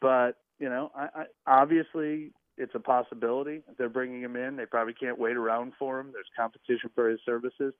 [0.00, 3.62] But you know, I, I, obviously it's a possibility.
[3.78, 6.10] They're bringing him in, they probably can't wait around for him.
[6.12, 7.72] There's competition for his services,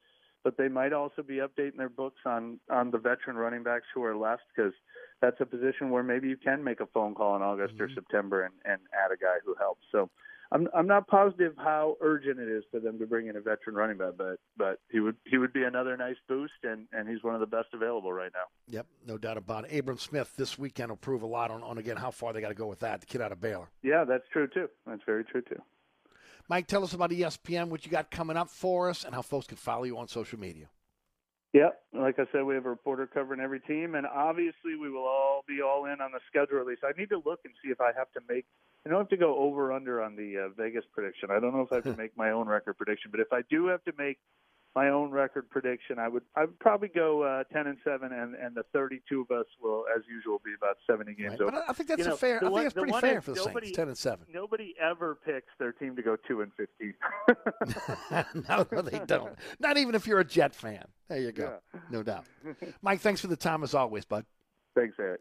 [0.43, 4.03] but they might also be updating their books on on the veteran running backs who
[4.05, 4.73] are left because
[5.21, 7.95] that's a position where maybe you can make a phone call in August or mm-hmm.
[7.95, 9.83] September and, and add a guy who helps.
[9.93, 10.09] So
[10.53, 13.77] I'm I'm not positive how urgent it is for them to bring in a veteran
[13.77, 17.23] running back, but but he would he would be another nice boost, and and he's
[17.23, 18.45] one of the best available right now.
[18.69, 19.79] Yep, no doubt about it.
[19.79, 22.49] Abram Smith this weekend will prove a lot on, on again how far they got
[22.49, 23.01] to go with that.
[23.01, 23.69] The kid out of Baylor.
[23.83, 24.69] Yeah, that's true too.
[24.87, 25.63] That's very true too.
[26.49, 29.47] Mike, tell us about ESPN, what you got coming up for us, and how folks
[29.47, 30.67] can follow you on social media.
[31.53, 35.07] Yep, like I said, we have a reporter covering every team, and obviously we will
[35.07, 36.79] all be all in on the schedule release.
[36.85, 38.47] I need to look and see if I have to make.
[38.87, 41.31] I don't have to go over under on the uh, Vegas prediction.
[41.31, 43.43] I don't know if I have to make my own record prediction, but if I
[43.51, 44.19] do have to make
[44.75, 48.35] my own record prediction, I would I would probably go uh, ten and seven, and
[48.37, 51.51] and the thirty two of us will, as usual, be about seventy games Right, over.
[51.51, 53.25] but I- think that's You a know, fair- I think one- that's pretty fair is
[53.25, 54.27] for the Saints, 10 and 7.
[54.33, 56.95] Nobody ever picks their team to go two and fifteen.
[58.49, 59.35] no, no, they don't.
[59.59, 60.85] Not even if you're a Jet fan.
[61.09, 61.59] There you go.
[61.91, 62.25] No doubt.
[62.81, 64.25] Mike, thanks for the time as always, bud.
[64.77, 65.21] Thanks, Eric.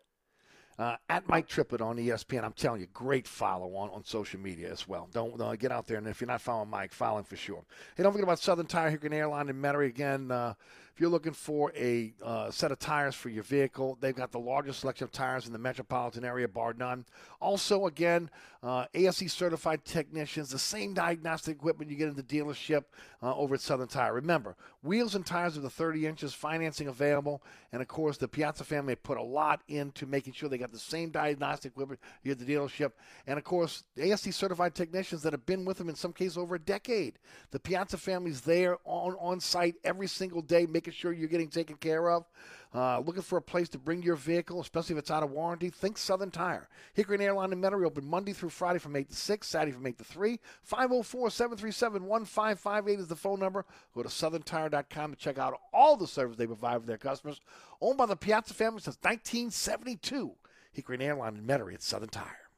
[0.79, 2.41] Uh, at Mike Triplett on ESPN.
[2.41, 5.09] I'm telling you, great follow on, on social media as well.
[5.11, 7.65] Don't uh, get out there, and if you're not following Mike, follow him for sure.
[7.97, 9.87] Hey, don't forget about Southern Tire, Hickory Airline in Metairie.
[9.87, 10.53] Again, uh,
[10.99, 14.37] if you're looking for a uh, set of tires for your vehicle, they've got the
[14.37, 17.05] largest selection of tires in the metropolitan area, bar none.
[17.39, 18.29] Also, again,
[18.61, 22.83] uh, ASE certified technicians, the same diagnostic equipment you get in the dealership
[23.23, 24.13] uh, over at Southern Tire.
[24.13, 28.65] Remember, wheels and tires are the 30 inches, financing available, and of course, the Piazza
[28.65, 32.41] family put a lot into making sure they got the same diagnostic equipment you get
[32.41, 32.91] at the dealership.
[33.25, 36.55] And of course, ASC certified technicians that have been with them in some cases over
[36.55, 37.19] a decade.
[37.51, 41.75] The Piazza family's there on, on site every single day, making sure you're getting taken
[41.75, 42.25] care of.
[42.73, 45.69] Uh, looking for a place to bring your vehicle, especially if it's out of warranty?
[45.69, 46.69] Think Southern Tire.
[46.93, 49.87] Hickory and Airline in Metairie open Monday through Friday from 8 to 6, Saturday from
[49.87, 50.39] 8 to 3.
[50.61, 53.65] 504 737 1558 is the phone number.
[53.95, 57.41] Go to southerntire.com to check out all the service they provide for their customers.
[57.81, 60.33] Owned by the Piazza family since 1972.
[60.71, 62.49] Hickory and Airline in Metairie at Southern Tire.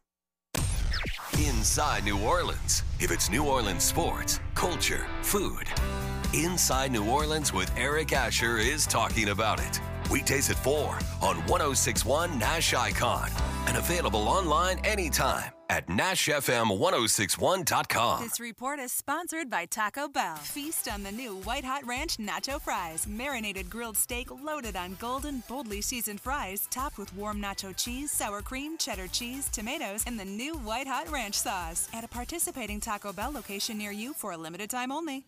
[1.38, 2.84] Inside New Orleans.
[3.00, 5.68] If it's New Orleans sports, culture, food.
[6.34, 9.82] Inside New Orleans with Eric Asher is talking about it.
[10.10, 13.30] Weekdays at 4 on 1061 Nash Icon
[13.68, 18.24] and available online anytime at NashFM1061.com.
[18.24, 20.38] This report is sponsored by Taco Bell.
[20.38, 23.06] Feast on the new White Hot Ranch Nacho Fries.
[23.08, 28.42] Marinated grilled steak loaded on golden, boldly seasoned fries, topped with warm nacho cheese, sour
[28.42, 31.90] cream, cheddar cheese, tomatoes, and the new White Hot Ranch sauce.
[31.94, 35.26] At a participating Taco Bell location near you for a limited time only.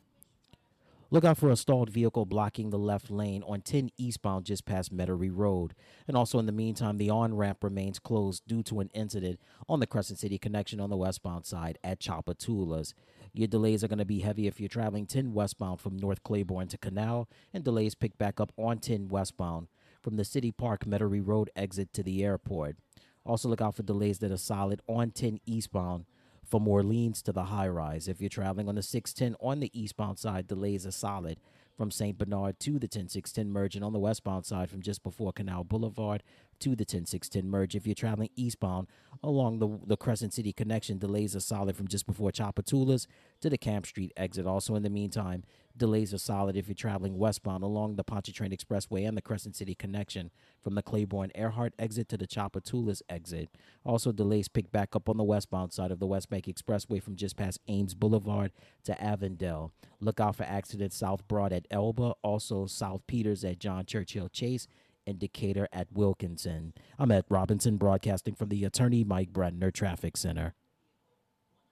[1.14, 4.91] Look out for a stalled vehicle blocking the left lane on 10 eastbound just past
[4.91, 5.76] Metairie Road.
[6.07, 9.80] And also, in the meantime, the on ramp remains closed due to an incident on
[9.80, 12.95] the Crescent City connection on the westbound side at Tchoupitoulas.
[13.31, 16.69] Your delays are going to be heavy if you're traveling 10 westbound from North Claiborne
[16.69, 19.68] to Canal, and delays pick back up on 10 westbound
[20.02, 22.76] from the City Park Metairie Road exit to the airport.
[23.23, 26.06] Also, look out for delays that are solid on 10 eastbound
[26.45, 28.07] from Orleans to the high rise.
[28.07, 31.40] If you're traveling on the 610 on the eastbound side, delays are solid
[31.76, 32.18] from St.
[32.18, 36.24] Bernard to the 10610 merge, and on the westbound side from just before Canal Boulevard
[36.64, 37.76] to the 10610 merge.
[37.76, 38.88] If you're traveling eastbound
[39.22, 43.06] along the, the Crescent City connection, delays are solid from just before Tchoupitoulas
[43.41, 44.45] to the Camp Street exit.
[44.45, 45.44] Also, in the meantime,
[45.76, 49.76] delays are solid if you're traveling westbound along the Pontchartrain Expressway and the Crescent City
[49.76, 50.31] connection
[50.61, 53.49] from the Claiborne Earhart exit to the Tchoupitoulas exit.
[53.84, 57.18] Also, delays pick back up on the westbound side of the West Bank Expressway from
[57.18, 58.53] just past Ames Boulevard
[58.85, 59.73] to Avondale.
[59.99, 64.68] Look out for accidents South Broad at Elba, also South Peters at John Churchill Chase,
[65.06, 66.74] and Decatur at Wilkinson.
[66.98, 70.54] I'm at Robinson, broadcasting from the Attorney Mike Brenner Traffic Center.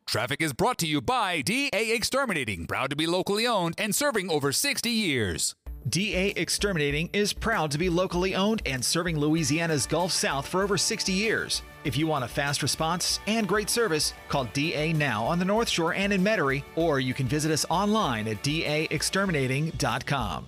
[0.07, 4.29] Traffic is brought to you by DA Exterminating, proud to be locally owned and serving
[4.29, 5.55] over 60 years.
[5.89, 10.77] DA Exterminating is proud to be locally owned and serving Louisiana's Gulf South for over
[10.77, 11.61] 60 years.
[11.83, 15.69] If you want a fast response and great service, call DA now on the North
[15.69, 20.47] Shore and in Metairie, or you can visit us online at daexterminating.com.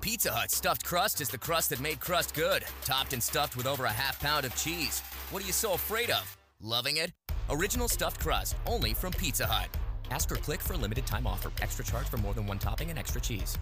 [0.00, 3.66] Pizza Hut stuffed crust is the crust that made crust good, topped and stuffed with
[3.66, 5.00] over a half pound of cheese.
[5.30, 6.36] What are you so afraid of?
[6.62, 7.12] Loving it?
[7.50, 9.68] Original stuffed crust, only from Pizza Hut.
[10.10, 11.50] Ask or click for a limited time offer.
[11.60, 13.58] Extra charge for more than one topping and extra cheese.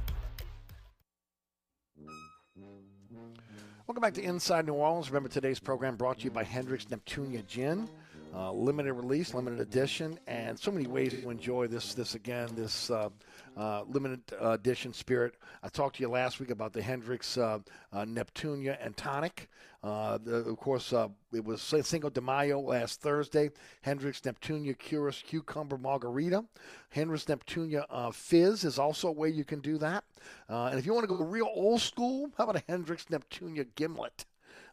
[3.86, 5.10] Welcome back to Inside New Orleans.
[5.10, 7.88] Remember, today's program brought to you by Hendrick's Neptunia Gin.
[8.34, 11.94] Uh, limited release, limited edition, and so many ways to enjoy this.
[11.94, 13.08] This again, this uh,
[13.58, 15.34] uh, limited edition spirit.
[15.64, 17.58] I talked to you last week about the Hendrick's uh,
[17.92, 19.48] uh, Neptunia and tonic.
[19.82, 20.94] Uh, the, of course,
[21.32, 23.50] it was Cinco de Mayo last Thursday.
[23.82, 26.44] Hendrick's Neptunia Curus Cucumber Margarita.
[26.90, 30.04] Hendrick's Neptunia Fizz is also a way you can do that.
[30.48, 34.24] and if you want to go real old school, how about a Hendrick's Neptunia Gimlet?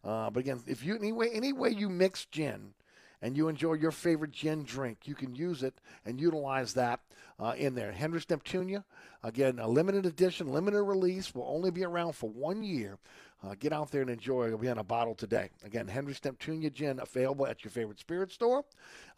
[0.04, 2.76] but again, if you any way, any way you mix gin
[3.22, 7.00] and you enjoy your favorite gin drink, you can use it and utilize that
[7.40, 7.92] uh, in there.
[7.92, 8.84] Hendrick's Neptunia,
[9.24, 12.98] again, a limited edition, limited release, will only be around for one year.
[13.44, 14.48] Uh, get out there and enjoy.
[14.48, 15.50] It'll be in a bottle today.
[15.64, 18.64] Again, Hendrick's Neptunia Gin available at your favorite spirit store.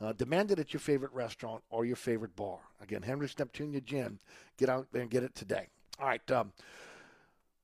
[0.01, 2.59] Uh, demand it at your favorite restaurant or your favorite bar.
[2.81, 4.19] Again, Hendrick's Neptunia Gin.
[4.57, 5.67] Get out there and get it today.
[5.99, 6.31] All right.
[6.31, 6.51] Um,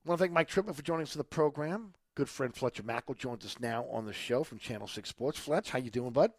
[0.06, 1.94] I want to thank Mike Triplett for joining us for the program.
[2.16, 5.40] Good friend Fletcher Mackel joins us now on the show from Channel Six Sports.
[5.40, 6.32] Fletch, how you doing, bud?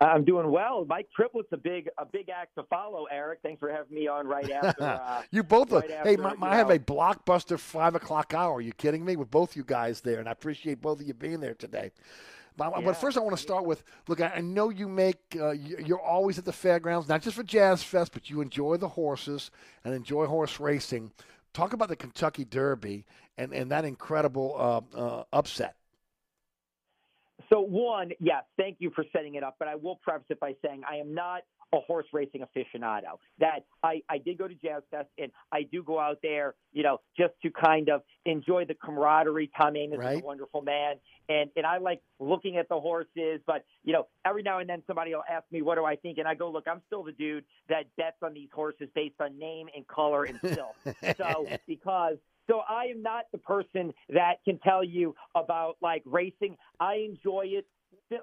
[0.00, 0.84] I'm doing well.
[0.88, 3.06] Mike Triplett's a big a big act to follow.
[3.10, 4.82] Eric, thanks for having me on right after.
[4.84, 6.04] Uh, you both right are.
[6.04, 8.54] Hey, after, my, you I have a blockbuster five o'clock hour.
[8.54, 9.16] Are you kidding me?
[9.16, 11.90] With both you guys there, and I appreciate both of you being there today.
[12.56, 12.84] But, Yeah.
[12.86, 14.20] but first, I want to start with look.
[14.20, 17.42] I I know you make uh, you- you're always at the fairgrounds, not just for
[17.42, 19.50] Jazz Fest, but you enjoy the horses
[19.84, 21.12] and enjoy horse racing.
[21.54, 23.04] Talk about the Kentucky Derby
[23.36, 24.54] and, and that incredible
[24.94, 25.74] uh, uh, upset.
[27.52, 29.56] So one, yes, thank you for setting it up.
[29.58, 31.42] But I will preface it by saying I am not
[31.72, 33.18] a horse racing aficionado.
[33.38, 36.82] That I, I did go to Jazz Fest and I do go out there, you
[36.82, 39.50] know, just to kind of enjoy the camaraderie.
[39.56, 40.96] Tom Amoss is a wonderful man,
[41.28, 43.40] and and I like looking at the horses.
[43.46, 46.18] But you know, every now and then somebody will ask me, "What do I think?"
[46.18, 49.38] And I go, "Look, I'm still the dude that bets on these horses based on
[49.38, 50.76] name and color and silk."
[51.16, 52.16] so because
[52.48, 56.56] so I am not the person that can tell you about like racing.
[56.80, 57.66] I enjoy it.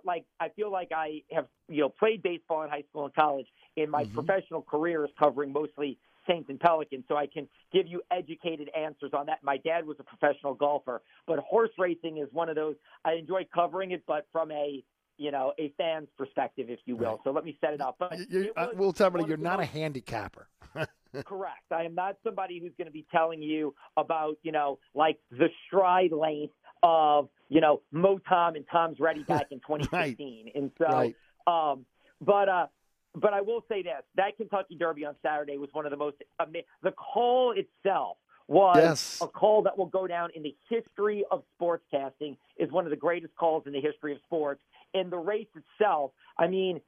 [0.03, 3.47] Like I feel like I have you know played baseball in high school and college.
[3.75, 8.01] In my professional career is covering mostly Saints and Pelicans, so I can give you
[8.11, 9.43] educated answers on that.
[9.43, 13.47] My dad was a professional golfer, but horse racing is one of those I enjoy
[13.53, 14.83] covering it, but from a
[15.17, 17.19] you know a fan's perspective, if you will.
[17.23, 17.97] So let me set it up.
[17.99, 20.47] But You, it uh, was we'll tell of you're not a handicapper.
[21.23, 21.71] Correct.
[21.71, 25.47] I am not somebody who's going to be telling you about, you know, like the
[25.67, 30.51] stride length of, you know, Mo Tom and Tom's Ready back in 2015.
[30.55, 31.15] And so, Right.
[31.47, 31.85] um,
[32.21, 32.67] but, uh,
[33.15, 36.17] but I will say this: that Kentucky Derby on Saturday was one of the most.
[36.39, 38.17] ama- The call itself
[38.47, 39.19] was Yes.
[39.21, 42.37] a call that will go down in the history of sportscasting.
[42.57, 44.61] Is one of the greatest calls in the history of sports.
[44.93, 46.81] And the race itself, I mean,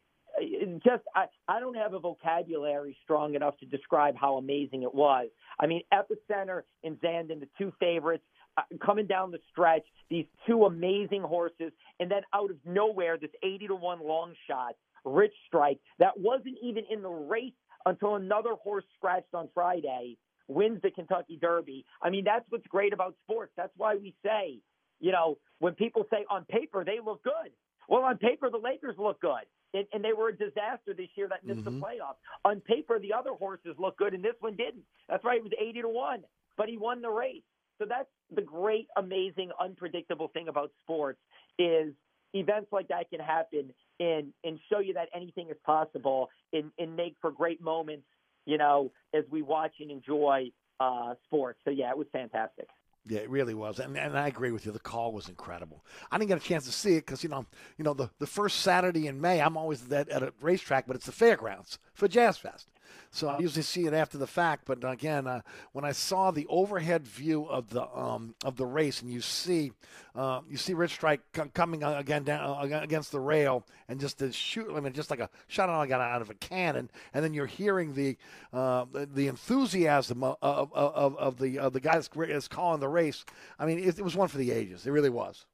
[0.84, 5.30] just I, I don't have a vocabulary strong enough to describe how amazing it was.
[5.60, 8.24] I mean, Epicenter and Zandon, the two favorites,
[8.58, 13.32] uh, coming down the stretch, these two amazing horses, and then out of nowhere, this
[13.44, 17.54] 80 to 1 long shot, Rich Strike, that wasn't even in the race
[17.86, 21.86] until another horse scratched on Friday, wins the Kentucky Derby.
[22.02, 23.52] I mean, that's what's great about sports.
[23.56, 24.60] That's why we say,
[25.00, 27.52] you know, when people say on paper they look good.
[27.88, 29.46] Well, on paper, the Lakers look good.
[29.73, 32.15] And, and they were a disaster this year that missed the playoffs.
[32.45, 34.84] On paper, the other horses look good, and this one didn't.
[35.10, 36.23] That's right, it was 80 to 1,
[36.57, 37.44] but he won the race.
[37.80, 41.19] So that's the great, amazing, unpredictable thing about sports
[41.60, 41.94] is
[42.34, 46.95] events like that can happen and, and show you that anything is possible and, and
[46.95, 48.06] make for great moments,
[48.45, 50.49] you know, as we watch and enjoy
[50.80, 51.60] uh, sports.
[51.65, 52.68] So, yeah, it was fantastic.
[53.10, 54.72] Yeah, it really was, and, and I agree with you.
[54.74, 55.86] The call was incredible.
[56.12, 57.46] I didn't get a chance to see it because you know,
[57.78, 60.96] you know, the, the first Saturday in May, I'm always at, at a racetrack, but
[60.96, 62.68] it's the fairgrounds for Jazz Fest.
[63.12, 64.66] So I usually see it after the fact.
[64.66, 65.42] But again, uh,
[65.72, 69.72] when I saw the overhead view of the um, of the race, and you see
[70.16, 74.00] uh, you see Rich Strike co- coming uh, again down uh, against the rail, and
[74.00, 77.24] just the shoot, I mean, just like a shot out out of a cannon, and
[77.24, 78.18] then you're hearing the
[78.54, 83.26] uh, the, enthusiasm of, of, of, of the of the guy that's, calling the race.
[83.60, 84.86] I mean, it, it was one for the ages.
[84.86, 85.46] It really was.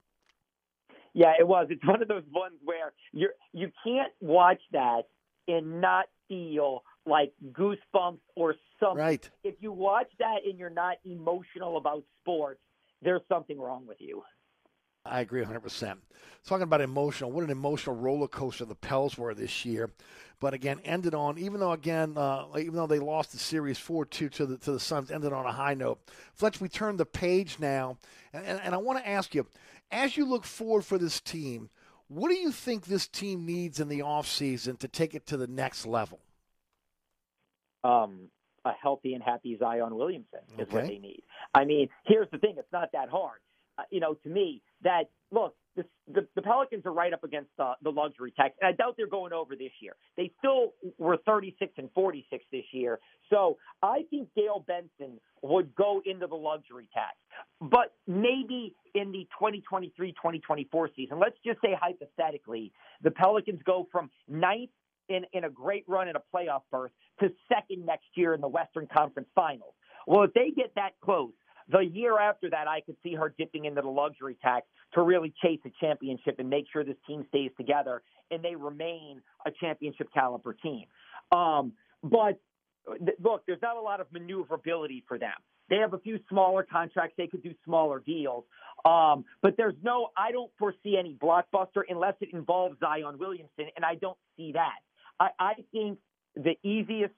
[1.14, 1.68] Yeah, it was.
[1.70, 5.04] It's one of those ones where you're you can't watch that
[5.48, 8.98] and not feel like goosebumps or something.
[8.98, 9.30] Right.
[9.44, 12.62] If you watch that and you're not emotional about sports,
[13.02, 14.24] there's something wrong with you.
[15.06, 15.98] I agree 100%.
[16.46, 19.92] Talking about emotional, what an emotional roller coaster the Pels were this year.
[20.40, 24.06] But again, ended on, even though, again, uh, even though they lost the series 4
[24.06, 26.00] 2 to the, to the Suns, ended on a high note.
[26.34, 27.98] Fletch, we turn the page now.
[28.32, 29.46] And, and, and I want to ask you,
[29.92, 31.70] as you look forward for this team,
[32.08, 35.48] what do you think this team needs in the offseason to take it to the
[35.48, 36.20] next level?
[37.84, 38.30] Um,
[38.66, 41.24] a healthy and happy Zion Williamson is what they need.
[41.54, 43.40] I mean, here's the thing: it's not that hard.
[43.78, 47.50] Uh, you know, to me, that look, this, the the Pelicans are right up against
[47.58, 49.96] the, the luxury tax, and I doubt they're going over this year.
[50.16, 53.00] They still were 36 and 46 this year,
[53.30, 57.16] so I think Gayle Benson would go into the luxury tax.
[57.60, 64.70] But maybe in the 2023-2024 season, let's just say hypothetically, the Pelicans go from ninth
[65.10, 68.48] in, in a great run in a playoff berth to second next year in the
[68.48, 69.74] Western Conference Finals.
[70.08, 71.34] Well, if they get that close,
[71.68, 75.34] The year after that, I could see her dipping into the luxury tax to really
[75.42, 80.10] chase a championship and make sure this team stays together and they remain a championship
[80.14, 80.86] caliber team.
[81.32, 81.74] Um,
[82.04, 82.40] but
[83.00, 85.34] th- look, there's not a lot of maneuverability for them.
[85.70, 87.16] They have a few smaller contracts.
[87.18, 88.44] They could do smaller deals.
[88.84, 93.86] Um, but there's no, I don't foresee any blockbuster unless it involves Zion Williamson, and
[93.86, 94.80] I don't see that.
[95.24, 96.00] I, I think
[96.36, 97.14] the easiest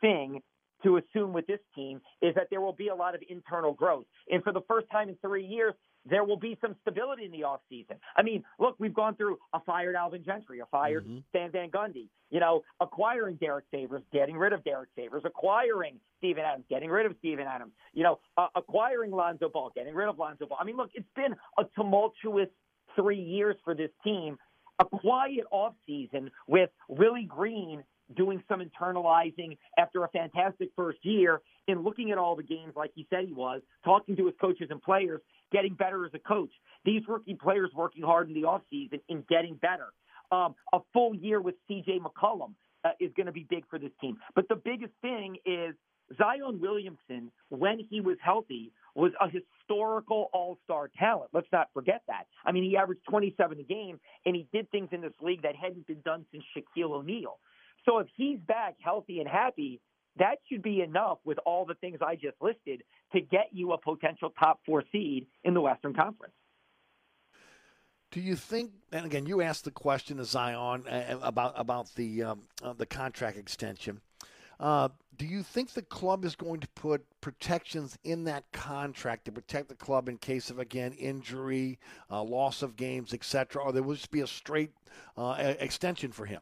[0.00, 0.42] thing
[0.82, 4.04] to assume with this team is that there will be a lot of internal growth.
[4.30, 5.74] And for the first time in three years,
[6.06, 7.96] there will be some stability in the offseason.
[8.14, 11.18] I mean, look, we've gone through a fired Alvin Gentry, a fired Mm-hmm.
[11.30, 16.44] Stan Van Gundy, you know, acquiring Derek Favors, getting rid of Derek Favors, acquiring Steven
[16.44, 20.18] Adams, getting rid of Steven Adams, you know, uh, acquiring Lonzo Ball, getting rid of
[20.18, 20.58] Lonzo Ball.
[20.60, 22.48] I mean, look, it's been a tumultuous
[22.96, 24.36] three years for this team.
[24.80, 27.84] A quiet offseason with Willie Green
[28.16, 32.90] doing some internalizing after a fantastic first year and looking at all the games like
[32.94, 35.20] he said he was, talking to his coaches and players,
[35.52, 36.50] getting better as a coach.
[36.84, 39.86] These rookie players working hard in the offseason and getting better.
[40.30, 43.92] Um, a full year with CJ McCollum uh, is going to be big for this
[44.00, 44.18] team.
[44.34, 45.74] But the biggest thing is
[46.18, 51.30] Zion Williamson, when he was healthy, was a historical all star talent.
[51.32, 52.26] Let's not forget that.
[52.44, 55.56] I mean, he averaged 27 a game, and he did things in this league that
[55.56, 57.38] hadn't been done since Shaquille O'Neal.
[57.84, 59.80] So if he's back healthy and happy,
[60.18, 62.82] that should be enough with all the things I just listed
[63.12, 66.34] to get you a potential top four seed in the Western Conference.
[68.12, 68.70] Do you think?
[68.92, 72.86] And again, you asked the question to Zion uh, about about the um, uh, the
[72.86, 74.00] contract extension.
[74.60, 79.32] Uh, do you think the club is going to put protections in that contract to
[79.32, 81.78] protect the club in case of again injury,
[82.10, 84.72] uh, loss of games, etc., or there will just be a straight
[85.16, 86.40] uh, extension for him?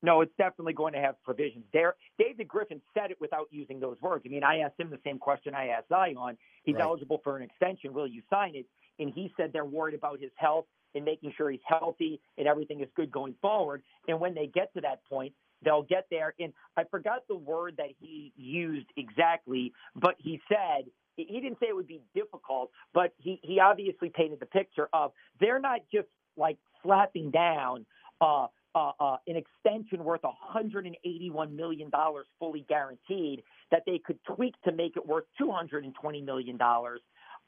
[0.00, 1.64] No, it's definitely going to have provisions.
[1.72, 4.22] There, David Griffin said it without using those words.
[4.24, 6.38] I mean, I asked him the same question I asked Zion.
[6.62, 6.82] He's Right.
[6.82, 7.92] eligible for an extension.
[7.92, 8.66] Will you sign it?
[9.00, 12.80] And he said they're worried about his health and making sure he's healthy and everything
[12.80, 13.82] is good going forward.
[14.06, 16.34] And when they get to that point, they'll get there.
[16.38, 20.86] And I forgot the word that he used exactly, but he said
[21.16, 25.12] he didn't say it would be difficult, but he he obviously painted the picture of
[25.40, 27.86] they're not just like slapping down.
[28.20, 31.90] Uh, uh, uh, an extension worth $181 million
[32.38, 36.58] fully guaranteed that they could tweak to make it worth $220 million.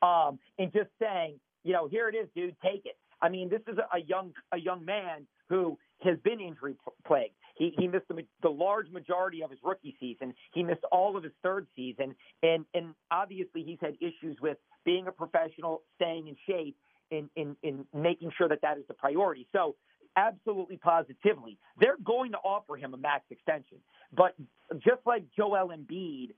[0.02, 2.96] Um, and just saying, you know, here it is, dude, take it.
[3.22, 6.74] I mean, this is a, a young a young man who has been injury
[7.06, 7.34] plagued.
[7.60, 10.32] He he missed the, the large majority of his rookie season.
[10.54, 14.56] He missed all of his third season, and and obviously he's had issues with
[14.86, 16.76] being a professional, staying in shape,
[17.10, 19.46] and in in making sure that that is the priority.
[19.52, 19.76] So
[20.16, 23.76] absolutely positively, they're going to offer him a max extension.
[24.10, 24.34] But
[24.78, 26.30] just like Joel Embiid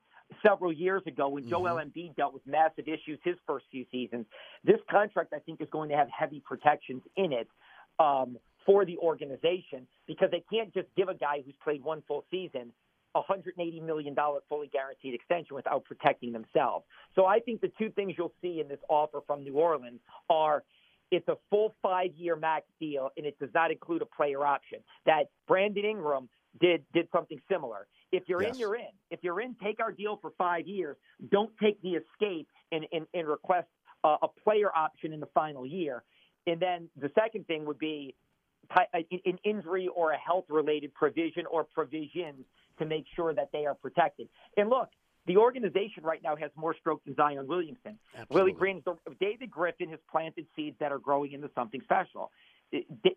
[0.45, 4.27] several years ago when Joel Embiid dealt with massive issues his first few seasons,
[4.65, 7.49] this contract I think is going to have heavy protections in it.
[8.01, 12.25] Um, for the organization, because they can't just give a guy who's played one full
[12.31, 12.73] season
[13.15, 14.17] a $180 million
[14.49, 16.87] fully guaranteed extension without protecting themselves.
[17.15, 20.65] So I think the two things you'll see in this offer from New Orleans are
[21.11, 24.79] it's a full five year max deal and it does not include a player option.
[25.05, 26.29] That Brandon Ingram
[26.61, 27.87] did did something similar.
[28.13, 28.93] If you're in, you're in.
[29.11, 30.97] If you're in, take our deal for five years.
[31.31, 33.69] Don't take the escape and, and, and request
[34.05, 36.03] a, a player option in the final year.
[36.47, 38.15] And then the second thing would be
[38.75, 42.45] an uh, injury or a health related provision or provisions
[42.79, 44.29] to make sure that they are protected.
[44.57, 44.89] And look,
[45.27, 47.99] the organization right now has more strokes than Zion Williamson.
[48.29, 48.83] Willie Green,
[49.21, 52.31] David Griffin has planted seeds that are growing into something special.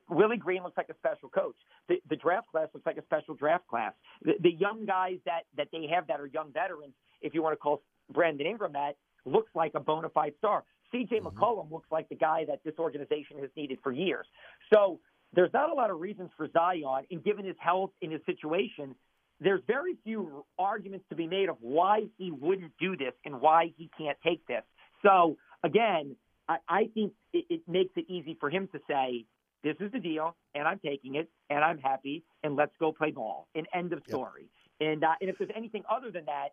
[0.10, 1.56] Willie Green looks like a special coach.
[1.88, 3.94] The, the draft class looks like a special draft class.
[4.24, 7.54] The, the young guys that, that they have that are young veterans, if you want
[7.54, 10.64] to call Brandon Ingram that, looks like a bona fide star.
[10.94, 11.28] CJ mm-hmm.
[11.28, 14.28] McCollum looks like the guy that this organization has needed for years.
[14.74, 15.00] So
[15.36, 18.96] there's not a lot of reasons for Zion, and given his health and his situation,
[19.40, 23.74] there's very few arguments to be made of why he wouldn't do this and why
[23.78, 24.64] he can't take this.
[25.04, 26.16] So again,
[26.48, 29.26] I, I think it, it makes it easy for him to say,
[29.64, 33.12] "This is the deal, and I'm taking it, and I'm happy, and let's go play
[33.12, 34.46] ball." And end of story.
[34.80, 36.50] And uh, and if there's anything other than that,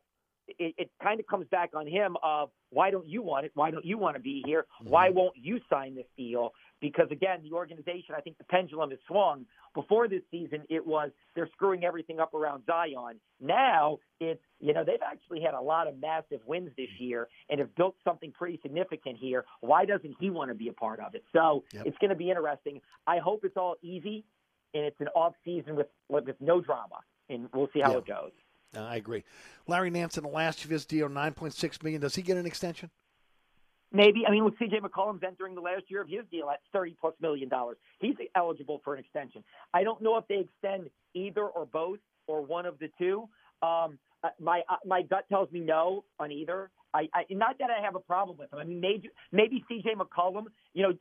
[0.58, 3.52] it, it kind of comes back on him of why don't you want it?
[3.54, 4.66] Why don't you want to be here?
[4.80, 4.90] Mm-hmm.
[4.90, 6.52] Why won't you sign this deal?
[6.80, 9.46] Because again, the organization, I think the pendulum has swung.
[9.74, 13.20] Before this season, it was they're screwing everything up around Zion.
[13.40, 17.04] Now it's you know they've actually had a lot of massive wins this mm-hmm.
[17.04, 19.44] year and have built something pretty significant here.
[19.60, 21.24] Why doesn't he want to be a part of it?
[21.32, 22.80] So it's going to be interesting.
[23.06, 24.24] I hope it's all easy
[24.74, 27.98] and it's an off season with with no drama, and we'll see how Yeah.
[27.98, 28.32] it goes.
[28.76, 29.24] Uh, I agree.
[29.66, 32.00] Larry Nance in the last of his deal, nine point six million.
[32.00, 32.90] Does he get an extension?
[33.92, 34.24] Maybe.
[34.26, 37.14] I mean, look, CJ McCollum's entering the last year of his deal at thirty plus
[37.20, 37.76] million dollars.
[38.00, 39.44] He's eligible for an extension.
[39.74, 43.28] I don't know if they extend either or both or one of the two.
[43.62, 46.70] Um, uh, my uh, my gut tells me no on either.
[46.94, 48.58] I, I not that I have a problem with him.
[48.58, 49.94] I mean, maybe maybe C.J.
[49.94, 50.44] McCollum.
[50.74, 50.92] You know,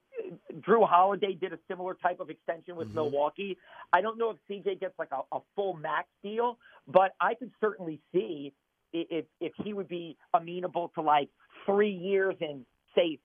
[0.59, 2.95] Jrue Holiday did a similar type of extension with mm-hmm.
[2.95, 3.57] Milwaukee.
[3.91, 4.75] I don't know if C.J.
[4.75, 6.57] gets like a, a full max deal,
[6.87, 8.53] but I could certainly see
[8.93, 11.29] if if he would be amenable to like
[11.65, 12.65] three years and
[12.95, 13.19] say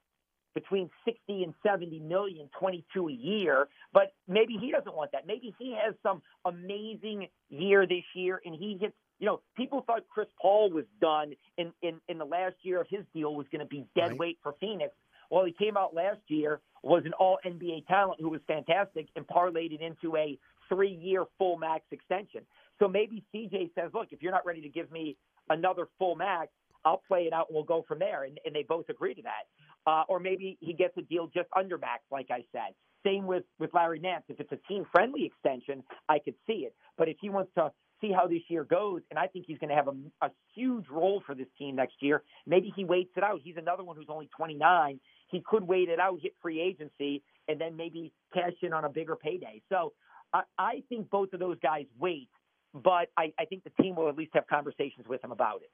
[0.56, 3.68] between 60 and 70 million, 22 a year.
[3.92, 5.26] But maybe he doesn't want that.
[5.26, 10.02] Maybe he has some amazing year this year and he hits, you know, people thought
[10.08, 13.60] Chris Paul was done in, in, in the last year of his deal was going
[13.60, 14.18] to be dead Right.
[14.18, 14.94] weight for Phoenix.
[15.30, 19.26] Well, he came out last year, was an all NBA talent who was fantastic and
[19.26, 20.38] parlayed it into a
[20.68, 22.42] three year full max extension.
[22.78, 25.16] So maybe CJ says, look, if you're not ready to give me
[25.48, 26.50] another full max,
[26.84, 28.24] I'll play it out and we'll go from there.
[28.24, 29.90] And, and they both agree to that.
[29.90, 32.74] Uh, or maybe he gets a deal just under max, like I said.
[33.04, 34.24] Same with, with Larry Nance.
[34.28, 36.74] If it's a team friendly extension, I could see it.
[36.98, 39.70] But if he wants to see how this year goes, and I think he's going
[39.70, 39.94] to have a,
[40.26, 43.40] a huge role for this team next year, maybe he waits it out.
[43.42, 45.00] He's another one who's only 29.
[45.28, 48.88] He could wait it out, hit free agency, and then maybe cash in on a
[48.88, 49.62] bigger payday.
[49.68, 49.92] So
[50.32, 52.28] I, I think both of those guys wait,
[52.74, 55.70] but I, I think the team will at least have conversations with him about it.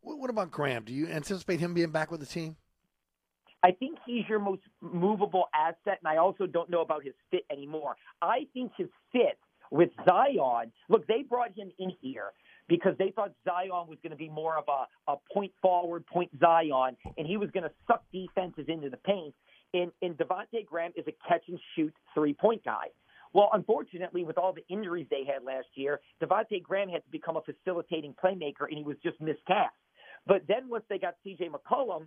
[0.00, 0.84] What, what about Graham?
[0.84, 2.56] Do you anticipate him being back with the team?
[3.62, 7.44] I think he's your most movable asset, and I also don't know about his fit
[7.52, 7.96] anymore.
[8.22, 9.38] I think his fit
[9.70, 12.32] with Zion, look, they brought him in here
[12.68, 16.30] because they thought Zion was going to be more of a, a point forward, point
[16.38, 19.34] Zion, and he was going to suck defenses into the paint.
[19.72, 22.86] And, and Devontae Graham is a catch and shoot three point guy.
[23.32, 27.36] Well, unfortunately, with all the injuries they had last year, Devontae Graham had to become
[27.36, 29.74] a facilitating playmaker, and he was just miscast.
[30.26, 31.48] But then once they got C.J.
[31.48, 32.06] McCollum,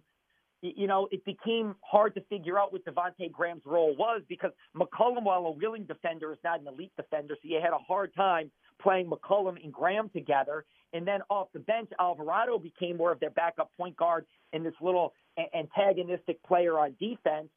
[0.64, 5.24] you know, it became hard to figure out what Devontae Graham's role was because McCollum,
[5.24, 7.36] while a willing defender, is not an elite defender.
[7.36, 8.50] So you had a hard time
[8.82, 10.64] playing McCollum and Graham together.
[10.94, 14.74] And then off the bench, Alvarado became more of their backup point guard and this
[14.80, 15.14] little
[15.54, 17.50] antagonistic player on defense.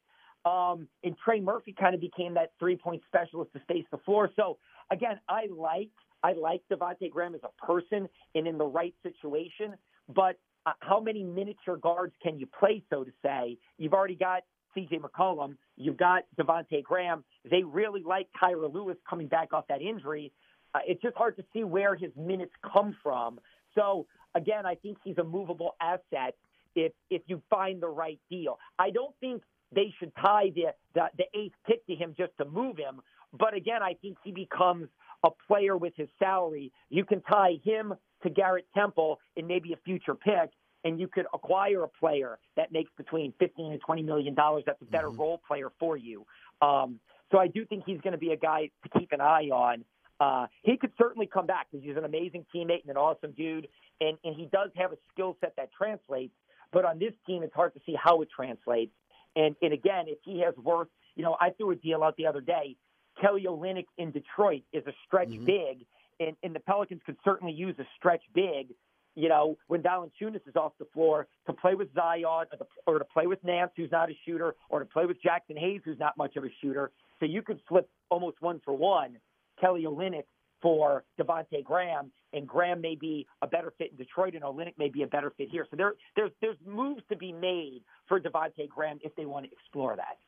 [0.45, 4.31] Um, and Trey Murphy kind of became that three point specialist to space the floor.
[4.35, 4.59] So
[4.91, 5.91] again, I like
[6.25, 9.75] I like Devontae Graham as a person and in the right situation,
[10.09, 10.39] but
[10.81, 13.59] how many miniature guards can you play, so to say?
[13.79, 14.43] You've already got
[14.75, 14.99] C.J.
[14.99, 17.25] McCollum, you've got Devontae Graham.
[17.51, 20.33] They really like Kira Lewis coming back off that injury.
[20.75, 23.41] Uh, it's just hard to see where his minutes come from.
[23.75, 26.35] So again, I think he's a movable asset
[26.75, 28.59] if if you find the right deal.
[28.79, 29.43] I don't think
[29.75, 33.01] they should tie the, the the eighth pick to him just to move him.
[33.33, 34.89] But again, I think he becomes
[35.25, 36.73] a player with his salary.
[36.89, 40.51] You can tie him to Garrett Temple and maybe a future pick,
[40.85, 44.65] and you could acquire a player that makes between fifteen and twenty million dollars.
[44.67, 46.27] That's a better role player for you.
[46.63, 47.01] Um,
[47.33, 49.85] so I do think he's going to be a guy to keep an eye on.
[50.19, 53.69] Uh, he could certainly come back because he's an amazing teammate and an awesome dude,
[54.01, 56.33] and, and he does have a skill set that translates.
[56.73, 58.93] But on this team, it's hard to see how it translates.
[59.35, 62.27] And, and again, if he has worth, you know, I threw a deal out the
[62.27, 62.77] other day.
[63.21, 65.45] Kelly Olynyk in Detroit is a stretch mm-hmm.
[65.45, 65.87] big,
[66.21, 68.69] and, and the Pelicans could certainly use a stretch big.
[69.15, 72.99] You know, when Valanciunas is off the floor to play with Zion or to, or
[72.99, 75.99] to play with Nance, who's not a shooter, or to play with Jaxson Hayes, who's
[75.99, 76.91] not much of a shooter.
[77.19, 79.17] So you could flip almost one for one
[79.59, 80.25] Kelly Olynyk
[80.61, 84.89] for Devonte Graham, and Graham may be a better fit in Detroit, and Olynyk may
[84.89, 85.67] be a better fit here.
[85.71, 89.53] So there, there's there's moves to be made for Devonte Graham if they want to
[89.53, 90.19] explore that.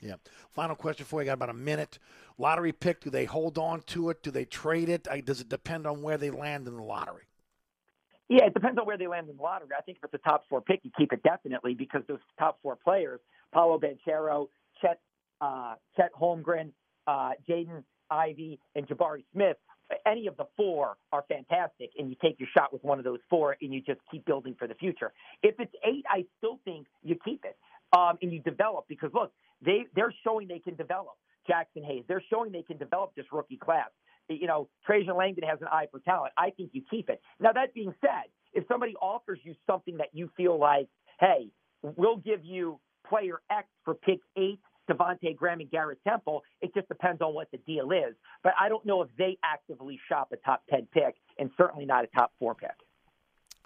[0.00, 0.14] Yeah.
[0.50, 1.26] Final question for you.
[1.26, 1.98] Got about a minute.
[2.38, 3.00] Lottery pick.
[3.00, 4.22] Do they hold on to it?
[4.22, 5.08] Do they trade it?
[5.24, 7.24] Does it depend on where they land in the lottery?
[8.28, 9.68] Yeah, it depends on where they land in the lottery.
[9.76, 12.58] I think if it's a top four pick, you keep it definitely because those top
[12.62, 13.20] four players,
[13.52, 14.48] Paolo Banchero,
[14.82, 15.00] Chet,
[15.40, 16.70] uh, Chet Holmgren,
[17.06, 19.56] uh, Jaden Ivey, and Jabari Smith,
[20.06, 23.20] any of the four are fantastic, and you take your shot with one of those
[23.30, 25.12] four, and you just keep building for the future.
[25.42, 27.56] If it's eight, I still think you keep it
[27.92, 29.32] um, and you develop because look,
[29.64, 31.14] they they're showing they can develop.
[31.48, 33.88] Jaxson Hayes, they're showing they can develop this rookie class.
[34.28, 36.34] You know, Trajan Langdon has an eye for talent.
[36.36, 37.22] I think you keep it.
[37.40, 40.88] Now that being said, if somebody offers you something that you feel like,
[41.18, 41.48] hey,
[41.82, 42.78] we'll give you
[43.08, 44.60] player X for pick eight,
[44.90, 46.42] Devontae Graham and Garrett Temple.
[46.60, 48.14] It just depends on what the deal is.
[48.42, 52.04] But I don't know if they actively shop a top ten pick, and certainly not
[52.04, 52.70] a top four pick.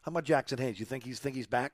[0.03, 0.81] How about Jaxson Hayes?
[0.81, 1.73] You think he's think he's back?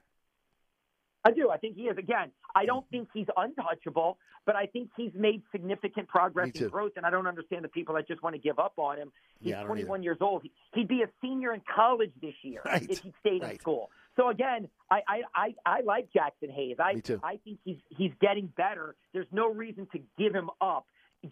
[1.24, 1.50] I do.
[1.50, 1.98] I think he is.
[1.98, 2.90] Again, I don't mm-hmm.
[2.90, 7.26] think he's untouchable, but I think he's made significant progress and growth, and I don't
[7.26, 9.12] understand the people that just want to give up on him.
[9.40, 10.42] He's Yeah, I don't 21 years old.
[10.42, 13.90] He- He'd be a senior in college this year if he stayed in school.
[14.16, 16.76] So again, I, I, I, I like Jaxson Hayes.
[16.78, 17.20] I, Me too.
[17.22, 18.96] I think he's he's getting better.
[19.12, 20.86] There's no reason to give him up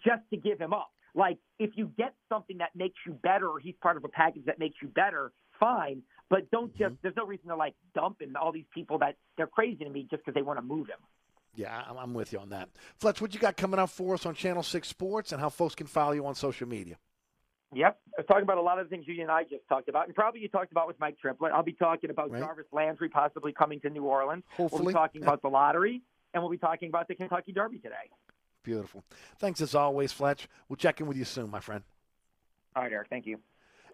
[0.04, 0.90] just to give him up.
[1.16, 4.44] Like if you get something that makes you better, or he's part of a package
[4.46, 6.02] that makes you better, fine.
[6.28, 6.82] But don't just.
[6.94, 6.94] Mm-hmm.
[7.02, 10.06] There's no reason to like dump in all these people that they're crazy to me
[10.10, 10.98] just because they want to move him.
[11.54, 12.68] Yeah, I'm, I'm with you on that.
[12.98, 15.74] Fletch, what you got coming up for us on Channel 6 Sports and how folks
[15.74, 16.96] can follow you on social media?
[17.74, 17.98] Yep.
[18.18, 20.06] I was talking about a lot of the things you and I just talked about,
[20.06, 21.52] and probably you talked about with Mike Triplett.
[21.52, 22.42] I'll be talking about Right.
[22.42, 24.44] Jarvis Landry possibly coming to New Orleans.
[24.58, 25.28] We'll be talking Yeah.
[25.28, 26.02] about the lottery,
[26.34, 28.10] and we'll be talking about the Kentucky Derby today.
[28.66, 29.04] Beautiful.
[29.38, 30.48] Thanks as always, Fletch.
[30.68, 31.84] We'll check in with you soon, my friend.
[32.74, 33.06] All right, Eric.
[33.08, 33.38] Thank you.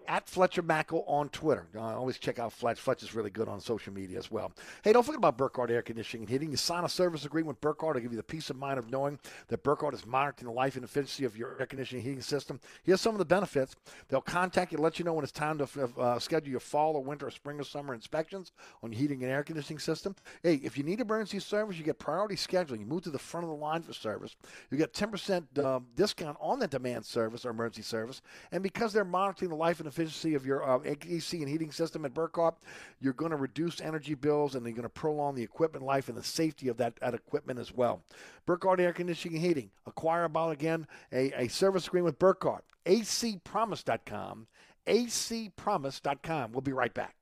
[0.09, 1.66] At Fletcher Mackel on Twitter.
[1.74, 2.79] Uh, always check out Fletch.
[2.79, 4.53] Fletch is really good on social media as well.
[4.83, 6.51] Hey, don't forget about Burkhardt Air Conditioning and Heating.
[6.51, 8.91] You sign a service agreement with Burkhardt to give you the peace of mind of
[8.91, 9.19] knowing
[9.49, 12.61] that Burkhardt is monitoring the life and efficiency of your air conditioning heating system.
[12.83, 13.77] Here's some of the benefits.
[14.09, 17.03] They'll contact you let you know when it's time to uh, schedule your fall or
[17.03, 18.53] winter or spring or summer inspections
[18.83, 20.15] on your heating and air conditioning system.
[20.43, 22.81] Hey, if you need emergency service, you get priority scheduling.
[22.81, 24.37] You move to the front of the line for service.
[24.70, 28.23] You get 10% uh, discount on the demand service or emergency service.
[28.51, 32.05] And because they're monitoring the life and efficiency of your uh, AC and heating system
[32.05, 32.56] at Burkhardt,
[33.01, 36.16] you're going to reduce energy bills and you're going to prolong the equipment life and
[36.16, 38.02] the safety of that, that equipment as well.
[38.47, 39.70] Burkhardt Air Conditioning and Heating.
[39.86, 42.64] Acquire about again a, a service agreement with Burkhardt.
[42.86, 44.47] acpromise.com.
[44.86, 46.52] acpromise.com.
[46.52, 47.22] We'll be right back.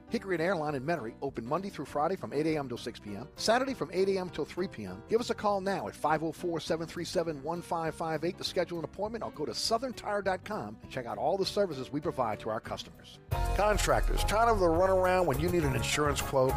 [0.11, 2.67] Hickory and Airline in Metairie open Monday through Friday from 8 a.m.
[2.67, 4.29] till 6 p.m., Saturday from 8 a.m.
[4.29, 5.01] till 3 p.m.
[5.07, 9.45] Give us a call now at 504 737 1558 to schedule an appointment or go
[9.45, 13.19] to southerntire.com and check out all the services we provide to our customers.
[13.55, 16.51] Contractors, tired of the runaround when you need an insurance quote?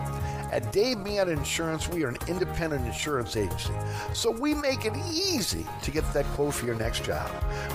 [0.50, 3.72] At Dave Miata Insurance, we are an independent insurance agency,
[4.12, 7.30] so we make it easy to get that quote for your next job.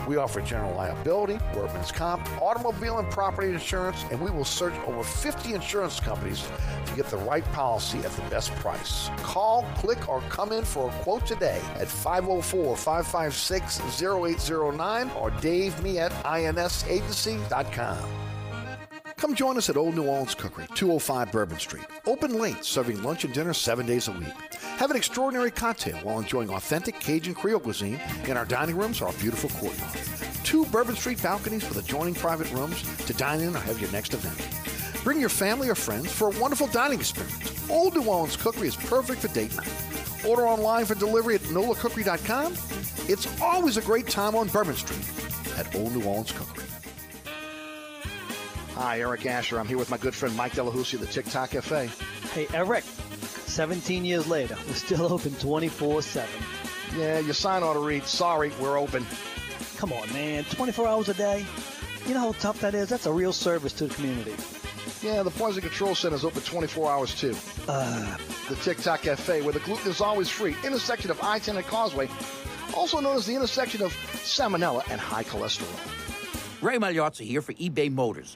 [0.07, 5.03] We offer general liability, workman's comp, automobile and property insurance, and we will search over
[5.03, 5.68] 50 insurance
[6.03, 6.47] companies
[6.85, 9.09] to get the right policy at the best price.
[9.17, 15.81] Call, click, or come in for a quote today at 504 556 0809 or Dave
[15.83, 18.09] me at insagency.com.
[19.17, 21.83] Come join us at Old New Orleans Cookery, 205 Bourbon Street.
[22.05, 24.33] Open late, serving lunch and dinner seven days a week.
[24.77, 29.07] Have an extraordinary cocktail while enjoying authentic Cajun Creole cuisine in our dining rooms or
[29.07, 29.91] our beautiful courtyard.
[30.45, 34.13] Two Bourbon Street balconies with adjoining private rooms to dine in or have your next
[34.13, 34.58] event.
[35.03, 37.69] Bring your family or friends for a wonderful dining experience.
[37.69, 39.71] Old New Orleans Cookery is perfect for date night.
[40.27, 42.53] Order online for delivery at nolacookery.com.
[43.07, 44.99] It's always a great time on Bourbon Street
[45.57, 46.65] at Old New Orleans Cookery.
[48.75, 49.59] Hi, Eric Asher.
[49.59, 51.89] I'm here with my good friend Mike Delahousie of the TikTok Cafe.
[52.33, 56.29] Hey, Eric, 17 years later, we're still open 24 7.
[56.97, 59.05] Yeah, your sign ought to read, sorry, we're open.
[59.77, 61.45] Come on, man, 24 hours a day?
[62.05, 62.89] You know how tough that is?
[62.89, 64.33] That's a real service to the community.
[65.01, 67.33] Yeah, the Poison Control Center is open 24 hours too.
[67.69, 68.17] Uh,
[68.49, 72.09] the TikTok Cafe, where the gluten is always free, intersection of I-10 and Causeway,
[72.75, 75.73] also known as the intersection of salmonella and high cholesterol.
[76.61, 78.35] Ray Magliozzi here for eBay Motors.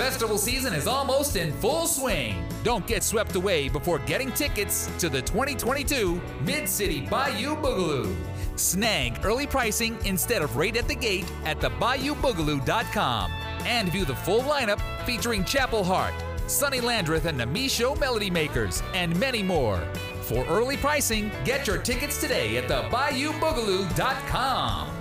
[0.00, 2.42] Festival season is almost in full swing.
[2.62, 8.16] Don't get swept away before getting tickets to the 2022 Mid City Bayou Boogaloo.
[8.56, 13.30] Snag early pricing instead of right at the gate at thebayou-boogaloo.com
[13.66, 16.14] and view the full lineup featuring Chapel Hart,
[16.46, 19.86] Sonny Landreth and the Me Show Melody Makers, and many more.
[20.22, 24.99] For early pricing, get your tickets today at thebayou-boogaloo.com.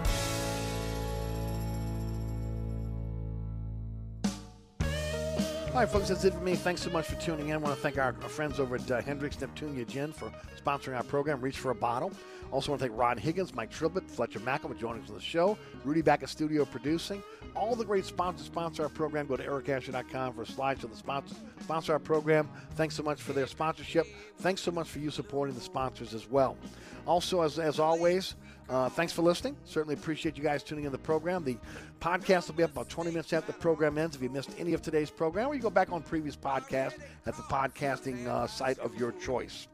[5.69, 6.55] All right, folks, that's it for me.
[6.55, 7.53] Thanks so much for tuning in.
[7.53, 11.03] I want to thank our, friends over at uh, Hendrick's Neptunia Gin for sponsoring our
[11.03, 12.11] program, Reach for a Bottle.
[12.51, 15.21] Also want to thank Ron Higgins, Mike Triplett, Fletcher Mackel for joining us on the
[15.21, 17.21] show, Rudy back at studio producing.
[17.55, 19.27] All the great sponsors sponsor our program.
[19.27, 22.49] Go to ericasher.com for a slide to the sponsors sponsor our program.
[22.71, 24.07] Thanks so much for their sponsorship.
[24.39, 26.57] Thanks so much for you supporting the sponsors as well.
[27.05, 28.33] Also, as, as always,
[28.69, 29.55] uh, thanks for listening.
[29.65, 31.43] Certainly appreciate you guys tuning in the program.
[31.43, 31.57] The
[31.99, 34.15] podcast will be up about 20 minutes after the program ends.
[34.15, 37.35] If you missed any of today's program, or you go back on previous podcasts at
[37.35, 39.67] the podcasting uh, site of your choice.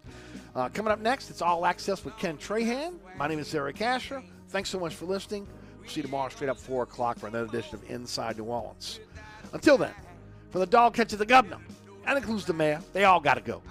[0.56, 2.94] Uh, coming up next, it's All Access with Ken Trahan.
[3.18, 4.24] My name is Eric Asher.
[4.50, 5.46] Thanks so much for listening.
[5.80, 9.02] We'll see you tomorrow straight up 4 o'clock for another edition of Inside New Orleans.
[9.52, 9.94] Until then,
[10.50, 11.58] for the dog catcher the governor,
[12.08, 13.62] and includes the mayor, they all got to go.